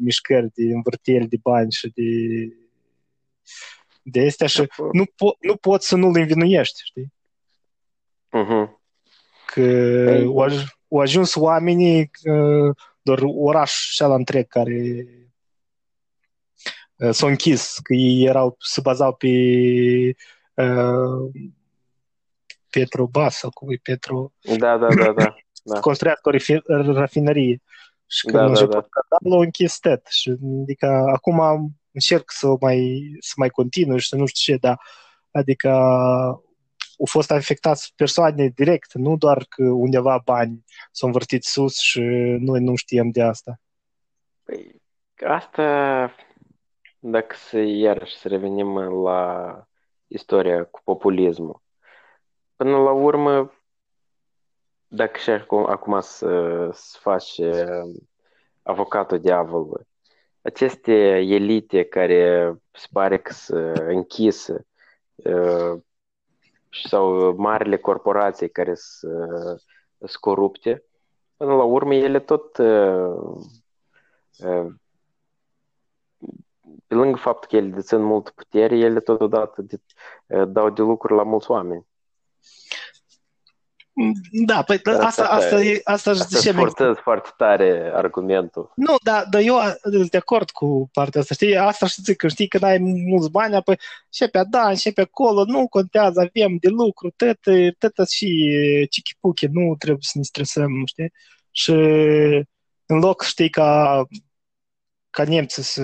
mișcări, 0.00 0.50
de 0.54 0.64
învârtieri 0.72 1.28
de 1.28 1.36
bani 1.42 1.72
și 1.72 1.92
de 1.94 2.02
de 4.02 4.26
astea 4.26 4.46
și 4.46 4.66
nu, 4.92 5.04
po- 5.04 5.38
nu 5.40 5.56
poți 5.56 5.88
să 5.88 5.96
nu-l 5.96 6.16
învinuiești, 6.16 6.80
știi? 6.84 7.12
Mhm. 8.34 8.80
Că 9.46 9.60
Păi- 10.10 10.24
au, 10.24 10.48
aj- 10.48 10.76
au 10.90 10.98
ajuns 10.98 11.34
oamenii, 11.34 12.10
uh, 12.24 12.74
doar 13.02 13.18
orașul 13.24 14.06
ăla 14.06 14.14
întreg 14.14 14.46
care 14.46 15.04
uh, 16.96 17.10
s-a 17.10 17.26
închis, 17.26 17.78
că 17.82 17.94
ei 17.94 18.24
erau, 18.24 18.56
se 18.58 18.80
bazau 18.80 19.14
pe 19.14 19.28
uh, 20.54 21.30
Petrobas 22.70 23.36
sau 23.38 23.50
cum 23.50 23.70
e 23.70 23.76
Petro, 23.82 24.32
Da, 24.58 24.76
da, 24.78 24.94
da, 24.94 25.12
da. 25.12 25.34
Da. 25.66 25.80
construiască 25.80 26.28
o 26.28 26.32
refi- 26.32 26.92
rafinărie. 26.94 27.62
Și 28.06 28.26
când 28.26 28.36
Da, 28.36 28.40
da, 28.40 28.44
da, 28.46 28.50
început 28.50 28.72
da. 28.74 28.80
da. 28.80 28.86
scandalul, 28.90 29.36
au 29.38 29.44
închis 29.44 29.78
tot. 29.78 30.02
Și 30.10 30.36
adică 30.62 30.86
acum 31.14 31.40
încerc 31.92 32.30
să 32.30 32.46
mai, 32.60 33.02
să 33.20 33.32
mai 33.36 33.48
continui 33.48 34.00
și 34.00 34.08
să 34.08 34.16
nu 34.16 34.26
știu 34.26 34.52
ce, 34.54 34.58
dar 34.60 34.80
adică 35.30 35.70
au 36.98 37.06
fost 37.06 37.30
afectați 37.30 37.92
persoane 37.96 38.48
direct, 38.48 38.94
nu 38.94 39.16
doar 39.16 39.46
că 39.48 39.62
undeva 39.62 40.20
bani 40.24 40.64
s-au 40.90 41.08
învârtit 41.08 41.44
sus 41.44 41.78
și 41.78 42.00
noi 42.40 42.60
nu 42.60 42.74
știam 42.74 43.10
de 43.10 43.22
asta. 43.22 43.60
Păi, 44.42 44.82
asta, 45.26 46.10
dacă 46.98 47.34
să 47.36 47.58
iarăși 47.58 48.16
să 48.16 48.28
revenim 48.28 48.78
la 48.78 49.62
istoria 50.06 50.64
cu 50.64 50.80
populismul. 50.84 51.62
Până 52.56 52.76
la 52.76 52.90
urmă, 52.90 53.52
dacă 54.86 55.18
și 55.18 55.30
acum, 55.30 55.66
acum 55.66 56.00
să, 56.00 56.68
să 56.72 56.98
faci 57.00 57.38
uh, 57.38 57.94
avocatul 58.62 59.20
diavolului, 59.20 59.86
aceste 60.42 60.92
elite 61.16 61.84
care 61.84 62.54
se 62.70 62.86
pare 62.92 63.18
că 63.18 63.32
sunt 63.32 63.76
închise 63.76 64.66
uh, 65.14 65.80
sau 66.88 67.34
marile 67.36 67.76
corporații 67.76 68.50
care 68.50 68.74
sunt 68.74 69.62
sunt 70.06 70.20
corupte, 70.20 70.84
până 71.36 71.54
la 71.54 71.62
urmă 71.62 71.94
ele 71.94 72.20
tot 72.20 72.56
uh, 72.56 73.36
uh, 74.38 74.74
pe 76.86 76.94
lângă 76.94 77.16
faptul 77.16 77.48
că 77.48 77.56
ele 77.56 77.74
dețin 77.74 78.02
multă 78.02 78.32
putere, 78.34 78.78
ele 78.78 79.00
totodată 79.00 79.62
de, 79.62 79.80
uh, 80.26 80.48
dau 80.48 80.70
de 80.70 80.82
lucruri 80.82 81.14
la 81.14 81.22
mulți 81.22 81.50
oameni. 81.50 81.86
Da, 84.30 84.62
păi 84.62 84.78
Dar 84.78 84.94
asta, 84.94 85.22
asta 85.22 85.34
asta, 85.34 85.62
e- 85.62 85.72
e, 85.72 85.80
asta 85.84 86.10
își 86.10 86.20
Asta 86.20 86.38
zice 86.38 86.52
forțez 86.52 86.96
foarte 87.02 87.28
tare 87.36 87.90
argumentul. 87.94 88.72
Nu, 88.76 88.94
dar, 89.02 89.26
dar 89.30 89.40
eu 89.40 89.56
sunt 89.82 90.10
de 90.10 90.16
acord 90.16 90.50
cu 90.50 90.88
partea 90.92 91.20
asta, 91.20 91.34
știi? 91.34 91.56
Asta 91.56 91.86
și 91.86 92.02
zic 92.02 92.16
că 92.16 92.28
știi 92.28 92.48
când 92.48 92.62
ai 92.62 92.78
mulți 92.78 93.30
bani, 93.30 93.54
apoi 93.54 93.78
și 94.12 94.26
pe 94.26 94.42
da, 94.50 94.74
și 94.74 94.92
pe 94.92 95.00
acolo, 95.00 95.44
nu 95.44 95.68
contează, 95.68 96.20
avem 96.20 96.56
de 96.56 96.68
lucru, 96.68 97.10
tot, 97.16 97.38
tot 97.94 98.08
și 98.08 98.28
chichipuche, 98.90 99.48
nu 99.52 99.74
trebuie 99.78 100.02
să 100.02 100.18
ne 100.18 100.22
stresăm, 100.22 100.84
știi? 100.86 101.12
Și 101.50 101.72
în 102.86 102.98
loc, 102.98 103.22
știi, 103.22 103.50
ca, 103.50 104.02
ca 105.10 105.24
nemții 105.24 105.62
să, 105.62 105.82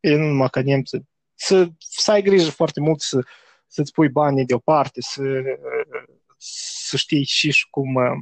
e, 0.00 0.14
nu 0.14 0.26
numai 0.26 0.48
ca 0.50 0.62
nemții, 0.62 1.08
să, 1.34 1.66
să 1.78 2.10
ai 2.10 2.22
grijă 2.22 2.50
foarte 2.50 2.80
mult 2.80 3.00
să, 3.00 3.20
să-ți 3.66 3.92
pui 3.92 4.08
banii 4.08 4.44
deoparte, 4.44 5.00
să, 5.00 5.22
să 6.40 6.96
știi 6.96 7.24
și 7.24 7.50
și 7.50 7.66
cum 7.70 7.94
uh, 7.94 8.18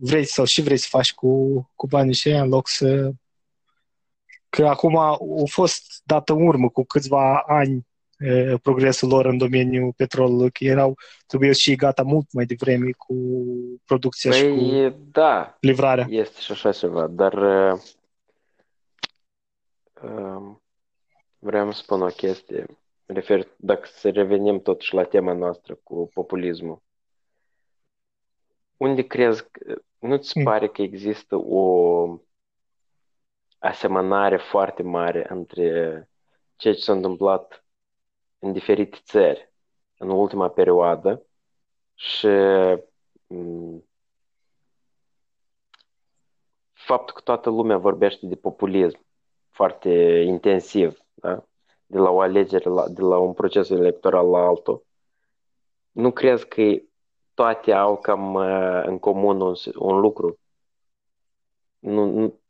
vrei 0.00 0.24
sau 0.24 0.44
și 0.44 0.62
vrei 0.62 0.76
să 0.76 0.86
faci 0.90 1.14
cu, 1.14 1.70
cu 1.74 1.86
banii 1.86 2.14
și 2.14 2.28
în 2.28 2.48
loc 2.48 2.68
să 2.68 3.12
că 4.50 4.66
acum 4.66 4.96
au 4.96 5.46
fost 5.50 6.02
dată 6.04 6.32
în 6.32 6.46
urmă 6.46 6.68
cu 6.68 6.84
câțiva 6.84 7.42
ani 7.46 7.86
uh, 8.18 8.60
progresul 8.62 9.08
lor 9.08 9.26
în 9.26 9.38
domeniul 9.38 9.92
petrolului, 9.96 10.50
că 10.50 10.64
erau, 10.64 10.98
trebuie 11.26 11.52
și 11.52 11.76
gata 11.76 12.02
mult 12.02 12.32
mai 12.32 12.44
devreme 12.44 12.90
cu 12.90 13.14
producția 13.84 14.30
și 14.30 14.48
cu 14.48 14.54
Păi, 14.54 14.96
da, 15.10 15.56
livrarea. 15.60 16.06
este 16.08 16.40
și 16.40 16.52
așa 16.52 16.72
ceva, 16.72 17.06
dar 17.06 17.32
uh, 17.32 17.80
um, 20.02 20.62
vreau 21.38 21.72
să 21.72 21.80
spun 21.82 22.02
o 22.02 22.06
chestie. 22.06 22.66
Refer, 23.12 23.46
dacă 23.56 23.86
să 23.86 24.10
revenim 24.10 24.60
totuși 24.62 24.94
la 24.94 25.04
tema 25.04 25.32
noastră 25.32 25.74
cu 25.74 26.10
populismul. 26.14 26.82
Unde 28.76 29.06
crezi, 29.06 29.50
că- 29.50 29.82
nu-ți 29.98 30.38
Mm. 30.38 30.44
pare 30.44 30.68
că 30.68 30.82
există 30.82 31.36
o 31.36 32.20
asemănare 33.58 34.36
foarte 34.36 34.82
mare 34.82 35.26
între 35.28 35.64
ceea 36.56 36.74
ce 36.74 36.80
s-a 36.80 36.92
întâmplat 36.92 37.64
în 38.38 38.52
diferite 38.52 38.98
țări 39.02 39.52
în 39.98 40.10
ultima 40.10 40.50
perioadă 40.50 41.26
și 41.94 42.26
mm, 43.26 43.88
faptul 46.72 47.14
că 47.14 47.20
toată 47.20 47.50
lumea 47.50 47.78
vorbește 47.78 48.26
de 48.26 48.36
populism 48.36 49.06
foarte 49.48 49.90
intensiv, 50.26 50.98
da? 51.14 51.44
De 51.90 51.98
la 51.98 52.10
o 52.10 52.20
alegere, 52.20 52.70
la, 52.70 52.88
de 52.88 53.02
la 53.02 53.18
un 53.18 53.32
proces 53.32 53.70
electoral 53.70 54.28
la 54.28 54.38
altul, 54.38 54.86
nu 55.90 56.12
crezi 56.12 56.48
că 56.48 56.62
toate 57.34 57.72
au 57.72 57.98
cam 57.98 58.34
uh, 58.34 58.82
în 58.84 58.98
comun 58.98 59.40
un, 59.40 59.54
un 59.74 60.00
lucru. 60.00 60.38
Nu, 61.78 62.04
nu, 62.04 62.40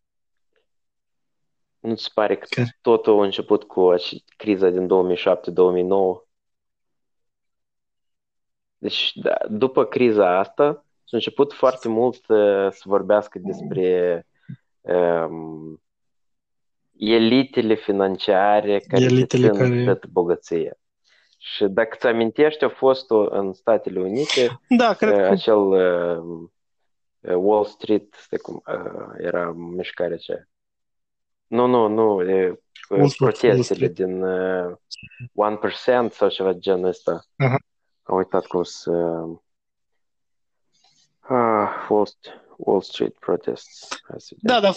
nu-ți 1.78 2.12
pare 2.12 2.36
că 2.36 2.47
Care? 2.51 2.78
totul 2.80 3.20
a 3.20 3.24
început 3.24 3.64
cu 3.64 3.95
criza 4.36 4.68
din 4.68 4.88
2007-2009? 4.88 6.28
Deci, 8.78 9.12
da, 9.14 9.36
după 9.49 9.84
criza 9.84 10.38
asta, 10.38 10.84
s-a 11.05 11.16
început 11.16 11.53
foarte 11.53 11.88
mult 11.88 12.28
uh, 12.28 12.70
să 12.70 12.82
vorbească 12.84 13.38
despre 13.38 14.26
um, 14.80 15.82
elitele 17.01 17.75
financiare 17.75 18.79
care 18.89 19.05
Elitele 19.05 19.47
dețin 19.49 19.69
care- 19.69 19.85
toată 19.85 20.07
bogăția. 20.13 20.75
Și 21.39 21.65
dacă 21.65 21.97
ți 22.01 22.07
amintești, 22.07 22.65
a 22.65 22.69
fost 22.69 23.11
în 23.11 23.53
Statele 23.53 24.01
Unite 24.01 24.61
Da, 24.69 24.95
cred 24.95 25.13
uh, 25.13 25.21
că 25.21 25.27
acel 25.27 25.57
uh, 25.59 26.49
uh, 27.21 27.35
Wall 27.37 27.65
Street, 27.65 28.15
cum, 28.43 28.63
uh, 28.67 29.15
era 29.19 29.51
mișcarea 29.53 30.15
aceea. 30.15 30.49
Nu, 31.47 31.67
nu, 31.67 31.87
nu, 31.87 32.23
e, 32.23 32.49
uh, 32.49 32.57
Wall 32.89 33.01
Wall 33.01 33.15
protestele 33.17 33.89
din 33.89 34.23
uh, 34.23 34.77
1% 36.09 36.11
sau 36.11 36.29
ceva 36.29 36.53
de 36.53 36.59
genul 36.59 36.85
ăsta. 36.85 37.25
Aha. 37.37 37.57
Am 38.03 38.17
uitat 38.17 38.47
cum 38.47 38.63
să... 38.63 38.91
Ah, 41.21 41.87
Wall, 41.89 42.07
St- 42.07 42.55
Wall 42.57 42.81
Street 42.83 43.19
protests. 43.19 43.89
Da, 44.41 44.61
da. 44.61 44.73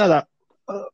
Da, 0.00 0.06
da. 0.06 0.28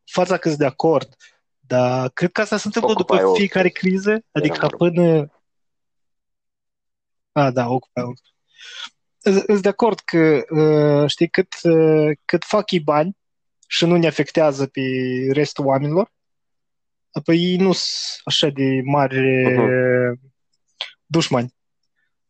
Fața 0.05 0.37
că 0.37 0.49
sunt 0.49 0.61
de 0.61 0.67
acord. 0.67 1.17
Dar 1.61 2.09
cred 2.09 2.33
că 2.33 2.41
asta 2.41 2.57
se 2.57 2.63
întâmplă 2.67 2.91
Occupy 2.91 3.13
după 3.13 3.25
Wall 3.25 3.37
fiecare 3.37 3.69
Street. 3.69 3.93
criză. 3.93 4.25
Adică 4.33 4.59
vorba. 4.61 4.77
până... 4.77 5.31
A, 7.33 7.51
da, 7.51 7.69
Occupy 7.69 8.01
Wall 8.01 8.17
Street. 8.17 9.45
Sunt 9.47 9.63
de 9.63 9.69
acord 9.69 9.99
că, 10.01 10.45
uh, 10.51 11.11
știi, 11.11 11.29
cât, 11.29 11.53
uh, 11.63 12.17
cât 12.25 12.45
fac 12.45 12.71
ei 12.71 12.81
bani 12.81 13.17
și 13.67 13.85
nu 13.85 13.97
ne 13.97 14.07
afectează 14.07 14.67
pe 14.67 14.81
restul 15.33 15.67
oamenilor, 15.67 16.13
apoi 17.11 17.39
ei 17.39 17.57
nu 17.57 17.73
sunt 17.73 18.21
așa 18.25 18.49
de 18.49 18.81
mari 18.85 19.45
Mhm. 19.57 20.21
dușmani. 21.07 21.55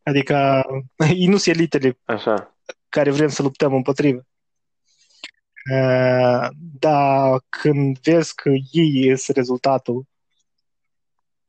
Adică 0.02 0.64
ei 1.14 1.26
nu 1.26 1.36
sunt 1.36 1.56
elitele 1.56 1.98
Așa. 2.04 2.56
care 2.88 3.10
vrem 3.10 3.28
să 3.28 3.42
luptăm 3.42 3.74
împotrivă. 3.74 4.26
Uh, 5.72 6.48
Dar 6.78 7.44
când 7.48 7.98
vezi 7.98 8.34
că 8.34 8.50
ei 8.70 9.16
sunt 9.18 9.36
rezultatul, 9.36 10.06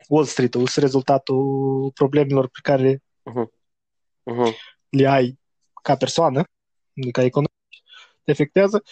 Wall 0.07 0.25
Street-ul 0.25 0.67
sunt 0.67 0.85
rezultatul 0.85 1.91
problemelor 1.93 2.49
pe 2.49 2.59
care 2.61 3.03
Mhm. 4.23 4.53
le 4.89 5.07
ai 5.07 5.39
ca 5.83 5.95
persoană, 5.95 6.43
ca 7.11 7.21
economic, 7.21 7.51
te 8.23 8.31
afectează, 8.31 8.83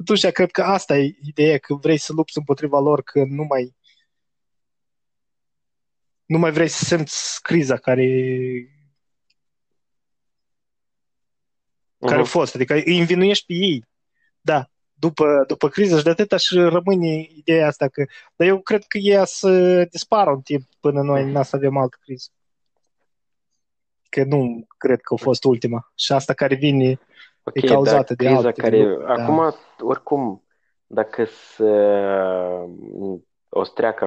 atunci 0.00 0.26
cred 0.26 0.50
că 0.50 0.62
asta 0.62 0.98
e 0.98 1.16
ideea, 1.22 1.58
că 1.58 1.74
vrei 1.74 1.98
să 1.98 2.12
lupți 2.12 2.38
împotriva 2.38 2.78
lor, 2.78 3.02
că 3.02 3.24
nu 3.24 3.42
mai 3.44 3.76
nu 6.24 6.38
mai 6.38 6.50
vrei 6.50 6.68
să 6.68 6.84
simți 6.84 7.42
criza 7.42 7.76
care, 7.76 8.06
care 11.98 12.14
a 12.14 12.18
Mhm. 12.18 12.28
fost, 12.30 12.54
adică 12.54 12.74
îi 12.74 12.98
învinuiești 12.98 13.46
pe 13.46 13.52
ei. 13.52 13.84
Da, 14.40 14.70
după, 14.94 15.44
după 15.46 15.68
criză 15.68 15.98
și 15.98 16.04
de 16.04 16.10
atâta 16.10 16.36
și 16.36 16.58
rămâne 16.58 17.26
ideea 17.34 17.66
asta 17.66 17.88
că, 17.88 18.04
dar 18.36 18.46
eu 18.48 18.60
cred 18.60 18.84
că 18.84 18.98
ea 18.98 19.24
să 19.24 19.84
dispară 19.84 20.30
un 20.30 20.40
timp 20.40 20.62
până 20.80 21.02
noi 21.02 21.32
n 21.32 21.42
să 21.42 21.56
avem 21.56 21.76
altă 21.76 21.96
criză. 22.00 22.28
Că 24.08 24.24
nu 24.24 24.66
cred 24.78 25.00
că 25.00 25.14
a 25.14 25.16
fost 25.16 25.44
ultima. 25.44 25.92
Și 25.94 26.12
asta 26.12 26.32
care 26.32 26.54
vine 26.54 26.98
Ok, 27.44 27.62
e 27.62 27.66
cauzată 27.66 28.14
dar 28.14 28.16
de 28.16 28.24
criza 28.24 28.46
alte 28.46 28.60
care... 28.60 28.82
lucruri, 28.82 29.06
da. 29.06 29.12
Acum, 29.12 29.54
oricum, 29.78 30.44
dacă 30.86 31.24
să... 31.24 31.64
o 33.48 33.64
să 33.64 33.70
treacă 33.74 34.06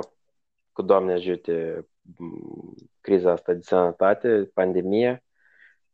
cu 0.72 0.82
Doamne 0.82 1.14
ajute 1.14 1.88
m, 2.18 2.76
criza 3.02 3.32
asta 3.32 3.54
de 3.54 3.60
sănătate, 3.62 4.52
pandemie, 4.54 5.24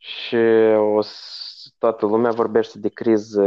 și 0.04 0.36
o 0.76 1.02
să, 1.02 1.70
toată 1.78 2.06
lumea 2.06 2.32
vorbește 2.32 2.80
de 2.80 2.90
criză 2.90 3.44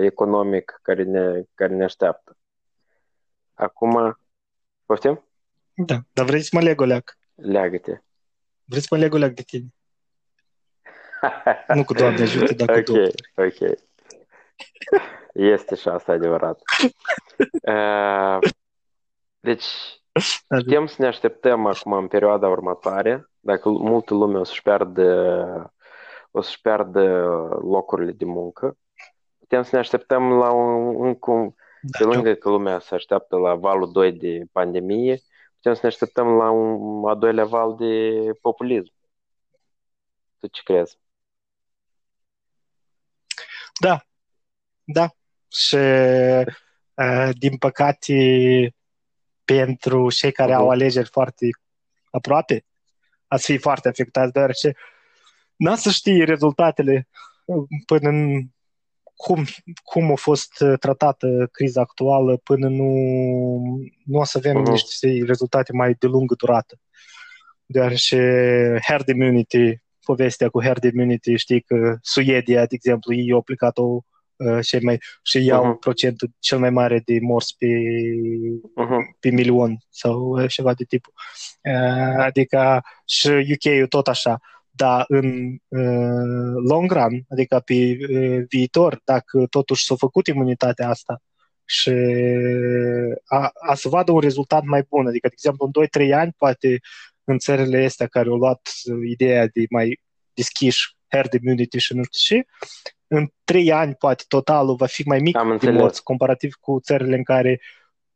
economică 0.00 0.78
care 0.82 1.02
ne, 1.02 1.42
care 1.54 1.74
ne 1.74 1.84
așteaptă. 1.84 2.36
Acum, 3.54 4.18
poftim? 4.86 5.24
Da, 5.74 5.96
dar 6.12 6.24
vrei 6.24 6.40
să 6.40 6.50
mă 6.52 6.60
leg 6.60 6.80
o 6.80 6.84
leac. 6.84 7.18
Leagă-te. 7.34 7.98
Vrei 8.64 8.80
să 8.80 8.88
mă 8.90 8.96
leg 8.96 9.14
o 9.14 9.16
leac 9.16 9.32
de 9.32 9.42
tine. 9.42 9.66
Nu 11.74 11.84
cu 11.84 11.92
Doamne 11.92 12.22
ajută, 12.22 12.52
dar 12.54 12.66
cu 12.66 12.78
Ok, 12.80 12.86
Domnul. 12.86 13.12
ok. 13.34 13.78
Este 15.32 15.74
și 15.74 15.88
asta 15.88 16.12
adevărat. 16.12 16.60
Uh, 17.62 18.38
Deci, 19.40 19.64
Adică, 20.48 20.68
putem 20.68 20.86
să 20.86 20.94
ne 20.98 21.06
așteptăm 21.06 21.66
acum 21.66 21.92
în 21.92 22.08
perioada 22.08 22.48
următoare, 22.48 23.30
dacă 23.40 23.68
multă 23.68 24.14
lume 24.14 24.38
o 24.38 24.44
să-și 24.44 24.62
piardă, 24.62 25.74
o 26.30 26.40
să-și 26.40 26.60
piardă 26.60 27.00
locurile 27.62 28.12
de 28.12 28.24
muncă, 28.24 28.76
putem 29.38 29.62
să 29.62 29.68
ne 29.72 29.78
așteptăm 29.78 30.32
la 30.32 30.50
un, 30.50 31.04
încă 31.06 31.30
un, 31.30 31.54
da, 31.82 31.98
pe 31.98 32.04
eu- 32.04 32.10
lângă 32.10 32.34
că 32.34 32.48
lumea 32.48 32.78
se 32.78 32.94
așteaptă 32.94 33.36
la 33.36 33.54
valul 33.54 33.92
2 33.92 34.12
de 34.12 34.42
pandemie, 34.52 35.18
putem 35.54 35.74
să 35.74 35.80
ne 35.82 35.88
așteptăm 35.88 36.26
la 36.36 36.50
un 36.50 37.08
a 37.08 37.14
doilea 37.14 37.44
val 37.44 37.76
de 37.76 38.10
populism. 38.40 38.92
Tu 40.38 40.46
ce 40.46 40.60
crezi? 40.64 40.98
Da, 43.80 44.00
da. 44.84 45.08
Și 45.48 45.76
uh, 46.94 47.28
din 47.38 47.56
păcate 47.58 48.14
pentru 49.44 50.10
cei 50.10 50.32
care 50.32 50.52
au 50.52 50.62
Mhm. 50.62 50.70
alegeri 50.70 51.08
foarte 51.08 51.46
aproape, 52.10 52.64
ați 53.26 53.44
fi 53.44 53.58
foarte 53.58 53.88
afectați, 53.88 54.32
deoarece 54.32 54.76
n 55.68 55.74
să 55.76 55.90
știi 55.90 56.24
rezultatele 56.24 57.08
uh, 57.44 57.64
până 57.86 58.08
în 58.08 58.42
cum, 59.14 59.44
cum 59.82 60.10
a 60.10 60.14
fost 60.14 60.60
uh, 60.60 60.78
tratată 60.78 61.48
criza 61.52 61.80
actuală 61.80 62.36
până 62.36 62.68
nu, 62.68 62.92
nu 64.04 64.18
o 64.18 64.24
să 64.24 64.38
avem 64.38 64.56
Mhm. 64.60 64.70
niște 64.70 65.22
rezultate 65.26 65.72
mai 65.72 65.94
de 65.98 66.06
lungă 66.06 66.34
durată. 66.34 66.78
Deoarece 67.66 68.16
herd 68.86 69.08
immunity, 69.08 69.82
povestea 70.04 70.48
cu 70.48 70.62
herd 70.62 70.84
immunity, 70.84 71.36
știi 71.36 71.60
că 71.60 71.96
Suedia, 72.02 72.60
de 72.66 72.74
exemplu, 72.74 73.14
ei 73.14 73.32
au 73.32 73.38
aplicat-o 73.38 73.82
uh, 74.36 74.58
cei 74.66 74.80
mai, 74.82 74.98
și 75.22 75.44
iau 75.44 75.64
Mhm. 75.66 75.78
procentul 75.78 76.30
cel 76.38 76.58
mai 76.58 76.70
mare 76.70 77.02
de 77.04 77.18
morți 77.20 77.54
pe, 77.58 77.66
Mhm. 78.74 79.16
pe 79.20 79.30
milion 79.30 79.76
sau 79.88 80.20
uh, 80.20 80.48
ceva 80.50 80.74
de 80.74 80.84
tipul. 80.84 81.12
Uh, 81.62 82.22
Adică 82.24 82.82
și 83.06 83.28
UK-ul 83.28 83.86
tot 83.86 84.08
așa. 84.08 84.38
Dar 84.80 85.04
în 85.08 85.56
uh, 85.68 86.62
long 86.68 86.92
run, 86.92 87.24
adică 87.28 87.62
pe 87.64 87.74
uh, 87.74 88.44
viitor, 88.48 89.00
dacă 89.04 89.46
totuși 89.50 89.84
s-a 89.84 89.94
făcut 89.94 90.26
imunitatea 90.26 90.88
asta 90.88 91.22
și 91.64 91.90
a, 93.24 93.50
a 93.68 93.74
să 93.74 93.88
vadă 93.88 94.12
un 94.12 94.20
rezultat 94.20 94.62
mai 94.64 94.82
bun, 94.88 95.06
adică, 95.06 95.26
de 95.28 95.34
exemplu, 95.36 95.70
în 95.72 96.08
2-3 96.08 96.12
ani, 96.12 96.34
poate 96.36 96.80
în 97.24 97.38
țările 97.38 97.84
astea 97.84 98.06
care 98.06 98.28
au 98.28 98.36
luat 98.36 98.70
uh, 98.84 99.08
ideea 99.10 99.46
de 99.46 99.64
mai 99.70 100.00
deschiși 100.34 100.96
herd 101.08 101.32
immunity 101.32 101.78
și 101.78 101.94
nu 101.94 102.02
știu 102.02 102.36
ce, 102.36 102.46
în 103.06 103.28
3 103.44 103.72
ani, 103.72 103.94
poate, 103.94 104.24
totalul 104.28 104.74
va 104.74 104.86
fi 104.86 105.02
mai 105.02 105.18
mic 105.18 105.36
Am 105.36 105.46
de 105.46 105.52
înțeles. 105.52 105.80
morți, 105.80 106.02
comparativ 106.02 106.54
cu 106.60 106.80
țările 106.82 107.16
în 107.16 107.24
care 107.24 107.60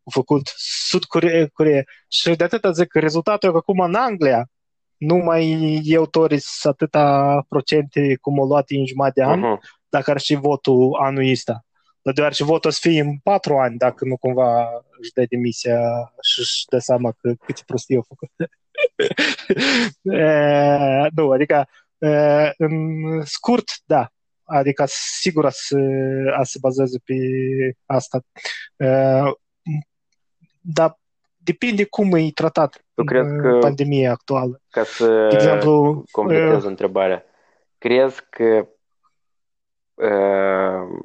au 0.04 0.12
făcut 0.12 0.52
Sud 0.88 1.04
Corea, 1.04 1.48
Corea. 1.52 1.84
Și 2.08 2.36
de 2.36 2.44
atâta 2.44 2.70
zic 2.70 2.88
că 2.88 2.98
rezultatul 2.98 3.48
e 3.48 3.52
că 3.52 3.58
acum 3.58 3.78
în 3.78 3.94
Anglia 3.94 4.48
nu 4.96 5.16
mai 5.16 5.80
e 5.84 5.96
autoris 5.96 6.64
atâta 6.64 7.40
procente 7.48 8.16
cum 8.20 8.40
au 8.40 8.46
luat 8.46 8.70
în 8.70 8.86
jumătate 8.86 9.20
de 9.20 9.26
an, 9.26 9.40
Mhm. 9.40 9.60
dacă 9.88 10.10
ar 10.10 10.20
fi 10.20 10.34
votul 10.34 10.96
anul 11.00 11.30
ăsta. 11.30 11.64
Dar 12.02 12.14
deoarece 12.14 12.44
votul 12.44 12.70
o 12.70 12.72
să 12.72 12.78
fie 12.82 13.00
în 13.00 13.18
patru 13.22 13.56
ani, 13.58 13.76
dacă 13.78 14.04
nu 14.04 14.16
cumva 14.16 14.68
își 15.00 15.12
dă 15.12 15.24
demisia 15.28 15.80
și 16.22 16.40
își 16.40 16.64
dă 16.68 16.78
seama 16.78 17.12
că 17.20 17.32
câte 17.44 17.62
prostii 17.66 17.96
au 17.96 18.04
făcut. 18.08 18.30
e, 20.02 21.08
nu, 21.14 21.30
adică 21.30 21.68
e, 21.98 22.08
în 22.56 22.74
scurt, 23.24 23.64
da. 23.84 24.08
Adică 24.44 24.84
sigur 25.20 25.44
a 25.46 25.50
să, 25.50 25.78
a 26.38 26.42
să 26.42 26.58
bazeze 26.60 26.98
pe 27.04 27.14
asta. 27.86 28.20
E, 28.76 28.86
dar 30.60 30.98
depinde 31.44 31.84
cum 31.84 32.14
e 32.14 32.30
tratat 32.34 32.84
Tu 32.94 33.04
crezi 33.04 33.28
în 33.30 33.40
că- 33.40 33.58
pandemia 33.60 34.10
actuală. 34.10 34.60
Ca 34.70 34.82
să 34.84 35.26
De 35.28 35.34
exemplu, 35.34 36.04
completez 36.10 36.64
întrebarea. 36.64 37.24
Crezi 37.78 38.22
că 38.30 38.66
uh, 39.94 40.98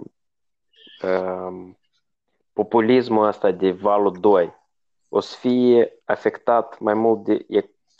uh, 1.04 1.70
populismul 2.54 3.28
ăsta 3.28 3.52
de 3.52 3.72
valul 3.72 4.18
2 4.20 4.58
o 5.10 5.20
să 5.20 5.36
fie 5.40 5.94
afectat 6.06 6.80
mai 6.80 6.94
mult 6.94 7.24
de 7.24 7.46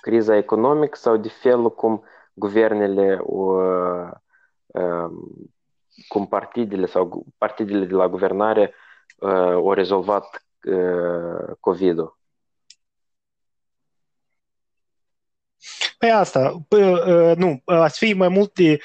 criza 0.02 0.38
economică 0.38 0.96
sau 0.96 1.18
de 1.18 1.30
felul 1.30 1.72
cum 1.76 2.04
guvernele 2.34 3.18
o, 3.22 3.62
cum 6.08 6.28
partidele 6.28 6.86
sau 6.86 7.26
partidele 7.38 7.86
de 7.86 7.94
la 7.94 8.08
guvernare 8.10 8.74
au 9.54 9.74
rezolvat 9.74 10.46
COVID-ul? 11.60 12.19
Păi 16.00 16.12
asta, 16.12 16.66
păi, 16.68 16.82
nu, 17.36 17.62
ați 17.66 17.98
fi 17.98 18.14
mai 18.14 18.28
mult 18.28 18.54
de 18.54 18.80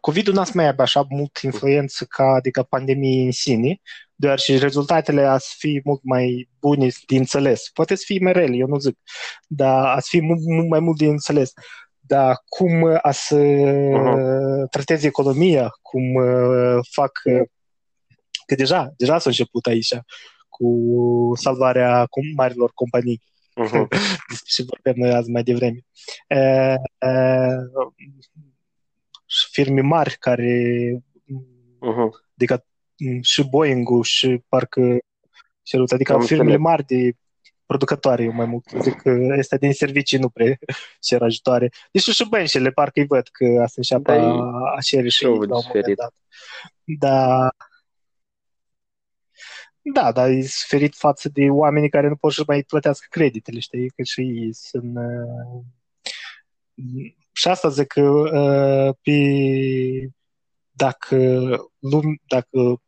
COVID-ul 0.00 0.34
n-ați 0.34 0.56
mai 0.56 0.66
avea 0.66 0.84
așa 0.84 1.06
mult 1.08 1.36
influență 1.36 2.04
ca 2.04 2.24
adică 2.24 2.62
pandemie 2.62 3.24
în 3.24 3.30
sine, 3.30 3.80
deoarece 4.14 4.58
rezultatele 4.58 5.22
ați 5.22 5.54
fi 5.58 5.80
mult 5.84 6.00
mai 6.02 6.48
bune 6.60 6.88
de 7.06 7.16
înțeles. 7.16 7.70
Poate 7.74 7.94
să 7.94 8.02
fie 8.06 8.18
mai 8.22 8.32
rele, 8.32 8.56
eu 8.56 8.66
nu 8.66 8.78
zic, 8.78 8.98
dar 9.46 9.84
ați 9.84 10.08
fi 10.08 10.20
mult, 10.20 10.40
mult 10.44 10.68
mai 10.68 10.80
mult 10.80 10.98
de 10.98 11.06
înțeles. 11.06 11.52
Dar 12.00 12.36
cum 12.48 12.98
a 13.02 13.10
să 13.10 13.36
uh-huh. 13.36 14.68
trateze 14.70 15.06
economia, 15.06 15.70
cum 15.82 16.14
uh, 16.14 16.78
fac, 16.90 17.20
uh, 17.24 17.42
că 18.46 18.54
deja, 18.54 18.92
deja 18.96 19.18
s-a 19.18 19.28
început 19.28 19.66
aici 19.66 19.94
cu 20.48 20.66
salvarea 21.34 22.06
cu 22.06 22.20
marilor 22.36 22.70
companii. 22.74 23.22
Uh-huh. 23.64 23.88
Despre 24.28 24.48
ce 24.48 24.62
vorbeam 24.62 24.94
noi 24.96 25.10
azi 25.10 25.30
mai 25.30 25.42
devreme. 25.42 25.84
Uh, 26.28 26.74
uh, 27.06 27.92
firme 29.52 29.80
mari 29.80 30.16
care 30.18 30.62
uh-huh. 31.80 32.30
adică 32.34 32.64
și 33.20 33.48
Boeing-ul 33.48 34.02
și 34.02 34.42
parcă 34.48 34.98
cerut, 35.62 35.92
adică 35.92 36.12
Am 36.12 36.20
firmele 36.20 36.42
înțeleg. 36.42 36.66
mari 36.66 36.84
de 36.84 37.12
producătoare, 37.66 38.22
eu 38.22 38.32
mai 38.32 38.46
mult 38.46 38.64
zic 38.80 38.94
că 38.94 39.10
este 39.36 39.56
din 39.56 39.72
servicii 39.72 40.18
nu 40.18 40.28
prea 40.28 40.58
cer 41.06 41.22
ajutoare. 41.22 41.70
Deci 41.90 42.02
și 42.02 42.28
băncile, 42.28 42.70
parcă 42.70 43.00
îi 43.00 43.06
văd 43.06 43.28
că 43.32 43.44
asta 43.44 43.74
înșeapă 43.76 44.12
da, 44.12 44.22
a 44.76 44.80
cere 44.82 45.08
și 45.08 45.22
la 45.24 45.30
un 45.30 45.36
moment 45.38 45.96
dat. 45.96 46.14
Da, 46.84 47.48
da, 49.92 50.12
dar 50.12 50.28
e 50.28 50.42
suferit 50.42 50.94
față 50.94 51.28
de 51.28 51.50
oamenii 51.50 51.88
care 51.88 52.08
nu 52.08 52.16
pot 52.16 52.32
să 52.32 52.42
mai 52.46 52.62
plătească 52.62 53.06
creditele, 53.10 53.58
știi, 53.58 53.90
că 53.90 54.02
și 54.02 54.20
ei 54.20 54.52
sunt... 54.52 54.96
Uh, 54.96 55.64
și 57.32 57.48
asta 57.48 57.68
zic 57.68 57.86
că 57.86 58.02
uh, 58.02 58.94
pe, 59.02 59.18
dacă, 60.70 61.16
lum, 61.78 62.20
dacă 62.26 62.82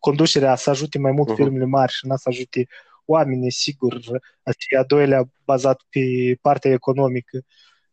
conducerea 0.00 0.54
să 0.54 0.70
ajute 0.70 0.98
mai 0.98 1.12
mult 1.12 1.30
uh-huh. 1.30 1.36
firmele 1.36 1.64
mari 1.64 1.92
și 1.92 2.06
nu 2.06 2.16
să 2.16 2.28
ajute 2.28 2.66
oamenii, 3.04 3.52
sigur, 3.52 4.00
a 4.78 4.82
doilea 4.86 5.30
bazat 5.44 5.82
pe 5.90 6.00
partea 6.40 6.72
economică. 6.72 7.38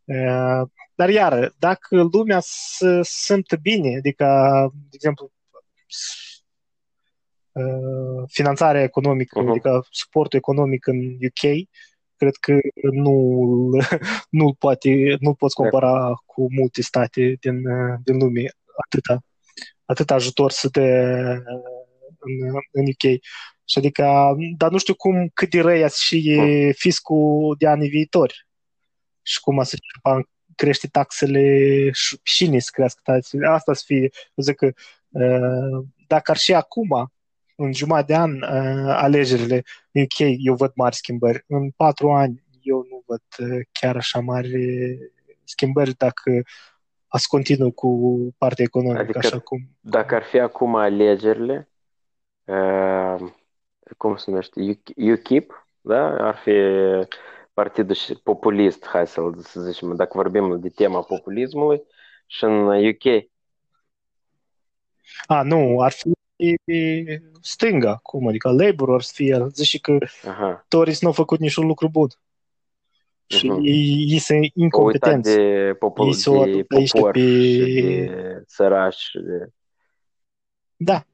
Uh, 0.03 0.69
dar 0.95 1.09
iară, 1.09 1.53
dacă 1.57 2.01
lumea 2.11 2.39
se 2.41 2.99
simtă 3.01 3.55
bine, 3.55 3.95
adică, 3.97 4.25
de 4.73 4.89
exemplu, 4.91 5.31
uh, 5.51 5.61
finanțarea 8.27 8.83
economică, 8.83 9.43
uh-huh. 9.43 9.49
adică 9.49 9.85
suportul 9.89 10.39
economic 10.39 10.87
în 10.87 10.97
UK, 11.13 11.67
cred 12.15 12.35
că 12.35 12.57
nu 12.91 13.15
nu 14.39 14.53
poate 14.59 15.17
nu 15.19 15.33
poți 15.33 15.55
compara 15.55 16.13
cu 16.25 16.53
multe 16.53 16.81
state 16.81 17.37
din, 17.39 17.61
din 18.03 18.17
lume 18.17 18.43
atâta 18.85 19.23
atât 19.85 20.11
ajutor 20.11 20.51
să 20.51 20.69
te 20.69 20.87
în, 22.19 22.61
în 22.71 22.85
UK. 22.85 23.21
Și 23.65 23.77
adică, 23.77 24.35
dar 24.57 24.71
nu 24.71 24.77
știu 24.77 24.95
cum, 24.95 25.29
cât 25.33 25.49
de 25.49 25.61
răi 25.61 25.89
și 25.89 26.31
e 26.31 26.71
fiscul 26.71 27.55
de 27.59 27.67
anii 27.67 27.89
viitori 27.89 28.47
și 29.21 29.39
cum 29.39 29.59
a 29.59 29.63
să 29.63 29.77
crește 30.55 30.87
taxele 30.87 31.89
și, 31.91 32.19
și 32.23 32.59
să 32.59 32.69
crească 32.73 32.99
taxele. 33.03 33.47
Asta 33.47 33.73
să 33.73 33.83
fie, 33.85 34.09
zic 34.35 34.55
că 34.55 34.71
dacă 36.07 36.31
ar 36.31 36.37
și 36.37 36.53
acum, 36.53 37.11
în 37.55 37.73
jumătate 37.73 38.05
de 38.05 38.15
an, 38.15 38.41
alegerile 38.87 39.63
în 39.91 40.01
UK, 40.01 40.35
eu 40.37 40.55
văd 40.55 40.71
mari 40.75 40.95
schimbări. 40.95 41.43
În 41.47 41.69
patru 41.69 42.11
ani, 42.11 42.43
eu 42.61 42.85
nu 42.89 43.03
văd 43.05 43.21
chiar 43.71 43.95
așa 43.95 44.19
mari 44.19 44.51
schimbări 45.43 45.93
dacă 45.97 46.41
ați 47.07 47.27
continuu 47.27 47.71
cu 47.71 48.17
partea 48.37 48.63
economică 48.63 49.01
adică 49.01 49.17
așa 49.17 49.39
cum... 49.39 49.59
Dacă 49.79 50.15
ar 50.15 50.23
fi 50.23 50.39
acum 50.39 50.75
alegerile, 50.75 51.69
uh, 52.43 53.15
cum 53.97 54.15
se 54.15 54.29
numește, 54.29 54.79
UKIP, 54.95 55.67
da? 55.81 56.27
Ar 56.27 56.35
fi 56.35 56.51
partidul 57.53 57.95
populist, 58.23 58.85
hai 58.85 59.07
să, 59.07 59.21
să 59.37 59.61
zicem, 59.61 59.95
dacă 59.95 60.11
vorbim 60.13 60.59
de 60.59 60.69
tema 60.69 61.01
populismului, 61.01 61.83
și 62.25 62.43
în 62.43 62.87
UK. 62.87 63.29
A, 65.25 65.41
nu, 65.41 65.81
ar 65.81 65.91
fi 65.91 66.11
stânga, 67.41 67.99
cum, 68.03 68.27
adică 68.27 68.51
Labour 68.51 68.93
ar 68.93 69.01
fi, 69.01 69.33
ar 69.33 69.47
zice 69.47 69.79
că 69.79 69.97
Aha. 70.27 70.65
Tories 70.67 71.01
nu 71.01 71.07
au 71.07 71.13
făcut 71.13 71.39
niciun 71.39 71.65
lucru 71.65 71.89
bun. 71.89 72.07
Și 73.25 73.51
uh-huh. 73.51 73.63
ei, 73.63 74.05
ei 74.07 74.19
sunt 74.19 74.51
incompetenți. 74.53 75.35
de, 75.35 75.75
popul, 75.79 76.07
ei 76.07 76.53
de 76.55 76.63
popor 76.63 77.11
pe... 77.11 77.35
și 77.45 77.57
de 77.57 78.43
sărași. 78.47 79.17
De... 79.17 79.49
Da. 80.75 81.05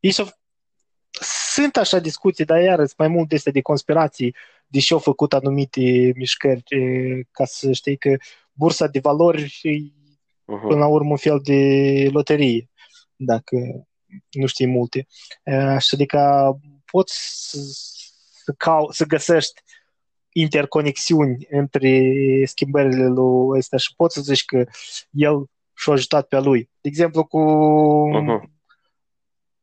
Ei 0.00 0.10
s 0.10 0.22
sunt 1.52 1.76
așa 1.76 1.98
discuții, 1.98 2.44
dar 2.44 2.60
iarăși 2.60 2.94
mai 2.98 3.08
mult 3.08 3.32
este 3.32 3.50
de 3.50 3.60
conspirații, 3.60 4.34
deși 4.66 4.92
au 4.92 4.98
făcut 4.98 5.32
anumite 5.32 6.12
mișcări 6.14 6.62
ca 7.30 7.44
să 7.44 7.72
știi 7.72 7.96
că 7.96 8.16
bursa 8.52 8.86
de 8.86 8.98
valori 8.98 9.44
uh-huh. 9.44 10.68
până 10.68 10.78
la 10.78 10.86
urmă 10.86 11.10
un 11.10 11.16
fel 11.16 11.40
de 11.42 11.60
loterie, 12.12 12.70
dacă 13.16 13.86
nu 14.30 14.46
știi 14.46 14.66
multe. 14.66 15.06
Și 15.78 15.94
adică 15.94 16.52
poți 16.84 17.14
să, 18.44 18.52
cau- 18.56 18.90
să 18.90 19.04
găsești 19.04 19.60
interconexiuni 20.32 21.46
între 21.50 22.12
schimbările 22.44 23.06
lui 23.06 23.58
ăsta 23.58 23.76
și 23.76 23.94
poți 23.96 24.14
să 24.14 24.20
zici 24.20 24.44
că 24.44 24.64
el 25.10 25.44
și-a 25.74 25.92
ajutat 25.92 26.26
pe 26.26 26.36
a 26.36 26.40
lui. 26.40 26.70
De 26.80 26.88
exemplu, 26.88 27.24
cu 27.24 27.40
uh-huh. 28.14 28.54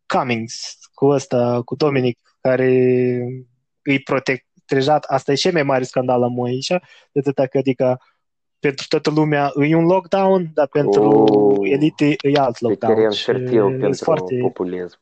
Cummings, 0.05 0.77
cu 0.93 1.05
ăsta, 1.05 1.61
cu 1.65 1.75
Dominic, 1.75 2.19
care 2.41 2.67
îi 3.81 3.99
protejat. 3.99 5.03
Asta 5.03 5.31
e 5.31 5.35
cel 5.35 5.51
mai 5.51 5.63
mare 5.63 5.83
scandal 5.83 6.19
la 6.19 6.27
moi 6.27 6.51
aici, 6.51 6.67
de 7.11 7.19
atâta 7.19 7.47
că, 7.47 7.57
adică, 7.57 7.99
pentru 8.63 8.85
toată 8.89 9.09
lumea 9.09 9.51
e 9.55 9.75
un 9.75 9.85
lockdown, 9.85 10.51
dar 10.53 10.67
pentru 10.67 11.03
oh, 11.03 11.69
elite 11.71 12.15
e 12.21 12.39
alt 12.39 12.59
lockdown. 12.59 12.95
Teren 12.95 13.11
fertil 13.11 13.79
pentru 13.79 14.03
foarte... 14.03 14.37
populism. 14.41 14.99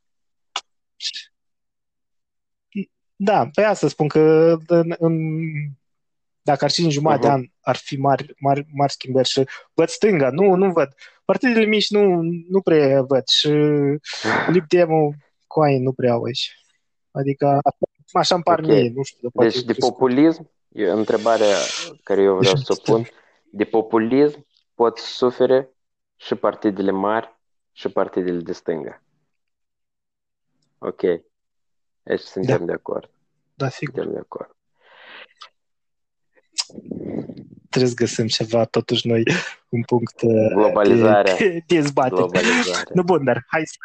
Da, 3.15 3.49
pe 3.53 3.61
asta 3.61 3.87
spun 3.87 4.07
că 4.07 4.55
în, 4.67 4.95
în, 4.97 5.15
dacă 6.41 6.63
ar 6.63 6.71
fi 6.71 6.83
în 6.83 6.89
jumătate 6.89 7.27
uh-huh. 7.27 7.29
de 7.29 7.33
an, 7.33 7.45
ar 7.61 7.75
fi 7.75 7.95
mari, 7.97 8.33
mari, 8.39 8.65
mari 8.73 8.91
schimbări 8.91 9.27
și 9.27 9.43
văd 9.73 9.87
stânga, 9.87 10.29
nu, 10.29 10.55
nu 10.55 10.71
văd. 10.71 10.95
Partidele 11.25 11.65
mici 11.65 11.89
nu, 11.89 12.21
nu 12.47 12.61
prea 12.61 13.01
văd 13.01 13.27
și 13.27 13.51
Libdemul 14.53 15.15
cu 15.47 15.61
ai 15.61 15.79
nu 15.79 15.91
prea 15.91 16.11
au 16.11 16.23
aici. 16.23 16.55
Adică 17.11 17.59
așa 18.11 18.35
îmi 18.35 18.43
par 18.43 18.59
okay. 18.59 18.81
mie, 18.81 18.91
nu 18.95 19.03
știu. 19.03 19.29
De 19.33 19.47
deci 19.47 19.61
de 19.61 19.73
populism, 19.73 20.49
e 20.67 20.89
întrebarea 20.89 21.57
care 22.03 22.21
eu 22.21 22.37
vreau 22.37 22.55
să 22.55 22.75
o 22.77 22.81
pun, 22.91 23.07
de 23.51 23.63
populism 23.63 24.45
pot 24.73 24.97
sufere 24.97 25.69
și 26.15 26.35
partidele 26.35 26.91
mari 26.91 27.39
și 27.71 27.89
partidele 27.89 28.39
de 28.39 28.53
stânga. 28.53 29.03
Ok. 30.77 31.03
Aici 32.03 32.19
suntem 32.19 32.59
da. 32.59 32.65
de 32.65 32.71
acord. 32.71 33.09
Da, 33.53 33.69
sigur. 33.69 33.93
Suntem 33.93 34.13
de 34.13 34.19
acord. 34.19 34.55
Trebuie 37.69 37.89
să 37.91 37.95
găsim 37.95 38.27
ceva, 38.27 38.65
totuși 38.65 39.07
noi, 39.07 39.23
un 39.69 39.83
punct 39.83 40.21
uh, 40.21 40.53
Globalizarea. 40.53 41.35
de, 41.35 41.49
de 41.49 41.63
dezbatere. 41.67 42.15
Globalizarea. 42.15 42.91
Nu, 42.93 43.03
bun, 43.03 43.23
dar 43.23 43.43
hai 43.47 43.63
să... 43.65 43.77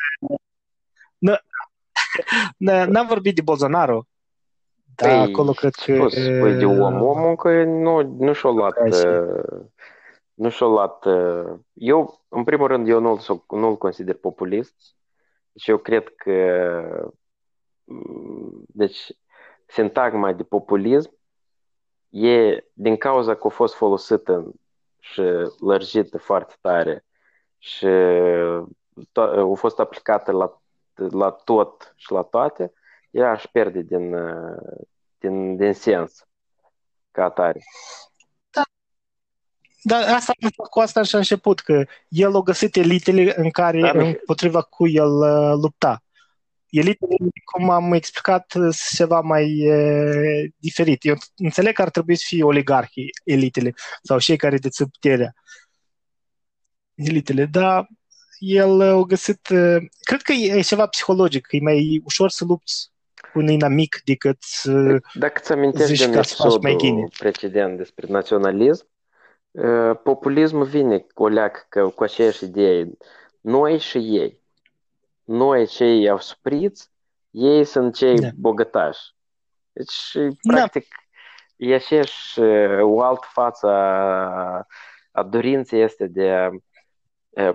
N-am 2.87 3.07
vorbit 3.07 3.35
de 3.35 3.43
Bolsonaro, 3.43 4.07
da, 4.97 5.09
păi, 5.09 5.33
acolo 5.33 5.53
cred 5.53 5.75
că... 5.75 5.93
Spus, 5.95 6.15
păi 6.15 6.55
de 6.55 6.65
om, 6.65 7.03
omul 7.03 7.37
că 7.37 7.65
nu, 7.65 8.03
nu 8.03 8.33
și-a 8.33 8.51
luat... 8.51 8.79
Uh, 8.81 9.65
nu 10.35 10.49
și-a 10.49 10.67
luat... 10.67 11.05
Uh, 11.05 11.59
eu, 11.73 12.25
în 12.29 12.45
primul 12.45 12.67
rând, 12.67 12.89
eu 12.89 13.01
nu-l, 13.01 13.21
nu-l 13.49 13.77
consider 13.77 14.15
populist. 14.15 14.75
Deci 15.53 15.67
eu 15.67 15.77
cred 15.77 16.15
că 16.17 16.33
deci, 18.67 19.13
sintagma 19.67 20.33
de 20.33 20.43
populism 20.43 21.19
e 22.09 22.65
din 22.73 22.97
cauza 22.97 23.35
că 23.35 23.47
a 23.47 23.51
fost 23.51 23.75
folosită 23.75 24.53
și 24.99 25.23
lărgită 25.61 26.19
foarte 26.19 26.55
tare 26.61 27.05
și 27.59 27.87
a 29.15 29.53
fost 29.55 29.79
aplicată 29.79 30.33
la, 30.33 30.61
la 30.95 31.31
tot 31.31 31.93
și 31.97 32.13
la 32.13 32.23
toate, 32.23 32.73
ea 33.17 33.33
își 33.33 33.49
pierde 33.53 33.81
din, 33.81 34.15
din, 35.19 35.57
din 35.57 35.73
sens. 35.73 36.27
ca 37.11 37.25
atare. 37.25 37.61
Dar 39.83 40.15
asta 40.15 40.33
cu 40.71 40.81
asta 40.81 41.03
și 41.03 41.15
a 41.15 41.19
început, 41.19 41.61
că 41.61 41.85
el 42.09 42.37
a 42.37 42.41
găsit 42.41 42.77
elitele 42.77 43.33
în 43.37 43.51
care, 43.51 43.81
Da, 43.81 43.93
Mihai. 43.93 44.09
împotriva 44.09 44.63
cu 44.63 44.89
el 44.89 45.11
uh, 45.11 45.53
lupta. 45.63 46.03
Elitele, 46.71 47.17
cum 47.45 47.71
am 47.71 47.93
explicat, 47.93 48.51
sunt 48.51 48.75
ceva 48.95 49.21
mai 49.21 49.71
uh, 49.71 50.51
diferit. 50.57 51.05
Eu 51.05 51.15
înțeleg 51.37 51.75
că 51.75 51.83
ar 51.83 51.91
trebui 51.91 52.17
să 52.17 52.25
fie 52.27 52.45
oligarhii 52.45 53.11
elitele 53.25 53.75
sau 54.03 54.19
cei 54.19 54.37
care 54.37 54.59
dețin 54.59 54.87
puterea. 54.87 55.35
Elitele, 56.95 57.45
dar 57.45 57.89
el 58.39 58.71
uh, 58.71 59.03
a 59.03 59.03
găsit... 59.03 59.49
Uh, 59.49 59.77
cred 60.01 60.23
că 60.23 60.33
e, 60.33 60.55
e 60.57 60.61
ceva 60.61 60.87
psihologic, 60.87 61.47
că 61.47 61.57
e 61.57 61.61
mai 61.61 62.01
ușor 62.05 62.31
să 62.31 62.45
lupți 62.45 62.91
cu 62.91 62.96
un 63.35 63.49
inamic 63.49 64.01
decât 64.05 64.37
să... 64.41 64.99
Dacă 65.15 65.41
ți 65.41 65.53
amintești 65.53 65.87
Zici 65.95 66.05
din 66.05 66.13
ca 66.13 66.23
să 66.23 66.35
faci 66.35 66.59
mai 66.63 66.73
episodul 66.73 66.95
bine. 66.95 67.09
precedent 67.19 67.77
despre 67.77 68.07
naționalism, 68.09 68.89
uh, 69.51 69.91
populismul 70.03 70.65
vine 70.65 70.99
cu 71.15 71.23
o 71.23 71.29
leacă 71.29 71.67
că, 71.69 71.89
cu 71.89 72.03
aceeași 72.03 72.45
idee. 72.45 72.91
Noi 73.41 73.79
și 73.79 73.99
ei. 73.99 74.41
Noi 75.25 75.67
cei 75.67 76.09
asupriți, 76.09 76.91
ei 77.31 77.65
sunt 77.65 77.95
cei 77.95 78.19
Da. 78.19 78.29
bogătași. 78.37 79.15
Deci, 79.73 80.13
Da. 80.15 80.55
practic, 80.55 80.87
e 81.57 81.75
aceeași, 81.75 82.41
uh, 82.41 82.81
o 82.83 83.03
altă 83.03 83.27
față 83.33 83.67
a, 83.67 84.67
a 85.11 85.23
dorinței 85.23 85.83
este 85.83 86.07
de 86.07 86.31
a, 86.31 86.51
uh, 87.29 87.55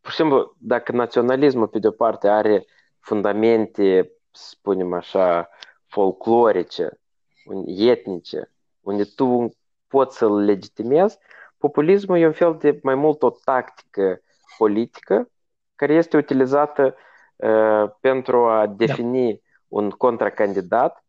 pur 0.00 0.10
și 0.10 0.16
simplu, 0.16 0.56
dacă 0.58 0.92
naționalismul 0.92 1.68
pe 1.68 1.78
de-o 1.78 1.90
parte 1.90 2.28
are 2.28 2.64
fundamente, 3.00 4.02
să 4.02 4.17
spunem 4.38 4.92
așa, 4.92 5.48
folclorice, 5.86 7.00
un- 7.46 7.64
etnice, 7.66 8.50
unde 8.80 9.04
tu 9.04 9.48
poți 9.86 10.16
să-l 10.16 10.44
legitimezi, 10.44 11.18
populismul 11.58 12.18
e 12.18 12.26
un 12.26 12.32
fel 12.32 12.56
de 12.56 12.78
mai 12.82 12.94
mult 12.94 13.22
o 13.22 13.30
tactică 13.30 14.20
politică 14.58 15.30
care 15.74 15.94
este 15.94 16.16
utilizată 16.16 16.96
uh, 17.36 17.90
pentru 18.00 18.46
a 18.46 18.66
defini 18.66 19.42
un 19.68 19.90
contracandidat 19.90 21.04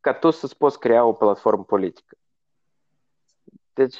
ca 0.00 0.12
tu 0.14 0.30
să-ți 0.30 0.56
poți 0.56 0.78
crea 0.78 1.04
o 1.04 1.12
platformă 1.12 1.64
politică. 1.64 2.16
Deci, 3.74 3.96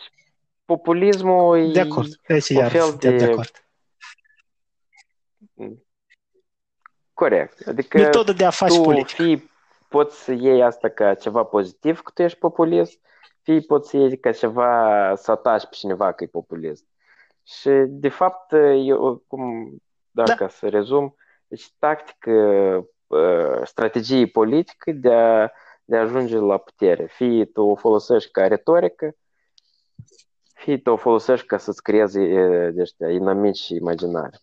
populismul 0.65 1.73
De 1.73 1.79
e 1.79 1.83
acord. 1.83 2.21
Aici 2.29 2.49
un 2.49 2.57
iar 2.57 2.71
fel 2.71 2.81
suntem 2.81 3.17
de 3.17 3.25
de- 3.25 3.31
acord. 3.31 3.65
Corect. 7.15 7.67
Adică 7.67 7.99
Metodă 7.99 8.33
de 8.33 8.45
a 8.45 8.51
face 8.51 8.77
tu 8.77 8.83
politică. 8.83 9.23
fie 9.23 9.51
poți 9.89 10.23
să 10.23 10.33
iei 10.33 10.63
asta 10.63 10.89
ca 10.89 11.15
ceva 11.15 11.43
pozitiv 11.43 12.01
că 12.01 12.11
tu 12.15 12.23
ești 12.23 12.39
populist, 12.39 13.01
fie 13.43 13.61
poți 13.61 13.91
să 13.91 13.97
iei 13.97 14.19
ca 14.19 14.33
ceva 14.33 15.13
să 15.17 15.31
ataci 15.31 15.63
pe 15.63 15.75
cineva 15.75 16.13
că 16.13 16.25
e 16.25 16.27
populist. 16.27 16.87
Și 17.45 17.71
de 17.89 18.09
fapt, 18.09 18.53
eu, 18.85 19.25
cum, 19.27 19.77
dacă 20.11 20.37
Da. 20.39 20.49
să 20.49 20.69
rezum, 20.69 21.17
deci 21.47 21.73
tactică, 21.79 22.31
uh, 23.07 23.61
strategie 23.65 24.27
politică 24.27 24.93
de 24.93 25.13
a, 25.13 25.51
de 25.85 25.97
a 25.97 26.01
ajunge 26.01 26.37
la 26.37 26.57
putere. 26.57 27.07
Fie 27.07 27.45
tu 27.45 27.63
o 27.63 27.75
folosești 27.75 28.31
ca 28.31 28.47
retorică, 28.47 29.15
fie 30.55 30.79
tu 30.79 30.91
o 30.91 30.97
folosești 30.97 31.47
ca 31.47 31.59
să-ți 31.59 31.83
creezi 31.83 32.19
uh, 32.19 32.73
de 32.75 32.81
ăștia 32.81 33.11
inamici 33.11 33.69
imaginari. 33.69 34.39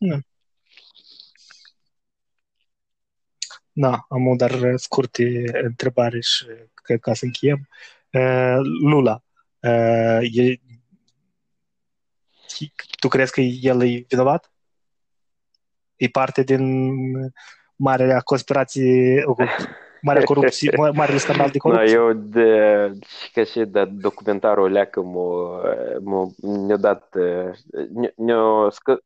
Da, 3.82 4.06
am 4.10 4.28
o 4.28 4.36
dar 4.36 4.76
scurte 4.76 5.44
întrebare 5.64 6.20
și 6.20 6.46
că, 6.74 6.96
ca 6.98 7.14
să 7.14 7.26
încheiem. 7.26 7.68
Uh, 8.12 8.58
Lula, 8.82 9.24
uh, 9.60 10.38
e, 10.38 10.60
tu 13.00 13.08
crezi 13.08 13.32
că 13.32 13.42
el 13.42 13.84
e 13.84 14.06
vinovat? 14.08 14.52
E 15.96 16.08
parte 16.08 16.44
din 16.44 16.92
marea 17.76 18.20
conspirație, 18.20 19.24
marea 20.02 20.24
corupție, 20.24 20.72
marele 20.94 21.18
scandal 21.18 21.50
de 21.50 21.58
Da, 21.58 21.64
corupție? 21.70 21.94
eu 21.96 22.14
de, 22.14 22.92
și 23.22 23.32
că 23.32 23.44
și 23.44 23.60
de 23.60 23.86
documentarul 23.86 24.72
leacă 24.72 25.02
m-a, 25.02 25.62
m-a, 26.00 26.28
ne-a 26.42 26.78
dat 26.78 27.16
ne- 27.94 28.14
ne-a 28.16 28.70
scă, 28.70 29.04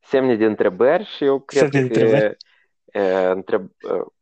semne 0.00 0.36
de 0.36 0.44
întrebări 0.44 1.04
și 1.04 1.24
eu 1.24 1.40
cred 1.40 1.70
Semne 1.70 1.88
de 1.88 1.94
că 1.94 2.00
întrebări. 2.00 2.36
e, 2.84 3.30
întreb, 3.30 3.62
e, 3.64 4.14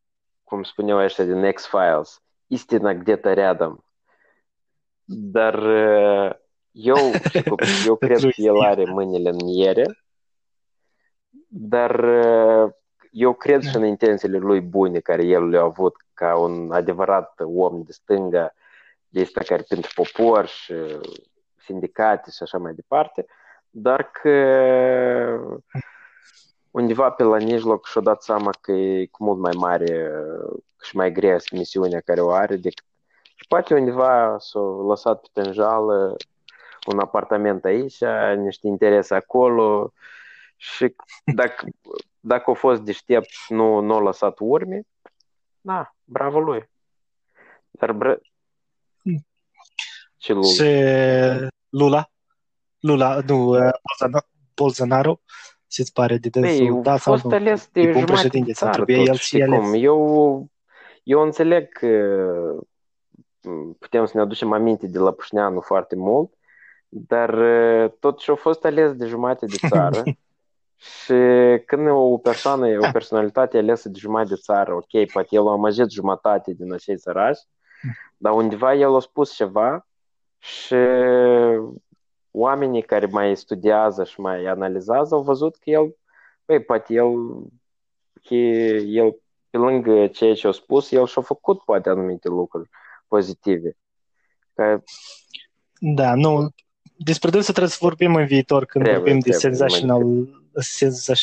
cum 0.43 0.63
spuneau 0.63 0.97
ăștia 0.97 1.23
din 1.23 1.51
X-Files, 1.51 2.21
istina 2.47 2.93
где-то 2.93 3.33
rядом. 3.33 3.83
Dar 5.05 5.63
e, 5.63 6.41
eu, 6.71 6.97
și 7.29 7.43
cu- 7.43 7.55
eu 7.85 7.95
cred 7.95 8.19
că 8.19 8.29
el 8.35 8.59
are 8.61 8.83
mâinile 8.85 9.29
în 9.29 9.47
iere, 9.47 9.85
dar 11.47 12.03
e, 12.03 12.77
eu 13.11 13.33
cred 13.33 13.61
și 13.61 13.75
în 13.75 13.85
intențiile 13.85 14.37
lui 14.37 14.61
bune 14.61 14.99
care 14.99 15.23
el 15.23 15.47
le-a 15.47 15.61
avut 15.61 15.95
ca 16.13 16.37
un 16.37 16.71
adevărat 16.71 17.33
om 17.39 17.83
de 17.83 17.91
stânga, 17.91 18.53
de 19.07 19.21
ăsta 19.21 19.41
care 19.43 19.63
pentru 19.67 19.91
popor 19.95 20.45
și 20.45 20.73
sindicate 21.55 22.31
și 22.31 22.43
așa 22.43 22.57
mai 22.57 22.73
departe, 22.73 23.25
dar 23.69 24.11
că 24.11 24.29
undeva 26.74 27.10
pe 27.10 27.22
la 27.22 27.36
mijloc 27.36 27.86
și-a 27.86 28.00
dat 28.00 28.22
seama 28.22 28.50
că 28.60 28.72
e 28.72 29.06
cu 29.06 29.24
mult 29.24 29.38
mai 29.38 29.52
mare 29.56 30.10
și 30.82 30.96
mai 30.96 31.12
grea 31.12 31.36
misiunea 31.52 32.00
care 32.00 32.20
o 32.20 32.30
are 32.30 32.56
decât 32.56 32.84
și 33.34 33.46
poate 33.48 33.74
undeva 33.74 34.36
s-a 34.38 34.60
lăsat 34.60 35.20
pe 35.20 35.28
tânjală 35.32 36.16
un 36.86 36.98
apartament 36.98 37.64
aici, 37.64 37.98
niște 38.36 38.66
interese 38.66 39.14
acolo 39.14 39.92
și 40.56 40.94
dacă, 41.24 41.66
dacă 42.20 42.50
a 42.50 42.54
fost 42.54 42.80
deștept, 42.80 43.30
nu, 43.48 43.80
nu 43.80 43.94
a 43.94 44.00
lăsat 44.00 44.36
urme, 44.40 44.82
da, 45.60 45.94
bravo 46.04 46.40
lui. 46.40 46.70
Dar 47.70 47.92
bre... 47.92 48.20
Ce 50.16 50.32
lui? 50.32 50.48
Și 50.48 50.64
Lula? 51.68 52.10
Lula, 52.78 53.20
nu, 53.26 53.48
uh, 53.48 53.72
Bolsonaro, 53.82 54.26
Bolsonaro 54.54 55.20
ce-ți 55.74 55.92
pare 55.92 56.16
de 56.16 56.28
Păi, 56.30 56.40
dânsul? 56.40 56.82
Da 56.82 56.92
a 56.92 56.96
sau 56.96 57.12
fost 57.12 57.24
nu? 57.24 57.34
ales 57.34 57.68
de 57.72 57.80
E 57.80 57.84
bun 57.84 57.92
jumătate 57.92 58.22
de 58.22 58.28
președinte, 58.28 58.52
sau 58.52 58.70
țară 58.70 58.84
trebuie 58.84 59.04
tot, 59.04 59.06
el 59.06 59.14
și 59.14 59.24
știi 59.24 59.42
ales? 59.42 59.58
cum? 59.58 59.72
Eu, 59.76 60.46
eu 61.02 61.20
înțeleg 61.20 61.68
că 61.72 61.86
m, 63.42 63.72
putem 63.78 64.04
să 64.04 64.12
ne 64.14 64.22
aducem 64.22 64.52
aminte 64.52 64.86
de 64.86 64.98
la 64.98 65.10
Pușneanu 65.12 65.60
foarte 65.60 65.96
mult, 65.96 66.32
dar 66.88 67.34
uh, 67.34 67.90
totuși 68.00 68.30
a 68.30 68.34
fost 68.34 68.64
ales 68.64 68.92
de 68.92 69.06
jumătate 69.06 69.46
de 69.46 69.56
țară 69.68 70.02
și 71.04 71.14
când 71.66 71.88
o 71.88 72.18
persoană, 72.18 72.66
o 72.66 72.90
personalitate 72.92 73.58
alesă 73.58 73.88
de 73.88 73.98
jumătate 73.98 74.28
de 74.34 74.40
țară, 74.40 74.74
ok, 74.74 75.10
poate 75.12 75.28
el 75.30 75.48
a 75.48 75.50
amăjit 75.50 75.90
jumătate 75.90 76.52
din 76.52 76.72
acei 76.72 76.98
sărași, 76.98 77.40
dar 78.16 78.32
undeva 78.32 78.74
el 78.74 78.94
a 78.94 79.00
spus 79.00 79.34
ceva 79.34 79.86
și 80.38 80.74
oamenii 82.36 82.82
care 82.82 83.06
mai 83.06 83.36
studiază 83.36 84.04
și 84.04 84.20
mai 84.20 84.44
analizează 84.44 85.14
au 85.14 85.22
văzut 85.22 85.56
că 85.56 85.70
el, 85.70 85.96
băi, 86.44 86.62
poate 86.62 86.94
el, 86.94 87.12
că 88.22 88.34
el, 88.34 89.16
pe 89.50 89.56
lângă 89.56 90.06
ceea 90.06 90.34
ce 90.34 90.46
a 90.46 90.50
spus, 90.50 90.90
el 90.90 91.06
și-a 91.06 91.22
făcut 91.22 91.62
poate 91.62 91.88
anumite 91.88 92.28
lucruri 92.28 92.68
pozitive. 93.08 93.76
Că 94.54 94.82
Da, 95.78 96.14
nu. 96.14 96.48
Despre 96.96 97.30
dânsul 97.30 97.52
trebuie 97.54 97.72
să 97.72 97.78
vorbim 97.80 98.14
în 98.14 98.26
viitor 98.26 98.64
când 98.64 98.84
Trebuie, 98.84 99.02
vorbim 99.02 99.18
de 99.20 99.30
trebuie, 99.30 99.50
senzational, 99.50 100.02
senzaț, 100.54 101.20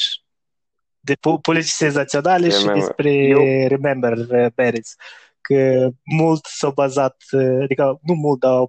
de 1.00 1.14
po- 1.14 1.42
politici 1.42 1.70
senzaționale 1.70 2.50
și 2.50 2.58
Remember. 2.58 2.84
despre 2.84 3.14
Eu- 3.14 3.68
Remember 3.68 4.18
uh, 4.18 4.46
Paris. 4.56 4.96
Că 5.42 5.90
mult 6.04 6.46
s-a 6.46 6.70
bazat, 6.70 7.18
uh, 7.32 7.60
adică 7.62 8.00
nu 8.02 8.14
mult, 8.14 8.40
dar 8.40 8.66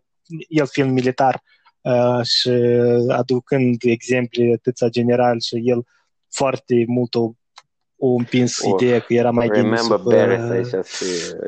el 0.48 0.66
fiind 0.66 0.90
militar 0.90 1.34
uh, 1.34 1.61
și 2.22 2.50
aducând 3.08 3.76
exemple 3.82 4.52
atâția 4.56 4.88
general 4.88 5.40
și 5.40 5.60
el 5.64 5.84
foarte 6.28 6.84
mult 6.86 7.14
o, 7.14 7.30
o 7.96 8.08
împins 8.08 8.58
Of, 8.64 8.80
ideea 8.80 9.00
că 9.00 9.14
era 9.14 9.30
mai 9.30 9.46
bine 9.48 9.62
Remember 9.62 9.98
sub, 9.98 10.12
Paris 10.12 10.42
uh, 10.42 10.50
aici 10.50 10.84
și 10.86 11.04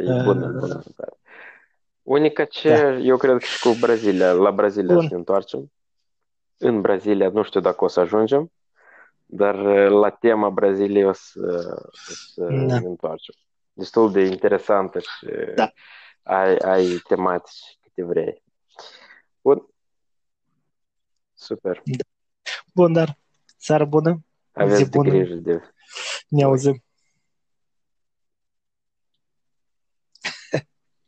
e 0.07 0.13
uh, 0.13 0.23
bună, 0.25 0.47
bună. 0.59 0.83
Da. 0.97 1.05
Unica 2.03 2.45
ce, 2.45 2.69
Da. 2.69 2.97
eu 2.99 3.17
cred 3.17 3.33
că 3.39 3.45
și 3.45 3.61
cu 3.61 3.77
Brazilia, 3.81 4.33
la 4.33 4.51
Brazilia 4.51 4.95
Bun. 4.95 5.03
să 5.03 5.09
ne 5.11 5.17
întoarcem. 5.17 5.73
În 6.59 6.81
Brazilia, 6.81 7.29
nu 7.29 7.43
știu 7.43 7.61
dacă 7.61 7.85
o 7.85 7.89
să 7.89 8.01
ajungem, 8.01 8.53
dar 9.27 9.55
uh, 9.55 9.89
la 10.01 10.11
tema 10.11 10.51
Braziliei 10.51 11.05
o 11.05 11.13
să, 11.13 11.75
o 11.87 11.97
să 12.33 12.43
Da. 12.45 12.79
ne 12.79 12.87
întoarcem. 12.87 13.35
Destul 13.73 14.13
de 14.13 14.21
interesantă 14.21 14.99
și 14.99 15.27
Da. 15.55 15.73
ai, 16.23 16.57
ai 16.57 17.01
tematici 17.09 17.79
câte 17.83 18.05
vrei. 18.05 18.43
Bun. 19.41 19.69
Super. 21.45 21.83
Bun, 22.73 22.93
dar 22.93 23.19
seară 23.57 23.85
bună, 23.85 24.25
Aveți 24.53 24.77
zi 24.77 24.83
de 24.83 24.89
bună, 24.89 25.09
grijă 25.09 25.35
de 25.35 25.61
ne 26.29 26.43
auzim. 26.43 26.84